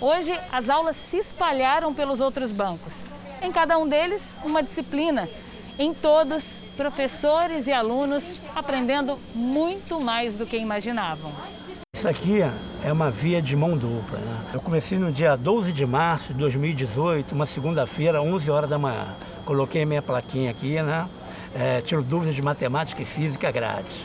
Hoje, 0.00 0.38
as 0.52 0.70
aulas 0.70 0.94
se 0.94 1.16
espalharam 1.16 1.92
pelos 1.92 2.20
outros 2.20 2.52
bancos. 2.52 3.04
Em 3.42 3.50
cada 3.50 3.76
um 3.76 3.88
deles, 3.88 4.38
uma 4.44 4.62
disciplina. 4.62 5.28
Em 5.76 5.92
todos, 5.92 6.62
professores 6.76 7.66
e 7.66 7.72
alunos 7.72 8.22
aprendendo 8.54 9.18
muito 9.34 9.98
mais 9.98 10.36
do 10.36 10.46
que 10.46 10.56
imaginavam. 10.56 11.32
Isso 11.96 12.06
aqui 12.06 12.42
é 12.84 12.92
uma 12.92 13.10
via 13.10 13.40
de 13.40 13.56
mão 13.56 13.74
dupla. 13.74 14.18
Né? 14.18 14.40
Eu 14.52 14.60
comecei 14.60 14.98
no 14.98 15.10
dia 15.10 15.34
12 15.34 15.72
de 15.72 15.86
março 15.86 16.34
de 16.34 16.38
2018, 16.40 17.34
uma 17.34 17.46
segunda-feira, 17.46 18.20
11 18.20 18.50
horas 18.50 18.68
da 18.68 18.78
manhã. 18.78 19.16
Coloquei 19.46 19.86
minha 19.86 20.02
plaquinha 20.02 20.50
aqui, 20.50 20.82
né? 20.82 21.08
É, 21.54 21.80
tiro 21.80 22.02
dúvidas 22.02 22.34
de 22.34 22.42
matemática 22.42 23.00
e 23.00 23.06
física 23.06 23.50
grátis. 23.50 23.96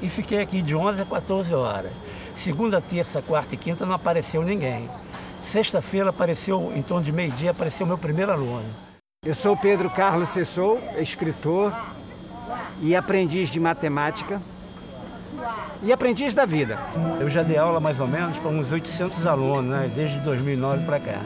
E 0.00 0.08
fiquei 0.08 0.40
aqui 0.40 0.62
de 0.62 0.76
11 0.76 1.02
a 1.02 1.04
14 1.04 1.52
horas. 1.52 1.90
Segunda, 2.36 2.80
terça, 2.80 3.20
quarta 3.20 3.56
e 3.56 3.58
quinta 3.58 3.84
não 3.84 3.96
apareceu 3.96 4.44
ninguém. 4.44 4.88
Sexta-feira 5.40 6.10
apareceu, 6.10 6.72
em 6.76 6.82
torno 6.82 7.02
de 7.02 7.10
meio-dia, 7.10 7.50
apareceu 7.50 7.84
meu 7.84 7.98
primeiro 7.98 8.30
aluno. 8.30 8.70
Eu 9.26 9.34
sou 9.34 9.56
Pedro 9.56 9.90
Carlos 9.90 10.28
Sessou, 10.28 10.80
escritor 10.98 11.74
e 12.80 12.94
aprendiz 12.94 13.50
de 13.50 13.58
matemática 13.58 14.40
e 15.82 15.92
aprendiz 15.92 16.34
da 16.34 16.44
vida. 16.44 16.78
Eu 17.20 17.28
já 17.28 17.42
dei 17.42 17.56
aula 17.56 17.80
mais 17.80 18.00
ou 18.00 18.06
menos 18.06 18.36
para 18.38 18.50
uns 18.50 18.72
800 18.72 19.26
alunos, 19.26 19.64
né, 19.64 19.90
desde 19.94 20.18
2009 20.20 20.84
para 20.84 21.00
cá. 21.00 21.20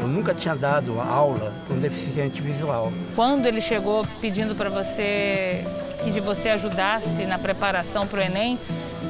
Eu 0.00 0.08
nunca 0.08 0.34
tinha 0.34 0.56
dado 0.56 1.00
aula 1.00 1.52
para 1.66 1.76
um 1.76 1.80
deficiente 1.80 2.40
visual. 2.40 2.92
Quando 3.14 3.46
ele 3.46 3.60
chegou 3.60 4.06
pedindo 4.20 4.54
para 4.54 4.70
você 4.70 5.64
que 6.02 6.10
de 6.10 6.20
você 6.20 6.48
ajudasse 6.48 7.24
na 7.26 7.38
preparação 7.38 8.06
para 8.06 8.20
o 8.20 8.22
Enem, 8.22 8.58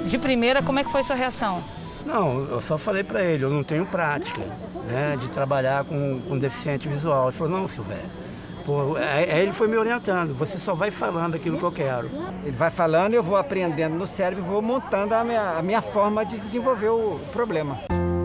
de 0.06 0.18
primeira, 0.18 0.62
como 0.62 0.78
é 0.78 0.84
que 0.84 0.90
foi 0.90 1.02
sua 1.02 1.16
reação? 1.16 1.62
Não, 2.04 2.46
eu 2.50 2.60
só 2.60 2.76
falei 2.76 3.04
para 3.04 3.22
ele, 3.22 3.44
eu 3.44 3.50
não 3.50 3.62
tenho 3.62 3.86
prática 3.86 4.40
né, 4.88 5.16
de 5.20 5.30
trabalhar 5.30 5.84
com, 5.84 6.20
com 6.28 6.38
deficiente 6.38 6.88
visual. 6.88 7.28
Ele 7.28 7.36
falou, 7.36 7.60
não, 7.60 7.68
Silvério. 7.68 8.19
Pô, 8.70 8.94
aí 8.96 9.42
ele 9.42 9.52
foi 9.52 9.66
me 9.66 9.76
orientando, 9.76 10.32
você 10.32 10.56
só 10.56 10.74
vai 10.74 10.92
falando 10.92 11.34
aquilo 11.34 11.58
que 11.58 11.64
eu 11.64 11.72
quero. 11.72 12.08
Ele 12.44 12.56
vai 12.56 12.70
falando, 12.70 13.14
eu 13.14 13.22
vou 13.22 13.36
aprendendo 13.36 13.96
no 13.96 14.06
cérebro, 14.06 14.44
vou 14.44 14.62
montando 14.62 15.12
a 15.12 15.24
minha, 15.24 15.58
a 15.58 15.62
minha 15.62 15.82
forma 15.82 16.24
de 16.24 16.38
desenvolver 16.38 16.90
o 16.90 17.18
problema. 17.32 17.80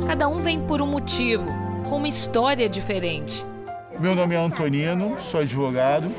Cada 0.06 0.28
um 0.28 0.44
vem 0.44 0.60
por 0.60 0.84
um 0.84 0.86
motivo, 0.86 1.48
com 1.90 1.98
uma 1.98 2.08
história 2.08 2.70
diferente. 2.70 3.44
Meu 4.00 4.14
nome 4.14 4.36
é 4.36 4.38
Antonino, 4.38 5.20
sou 5.20 5.40
advogado. 5.40 6.12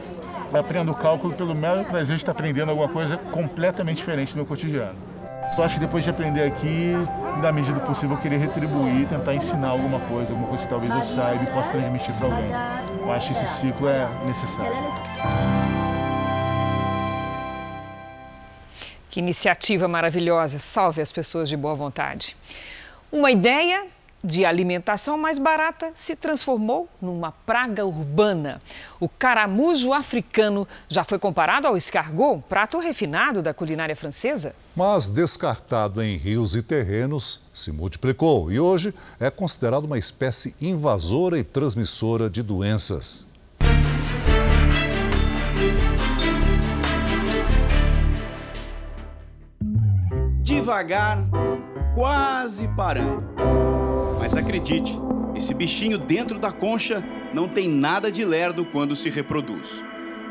Aprendo 0.52 0.92
cálculo 0.92 1.32
pelo 1.32 1.54
mero 1.54 1.84
prazer 1.84 2.16
de 2.16 2.22
estar 2.22 2.32
aprendendo 2.32 2.70
alguma 2.70 2.88
coisa 2.88 3.16
completamente 3.30 3.98
diferente 3.98 4.32
do 4.32 4.38
meu 4.38 4.46
cotidiano. 4.46 4.96
Eu 5.56 5.62
acho 5.62 5.74
que 5.74 5.80
depois 5.80 6.02
de 6.02 6.10
aprender 6.10 6.42
aqui, 6.42 6.94
na 7.40 7.52
medida 7.52 7.78
do 7.78 7.86
possível, 7.86 8.16
eu 8.16 8.20
queria 8.20 8.38
retribuir, 8.38 9.06
tentar 9.06 9.36
ensinar 9.36 9.68
alguma 9.68 10.00
coisa, 10.00 10.32
alguma 10.32 10.48
coisa 10.48 10.64
que 10.64 10.68
talvez 10.70 10.92
eu 10.92 11.02
saiba 11.02 11.44
e 11.44 11.46
possa 11.46 11.70
transmitir 11.70 12.12
para 12.16 12.26
alguém. 12.26 12.95
Eu 13.06 13.12
acho 13.12 13.28
que 13.28 13.34
esse 13.34 13.46
ciclo 13.60 13.88
é 13.88 14.08
necessário. 14.26 14.74
Que 19.08 19.20
iniciativa 19.20 19.86
maravilhosa. 19.86 20.58
Salve 20.58 21.00
as 21.00 21.12
pessoas 21.12 21.48
de 21.48 21.56
boa 21.56 21.76
vontade. 21.76 22.36
Uma 23.12 23.30
ideia 23.30 23.86
de 24.26 24.44
alimentação 24.44 25.16
mais 25.16 25.38
barata 25.38 25.92
se 25.94 26.16
transformou 26.16 26.88
numa 27.00 27.30
praga 27.30 27.86
urbana. 27.86 28.60
O 28.98 29.08
caramujo 29.08 29.92
africano 29.92 30.66
já 30.88 31.04
foi 31.04 31.18
comparado 31.18 31.68
ao 31.68 31.76
escargot, 31.76 32.42
prato 32.48 32.78
refinado 32.80 33.40
da 33.40 33.54
culinária 33.54 33.94
francesa? 33.94 34.54
Mas 34.74 35.08
descartado 35.08 36.02
em 36.02 36.16
rios 36.16 36.56
e 36.56 36.62
terrenos, 36.62 37.40
se 37.54 37.70
multiplicou 37.70 38.50
e 38.50 38.58
hoje 38.58 38.92
é 39.20 39.30
considerado 39.30 39.84
uma 39.84 39.98
espécie 39.98 40.56
invasora 40.60 41.38
e 41.38 41.44
transmissora 41.44 42.28
de 42.28 42.42
doenças. 42.42 43.24
Devagar, 50.46 51.26
quase 51.92 52.68
parando. 52.68 53.26
Mas 54.20 54.36
acredite, 54.36 54.96
esse 55.34 55.52
bichinho 55.52 55.98
dentro 55.98 56.38
da 56.38 56.52
concha 56.52 57.04
não 57.34 57.48
tem 57.48 57.68
nada 57.68 58.12
de 58.12 58.24
lerdo 58.24 58.64
quando 58.64 58.94
se 58.94 59.10
reproduz. 59.10 59.82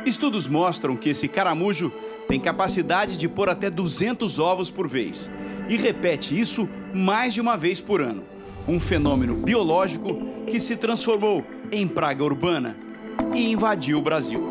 Estudos 0.06 0.48
mostram 0.48 0.96
que 0.96 1.10
esse 1.10 1.28
caramujo 1.28 1.92
tem 2.30 2.40
capacidade 2.40 3.18
de 3.18 3.28
pôr 3.28 3.50
até 3.50 3.70
200 3.70 4.40
ovos 4.40 4.72
por 4.72 4.88
vez 4.88 5.30
e 5.68 5.76
repete 5.76 6.40
isso 6.40 6.70
mais 6.94 7.34
de 7.34 7.42
uma 7.42 7.58
vez 7.58 7.82
por 7.82 8.02
ano. 8.02 8.24
Um 8.66 8.80
fenômeno 8.80 9.36
biológico 9.36 10.18
que 10.48 10.62
se 10.62 10.78
transformou 10.78 11.44
em 11.70 11.90
praga 11.90 12.24
urbana 12.24 12.78
e 13.34 13.52
invadiu 13.52 13.98
o 13.98 14.02
Brasil. 14.02 14.42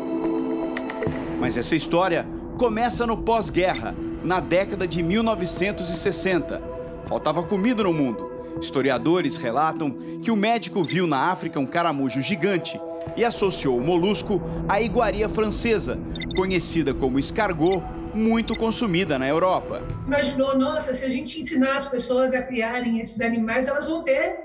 Mas 1.39 1.57
essa 1.57 1.75
história 1.75 2.23
começa 2.55 3.07
no 3.07 3.17
pós-guerra, 3.17 3.95
na 4.25 4.39
década 4.39 4.87
de 4.87 5.03
1960. 5.03 6.61
Faltava 7.05 7.43
comida 7.43 7.83
no 7.83 7.93
mundo. 7.93 8.31
Historiadores 8.59 9.37
relatam 9.37 9.91
que 10.21 10.31
o 10.31 10.35
médico 10.35 10.83
viu 10.83 11.05
na 11.05 11.29
África 11.29 11.59
um 11.59 11.65
caramujo 11.65 12.21
gigante 12.21 12.79
e 13.15 13.23
associou 13.23 13.77
o 13.77 13.81
molusco 13.81 14.41
à 14.67 14.81
iguaria 14.81 15.29
francesa, 15.29 15.99
conhecida 16.35 16.93
como 16.93 17.19
escargot, 17.19 17.83
muito 18.13 18.55
consumida 18.55 19.19
na 19.19 19.27
Europa. 19.27 19.83
Imaginou, 20.07 20.57
nossa, 20.57 20.93
se 20.93 21.05
a 21.05 21.09
gente 21.09 21.39
ensinar 21.39 21.75
as 21.75 21.87
pessoas 21.87 22.33
a 22.33 22.41
criarem 22.41 22.99
esses 22.99 23.21
animais, 23.21 23.67
elas 23.67 23.87
vão 23.87 24.01
ter 24.01 24.37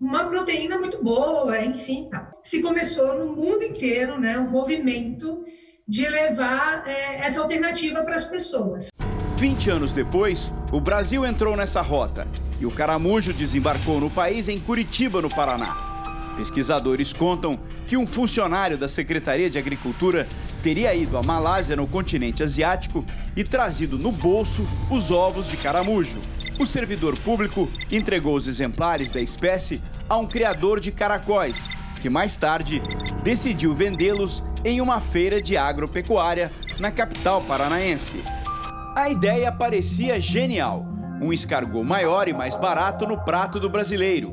uma 0.00 0.24
proteína 0.24 0.78
muito 0.78 1.02
boa, 1.02 1.60
enfim. 1.60 2.08
Tá. 2.08 2.32
Se 2.42 2.62
começou 2.62 3.18
no 3.18 3.36
mundo 3.36 3.62
inteiro, 3.64 4.18
né, 4.18 4.38
um 4.38 4.48
movimento 4.48 5.44
de 5.86 6.08
levar 6.08 6.86
é, 6.86 7.26
essa 7.26 7.40
alternativa 7.40 8.02
para 8.02 8.14
as 8.14 8.24
pessoas. 8.24 8.88
20 9.38 9.70
anos 9.70 9.92
depois, 9.92 10.52
o 10.72 10.80
Brasil 10.80 11.24
entrou 11.24 11.56
nessa 11.56 11.80
rota 11.80 12.26
e 12.58 12.66
o 12.66 12.70
caramujo 12.72 13.32
desembarcou 13.32 14.00
no 14.00 14.10
país 14.10 14.48
em 14.48 14.58
Curitiba, 14.58 15.22
no 15.22 15.28
Paraná. 15.28 16.02
Pesquisadores 16.36 17.12
contam 17.12 17.52
que 17.86 17.96
um 17.96 18.04
funcionário 18.04 18.76
da 18.76 18.88
Secretaria 18.88 19.48
de 19.48 19.56
Agricultura 19.56 20.26
teria 20.60 20.92
ido 20.92 21.16
à 21.16 21.22
Malásia, 21.22 21.76
no 21.76 21.86
continente 21.86 22.42
asiático, 22.42 23.04
e 23.36 23.44
trazido 23.44 23.96
no 23.96 24.10
bolso 24.10 24.66
os 24.90 25.12
ovos 25.12 25.46
de 25.46 25.56
caramujo. 25.56 26.18
O 26.60 26.66
servidor 26.66 27.16
público 27.20 27.70
entregou 27.92 28.34
os 28.34 28.48
exemplares 28.48 29.12
da 29.12 29.20
espécie 29.20 29.80
a 30.08 30.16
um 30.16 30.26
criador 30.26 30.80
de 30.80 30.90
caracóis, 30.90 31.68
que 32.02 32.10
mais 32.10 32.34
tarde 32.34 32.82
decidiu 33.22 33.72
vendê-los 33.72 34.42
em 34.64 34.80
uma 34.80 35.00
feira 35.00 35.40
de 35.40 35.56
agropecuária 35.56 36.50
na 36.80 36.90
capital 36.90 37.40
paranaense. 37.42 38.20
A 38.98 39.08
ideia 39.08 39.52
parecia 39.52 40.18
genial: 40.18 40.84
um 41.22 41.32
escargot 41.32 41.84
maior 41.84 42.26
e 42.26 42.32
mais 42.32 42.56
barato 42.56 43.06
no 43.06 43.16
prato 43.16 43.60
do 43.60 43.70
brasileiro. 43.70 44.32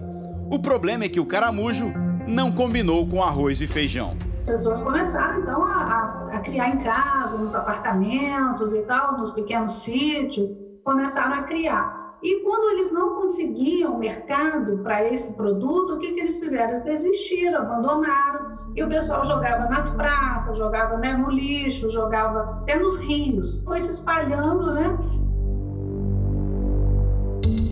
O 0.49 0.57
problema 0.57 1.03
é 1.03 1.07
que 1.07 1.19
o 1.19 1.25
caramujo 1.27 1.93
não 2.27 2.51
combinou 2.51 3.07
com 3.07 3.21
arroz 3.21 3.61
e 3.61 3.67
feijão. 3.67 4.17
pessoas 4.43 4.81
começaram 4.81 5.39
então 5.39 5.63
a, 5.63 5.71
a, 5.71 6.37
a, 6.37 6.39
criar 6.39 6.69
em 6.69 6.79
casa, 6.79 7.37
nos 7.37 7.53
apartamentos 7.53 8.73
e 8.73 8.81
tal, 8.87 9.19
nos 9.19 9.29
pequenos 9.33 9.71
sítios, 9.83 10.49
começaram 10.83 11.35
a 11.35 11.43
criar. 11.43 12.17
E 12.23 12.41
quando 12.41 12.71
eles 12.71 12.91
não 12.91 13.13
conseguiam 13.21 13.99
mercado 13.99 14.79
para 14.79 15.07
esse 15.13 15.31
produto, 15.33 15.93
o 15.93 15.99
que, 15.99 16.13
que 16.13 16.21
eles 16.21 16.39
fizeram? 16.39 16.69
Eles 16.69 16.83
desistiram, 16.83 17.61
abandonaram. 17.61 18.44
E 18.75 18.83
o 18.83 18.89
pessoal 18.89 19.23
jogava 19.23 19.69
nas 19.69 19.89
praças, 19.91 20.57
jogava 20.57 20.97
né, 20.97 21.13
no 21.13 21.31
lixo, 21.31 21.89
jogava 21.89 22.59
até 22.61 22.77
nos 22.77 22.99
rios. 22.99 23.63
Foi 23.63 23.81
se 23.81 23.91
espalhando, 23.91 24.73
né? 24.73 24.97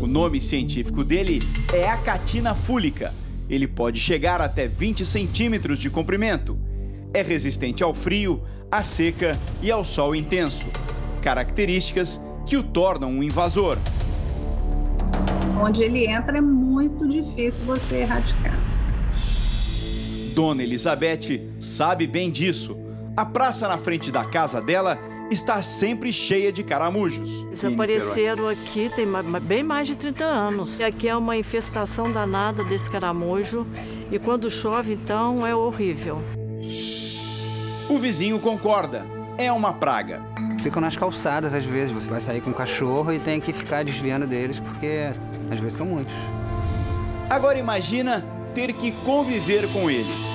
O 0.01 0.07
nome 0.07 0.39
científico 0.39 1.03
dele 1.03 1.41
é 1.73 1.89
acatina 1.89 2.55
fúlica. 2.55 3.13
Ele 3.49 3.67
pode 3.67 3.99
chegar 3.99 4.39
até 4.39 4.65
20 4.65 5.05
centímetros 5.05 5.77
de 5.77 5.89
comprimento. 5.89 6.57
É 7.13 7.21
resistente 7.21 7.83
ao 7.83 7.93
frio, 7.93 8.41
à 8.71 8.81
seca 8.81 9.37
e 9.61 9.69
ao 9.69 9.83
sol 9.83 10.15
intenso. 10.15 10.65
Características 11.21 12.21
que 12.45 12.55
o 12.55 12.63
tornam 12.63 13.11
um 13.11 13.21
invasor. 13.21 13.77
Onde 15.61 15.83
ele 15.83 16.07
entra 16.07 16.37
é 16.37 16.41
muito 16.41 17.05
difícil 17.09 17.65
você 17.65 17.97
erradicar. 17.97 18.72
Dona 20.33 20.63
Elizabeth 20.63 21.41
sabe 21.59 22.07
bem 22.07 22.31
disso. 22.31 22.75
A 23.15 23.23
praça 23.23 23.67
na 23.67 23.77
frente 23.77 24.11
da 24.11 24.25
casa 24.25 24.59
dela 24.59 24.97
está 25.29 25.61
sempre 25.61 26.11
cheia 26.11 26.51
de 26.51 26.63
caramujos. 26.63 27.29
Eles 27.47 27.63
apareceram 27.63 28.49
aqui 28.49 28.91
tem 28.95 29.05
bem 29.43 29.63
mais 29.63 29.87
de 29.87 29.95
30 29.95 30.23
anos. 30.23 30.79
E 30.79 30.83
aqui 30.83 31.07
é 31.07 31.15
uma 31.15 31.37
infestação 31.37 32.11
danada 32.11 32.63
desse 32.63 32.89
caramujo 32.89 33.67
e 34.11 34.17
quando 34.17 34.49
chove, 34.49 34.93
então, 34.93 35.45
é 35.45 35.55
horrível. 35.55 36.19
O 37.87 37.99
vizinho 37.99 38.39
concorda. 38.39 39.05
É 39.37 39.51
uma 39.51 39.73
praga. 39.73 40.21
Ficam 40.61 40.81
nas 40.81 40.95
calçadas 40.95 41.53
às 41.53 41.63
vezes. 41.63 41.91
Você 41.91 42.09
vai 42.09 42.19
sair 42.19 42.41
com 42.41 42.49
um 42.49 42.53
cachorro 42.53 43.13
e 43.13 43.19
tem 43.19 43.39
que 43.39 43.53
ficar 43.53 43.83
desviando 43.83 44.25
deles 44.25 44.59
porque 44.59 45.11
às 45.51 45.59
vezes 45.59 45.77
são 45.77 45.85
muitos. 45.85 46.13
Agora 47.29 47.57
imagina 47.57 48.25
ter 48.53 48.73
que 48.73 48.91
conviver 49.03 49.67
com 49.71 49.89
eles. 49.89 50.33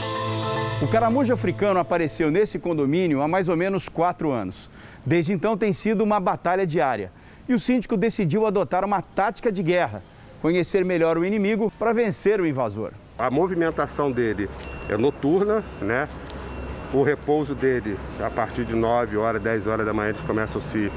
O 0.82 0.88
caramujo 0.88 1.32
africano 1.32 1.78
apareceu 1.78 2.30
nesse 2.30 2.58
condomínio 2.58 3.22
há 3.22 3.28
mais 3.28 3.48
ou 3.48 3.56
menos 3.56 3.88
quatro 3.88 4.30
anos. 4.30 4.68
Desde 5.04 5.32
então 5.32 5.56
tem 5.56 5.72
sido 5.72 6.02
uma 6.02 6.20
batalha 6.20 6.66
diária. 6.66 7.12
E 7.48 7.54
o 7.54 7.58
síndico 7.58 7.96
decidiu 7.96 8.46
adotar 8.46 8.84
uma 8.84 9.00
tática 9.00 9.50
de 9.50 9.62
guerra, 9.62 10.02
conhecer 10.42 10.84
melhor 10.84 11.16
o 11.16 11.24
inimigo 11.24 11.72
para 11.78 11.92
vencer 11.92 12.40
o 12.40 12.46
invasor. 12.46 12.92
A 13.18 13.30
movimentação 13.30 14.12
dele 14.12 14.48
é 14.88 14.96
noturna, 14.96 15.64
né? 15.80 16.08
O 16.92 17.02
repouso 17.02 17.54
dele, 17.54 17.98
a 18.24 18.30
partir 18.30 18.64
de 18.64 18.74
9 18.74 19.16
horas, 19.16 19.42
10 19.42 19.66
horas 19.66 19.86
da 19.86 19.92
manhã, 19.92 20.10
eles 20.10 20.22
começam 20.22 20.60
a 20.60 20.64
se, 20.64 20.92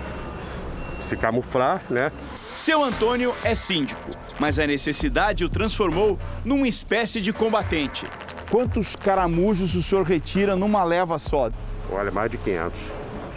se 1.08 1.18
camuflar, 1.18 1.82
né? 1.90 2.12
Seu 2.56 2.84
Antônio 2.84 3.34
é 3.44 3.56
síndico, 3.56 4.10
mas 4.38 4.60
a 4.60 4.68
necessidade 4.68 5.46
o 5.46 5.50
transformou 5.50 6.20
numa 6.44 6.68
espécie 6.68 7.22
de 7.22 7.32
combatente. 7.32 8.06
Quantos 8.52 8.96
caramujos 8.96 9.74
o 9.74 9.82
senhor 9.82 10.06
retira 10.06 10.56
numa 10.56 10.84
leva 10.84 11.18
só? 11.18 11.50
Olha, 11.90 12.12
mais 12.12 12.30
de 12.30 12.38
500. 12.38 12.92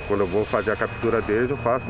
Quando 0.09 0.21
eu 0.21 0.27
vou 0.27 0.45
fazer 0.45 0.73
a 0.73 0.77
captura 0.77 1.23
deles, 1.23 1.49
eu 1.49 1.57
faço 1.57 1.87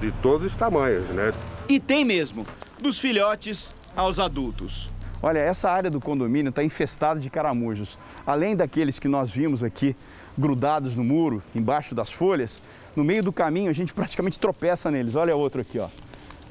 de 0.00 0.10
todos 0.20 0.48
os 0.48 0.56
tamanhos, 0.56 1.06
né? 1.10 1.32
E 1.68 1.78
tem 1.78 2.04
mesmo, 2.04 2.44
dos 2.80 2.98
filhotes 2.98 3.72
aos 3.96 4.18
adultos. 4.18 4.90
Olha, 5.22 5.38
essa 5.38 5.70
área 5.70 5.88
do 5.88 6.00
condomínio 6.00 6.50
está 6.50 6.64
infestada 6.64 7.20
de 7.20 7.30
caramujos. 7.30 7.96
Além 8.26 8.56
daqueles 8.56 8.98
que 8.98 9.06
nós 9.06 9.30
vimos 9.30 9.62
aqui 9.62 9.94
grudados 10.36 10.96
no 10.96 11.04
muro, 11.04 11.40
embaixo 11.54 11.94
das 11.94 12.10
folhas, 12.10 12.60
no 12.96 13.04
meio 13.04 13.22
do 13.22 13.32
caminho 13.32 13.70
a 13.70 13.72
gente 13.72 13.94
praticamente 13.94 14.38
tropeça 14.38 14.90
neles. 14.90 15.14
Olha 15.14 15.36
outro 15.36 15.60
aqui, 15.60 15.78
ó. 15.78 15.88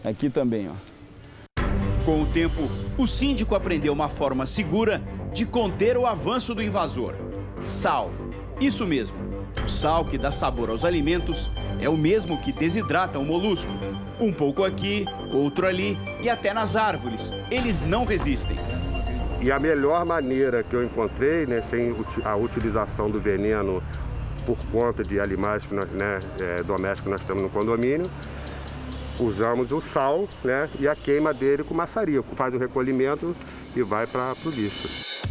Aqui 0.04 0.30
também, 0.30 0.70
ó. 0.70 0.92
Com 2.06 2.24
o 2.24 2.26
tempo, 2.26 2.62
o 2.98 3.08
síndico 3.08 3.54
aprendeu 3.54 3.94
uma 3.94 4.10
forma 4.10 4.48
segura 4.48 5.02
de 5.32 5.46
conter 5.46 5.96
o 5.96 6.08
avanço 6.08 6.56
do 6.56 6.64
invasor. 6.64 7.14
Sal. 7.64 8.12
Isso 8.60 8.88
mesmo. 8.88 9.18
O 9.64 9.68
sal 9.68 10.04
que 10.04 10.18
dá 10.18 10.32
sabor 10.32 10.70
aos 10.70 10.84
alimentos 10.84 11.50
é 11.80 11.88
o 11.88 11.96
mesmo 11.96 12.42
que 12.42 12.52
desidrata 12.52 13.20
o 13.20 13.26
molusco. 13.26 13.72
Um 14.20 14.34
pouco 14.34 14.64
aqui, 14.64 15.06
outro 15.32 15.68
ali 15.68 15.98
e 16.22 16.30
até 16.30 16.54
nas 16.54 16.76
árvores. 16.76 17.32
Eles 17.52 17.82
não 17.82 18.04
resistem. 18.04 18.58
E 19.40 19.52
a 19.52 19.60
melhor 19.60 20.06
maneira 20.06 20.64
que 20.64 20.76
eu 20.76 20.84
encontrei, 20.84 21.46
né, 21.46 21.62
sem 21.62 21.96
a 22.24 22.36
utilização 22.36 23.10
do 23.10 23.20
veneno 23.20 23.82
por 24.46 24.58
conta 24.72 25.04
de 25.04 25.20
animais 25.20 25.68
que 25.68 25.74
nós, 25.76 25.90
né, 25.90 26.20
é, 26.40 26.64
domésticos 26.64 27.04
que 27.04 27.10
nós 27.10 27.24
temos 27.24 27.44
no 27.44 27.50
condomínio, 27.50 28.10
usamos 29.24 29.72
o 29.72 29.80
sal 29.80 30.28
né, 30.44 30.70
e 30.80 30.88
a 30.88 30.96
queima 30.96 31.34
dele 31.34 31.64
com 31.64 31.74
maçarico. 31.74 32.36
Faz 32.36 32.54
o 32.54 32.58
recolhimento 32.58 33.36
e 33.76 33.82
vai 33.82 34.08
para 34.08 34.34
o 34.46 34.50
lixo. 34.50 35.22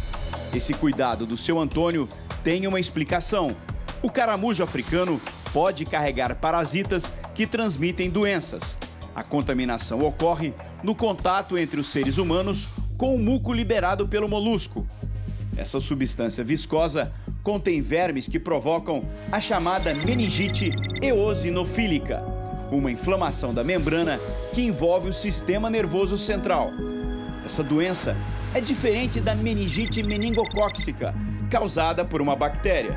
Esse 0.53 0.73
cuidado 0.73 1.25
do 1.25 1.37
seu 1.37 1.59
Antônio 1.59 2.07
tem 2.43 2.67
uma 2.67 2.79
explicação. 2.79 3.55
O 4.01 4.09
caramujo 4.09 4.63
africano 4.63 5.21
pode 5.53 5.85
carregar 5.85 6.35
parasitas 6.35 7.11
que 7.33 7.45
transmitem 7.45 8.09
doenças. 8.09 8.77
A 9.15 9.23
contaminação 9.23 9.99
ocorre 9.99 10.53
no 10.83 10.95
contato 10.95 11.57
entre 11.57 11.79
os 11.79 11.87
seres 11.87 12.17
humanos 12.17 12.69
com 12.97 13.15
o 13.15 13.19
muco 13.19 13.53
liberado 13.53 14.07
pelo 14.07 14.27
molusco. 14.27 14.87
Essa 15.57 15.79
substância 15.79 16.43
viscosa 16.43 17.11
contém 17.43 17.81
vermes 17.81 18.27
que 18.27 18.39
provocam 18.39 19.03
a 19.31 19.39
chamada 19.39 19.93
meningite 19.93 20.71
eosinofílica, 21.01 22.23
uma 22.71 22.89
inflamação 22.89 23.53
da 23.53 23.63
membrana 23.63 24.17
que 24.53 24.61
envolve 24.61 25.09
o 25.09 25.13
sistema 25.13 25.69
nervoso 25.69 26.17
central. 26.17 26.69
Essa 27.45 27.61
doença 27.61 28.15
é 28.55 28.61
diferente 28.61 29.19
da 29.19 29.35
meningite 29.35 30.01
meningocóxica, 30.01 31.13
causada 31.49 32.05
por 32.05 32.21
uma 32.21 32.35
bactéria. 32.35 32.95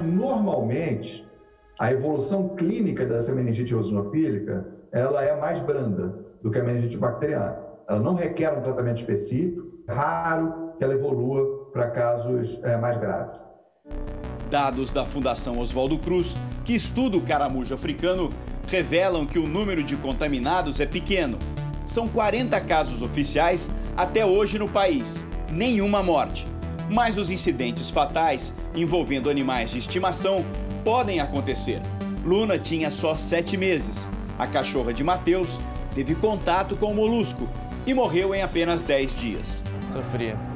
Normalmente, 0.00 1.28
a 1.78 1.92
evolução 1.92 2.56
clínica 2.56 3.04
dessa 3.04 3.32
meningite 3.32 3.74
eosinofílica, 3.74 4.66
ela 4.90 5.22
é 5.22 5.38
mais 5.38 5.60
branda 5.60 6.24
do 6.42 6.50
que 6.50 6.58
a 6.58 6.64
meningite 6.64 6.96
bacteriana. 6.96 7.58
Ela 7.88 8.00
não 8.00 8.14
requer 8.14 8.50
um 8.52 8.62
tratamento 8.62 8.98
específico, 8.98 9.66
é 9.86 9.92
raro 9.92 10.72
que 10.78 10.84
ela 10.84 10.94
evolua 10.94 11.70
para 11.72 11.90
casos 11.90 12.58
é, 12.62 12.76
mais 12.76 12.96
graves. 12.96 13.38
Dados 14.50 14.92
da 14.92 15.04
Fundação 15.04 15.58
Oswaldo 15.58 15.98
Cruz, 15.98 16.36
que 16.64 16.74
estuda 16.74 17.16
o 17.16 17.22
caramujo 17.22 17.74
africano, 17.74 18.32
revelam 18.66 19.26
que 19.26 19.38
o 19.38 19.46
número 19.46 19.82
de 19.82 19.96
contaminados 19.96 20.80
é 20.80 20.86
pequeno. 20.86 21.38
São 21.84 22.08
40 22.08 22.60
casos 22.62 23.02
oficiais 23.02 23.70
até 23.96 24.24
hoje 24.24 24.58
no 24.58 24.68
país, 24.68 25.26
nenhuma 25.50 26.02
morte 26.02 26.46
mas 26.88 27.18
os 27.18 27.30
incidentes 27.30 27.90
fatais 27.90 28.54
envolvendo 28.74 29.30
animais 29.30 29.70
de 29.70 29.78
estimação 29.78 30.44
podem 30.84 31.20
acontecer. 31.20 31.82
Luna 32.24 32.58
tinha 32.58 32.90
só 32.90 33.14
sete 33.14 33.56
meses. 33.56 34.08
A 34.38 34.46
cachorra 34.46 34.92
de 34.92 35.04
Mateus 35.04 35.58
teve 35.94 36.14
contato 36.14 36.76
com 36.76 36.92
o 36.92 36.94
molusco 36.94 37.48
e 37.86 37.92
morreu 37.92 38.34
em 38.34 38.42
apenas 38.42 38.82
dez 38.82 39.14
dias. 39.14 39.64
Sofria. 39.88 40.47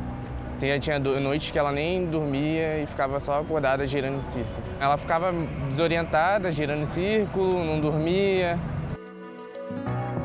Tinha, 0.62 0.78
tinha 0.78 0.96
noites 1.00 1.50
que 1.50 1.58
ela 1.58 1.72
nem 1.72 2.06
dormia 2.06 2.80
e 2.80 2.86
ficava 2.86 3.18
só 3.18 3.40
acordada 3.40 3.84
girando 3.84 4.18
em 4.18 4.20
círculo. 4.20 4.62
Ela 4.78 4.96
ficava 4.96 5.32
desorientada, 5.66 6.52
girando 6.52 6.82
em 6.82 6.86
círculo, 6.86 7.64
não 7.64 7.80
dormia. 7.80 8.56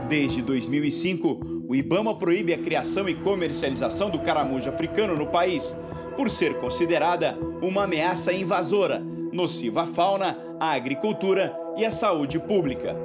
Desde 0.08 0.44
2005, 0.44 1.64
o 1.68 1.76
Ibama 1.76 2.16
proíbe 2.16 2.54
a 2.54 2.58
criação 2.60 3.10
e 3.10 3.16
comercialização 3.16 4.12
do 4.12 4.20
caramujo 4.20 4.70
africano 4.70 5.16
no 5.18 5.26
país 5.26 5.76
por 6.16 6.30
ser 6.30 6.60
considerada 6.60 7.36
uma 7.60 7.86
ameaça 7.86 8.32
invasora, 8.32 9.04
nociva 9.34 9.82
à 9.82 9.86
fauna, 9.88 10.38
à 10.60 10.74
agricultura 10.74 11.52
e 11.76 11.84
à 11.84 11.90
saúde 11.90 12.38
pública. 12.38 12.96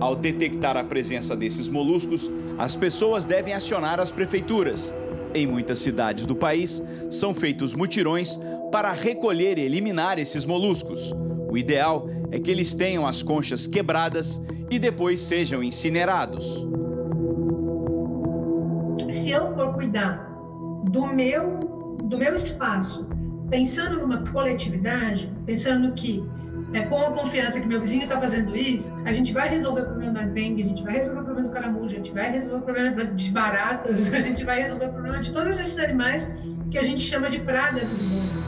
Ao 0.00 0.16
detectar 0.16 0.76
a 0.76 0.82
presença 0.82 1.36
desses 1.36 1.68
moluscos, 1.68 2.28
as 2.58 2.74
pessoas 2.74 3.24
devem 3.24 3.54
acionar 3.54 4.00
as 4.00 4.10
prefeituras. 4.10 4.92
Em 5.34 5.46
muitas 5.46 5.78
cidades 5.78 6.26
do 6.26 6.36
país, 6.36 6.82
são 7.10 7.32
feitos 7.32 7.74
mutirões 7.74 8.38
para 8.70 8.92
recolher 8.92 9.58
e 9.58 9.62
eliminar 9.62 10.18
esses 10.18 10.44
moluscos. 10.44 11.12
O 11.50 11.56
ideal 11.56 12.08
é 12.30 12.38
que 12.38 12.50
eles 12.50 12.74
tenham 12.74 13.06
as 13.06 13.22
conchas 13.22 13.66
quebradas 13.66 14.40
e 14.70 14.78
depois 14.78 15.20
sejam 15.20 15.62
incinerados. 15.62 16.44
Se 19.10 19.30
eu 19.30 19.48
for 19.48 19.74
cuidar 19.74 20.30
do 20.90 21.06
meu 21.06 21.70
do 22.04 22.18
meu 22.18 22.34
espaço, 22.34 23.06
pensando 23.48 23.98
numa 23.98 24.22
coletividade, 24.30 25.32
pensando 25.46 25.92
que 25.92 26.22
é, 26.72 26.82
com 26.82 26.98
a 26.98 27.12
confiança 27.12 27.60
que 27.60 27.66
meu 27.66 27.80
vizinho 27.80 28.04
está 28.04 28.18
fazendo 28.18 28.56
isso, 28.56 28.94
a 29.04 29.12
gente 29.12 29.32
vai 29.32 29.48
resolver 29.48 29.82
o 29.82 29.86
problema 29.86 30.12
da 30.12 30.22
dengue, 30.22 30.62
a 30.62 30.66
gente 30.66 30.82
vai 30.82 30.94
resolver 30.94 31.20
o 31.20 31.24
problema 31.24 31.48
do 31.48 31.54
caramujo, 31.54 31.94
a 31.94 31.96
gente 31.96 32.12
vai 32.12 32.30
resolver 32.30 32.56
o 32.56 32.62
problema 32.62 33.04
de 33.04 33.30
baratas, 33.30 34.12
a 34.12 34.20
gente 34.20 34.44
vai 34.44 34.60
resolver 34.60 34.86
o 34.86 34.92
problema 34.92 35.20
de 35.20 35.32
todos 35.32 35.58
esses 35.58 35.78
animais 35.78 36.32
que 36.70 36.78
a 36.78 36.82
gente 36.82 37.00
chama 37.00 37.28
de 37.28 37.40
pragas 37.40 37.88
do 37.88 38.04
mundo. 38.04 38.41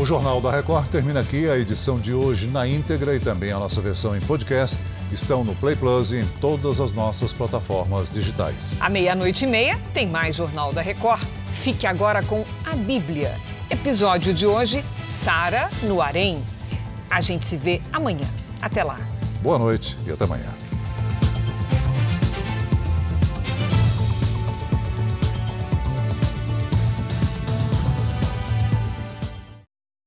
O 0.00 0.06
Jornal 0.06 0.40
da 0.40 0.50
Record 0.50 0.88
termina 0.88 1.20
aqui. 1.20 1.46
A 1.50 1.58
edição 1.58 2.00
de 2.00 2.14
hoje 2.14 2.46
na 2.46 2.66
íntegra 2.66 3.14
e 3.14 3.20
também 3.20 3.52
a 3.52 3.58
nossa 3.58 3.82
versão 3.82 4.16
em 4.16 4.20
podcast 4.20 4.82
estão 5.12 5.44
no 5.44 5.54
Play 5.54 5.76
Plus 5.76 6.10
e 6.12 6.20
em 6.20 6.26
todas 6.40 6.80
as 6.80 6.94
nossas 6.94 7.34
plataformas 7.34 8.10
digitais. 8.10 8.78
À 8.80 8.88
meia-noite 8.88 9.44
e 9.44 9.46
meia 9.46 9.78
tem 9.92 10.08
mais 10.08 10.36
Jornal 10.36 10.72
da 10.72 10.80
Record. 10.80 11.22
Fique 11.52 11.86
agora 11.86 12.22
com 12.22 12.42
a 12.64 12.74
Bíblia. 12.76 13.30
Episódio 13.68 14.32
de 14.32 14.46
hoje, 14.46 14.82
Sara 15.06 15.68
no 15.82 16.00
Harém. 16.00 16.42
A 17.10 17.20
gente 17.20 17.44
se 17.44 17.58
vê 17.58 17.82
amanhã. 17.92 18.26
Até 18.62 18.82
lá. 18.82 18.96
Boa 19.42 19.58
noite 19.58 19.98
e 20.06 20.12
até 20.12 20.24
amanhã. 20.24 20.69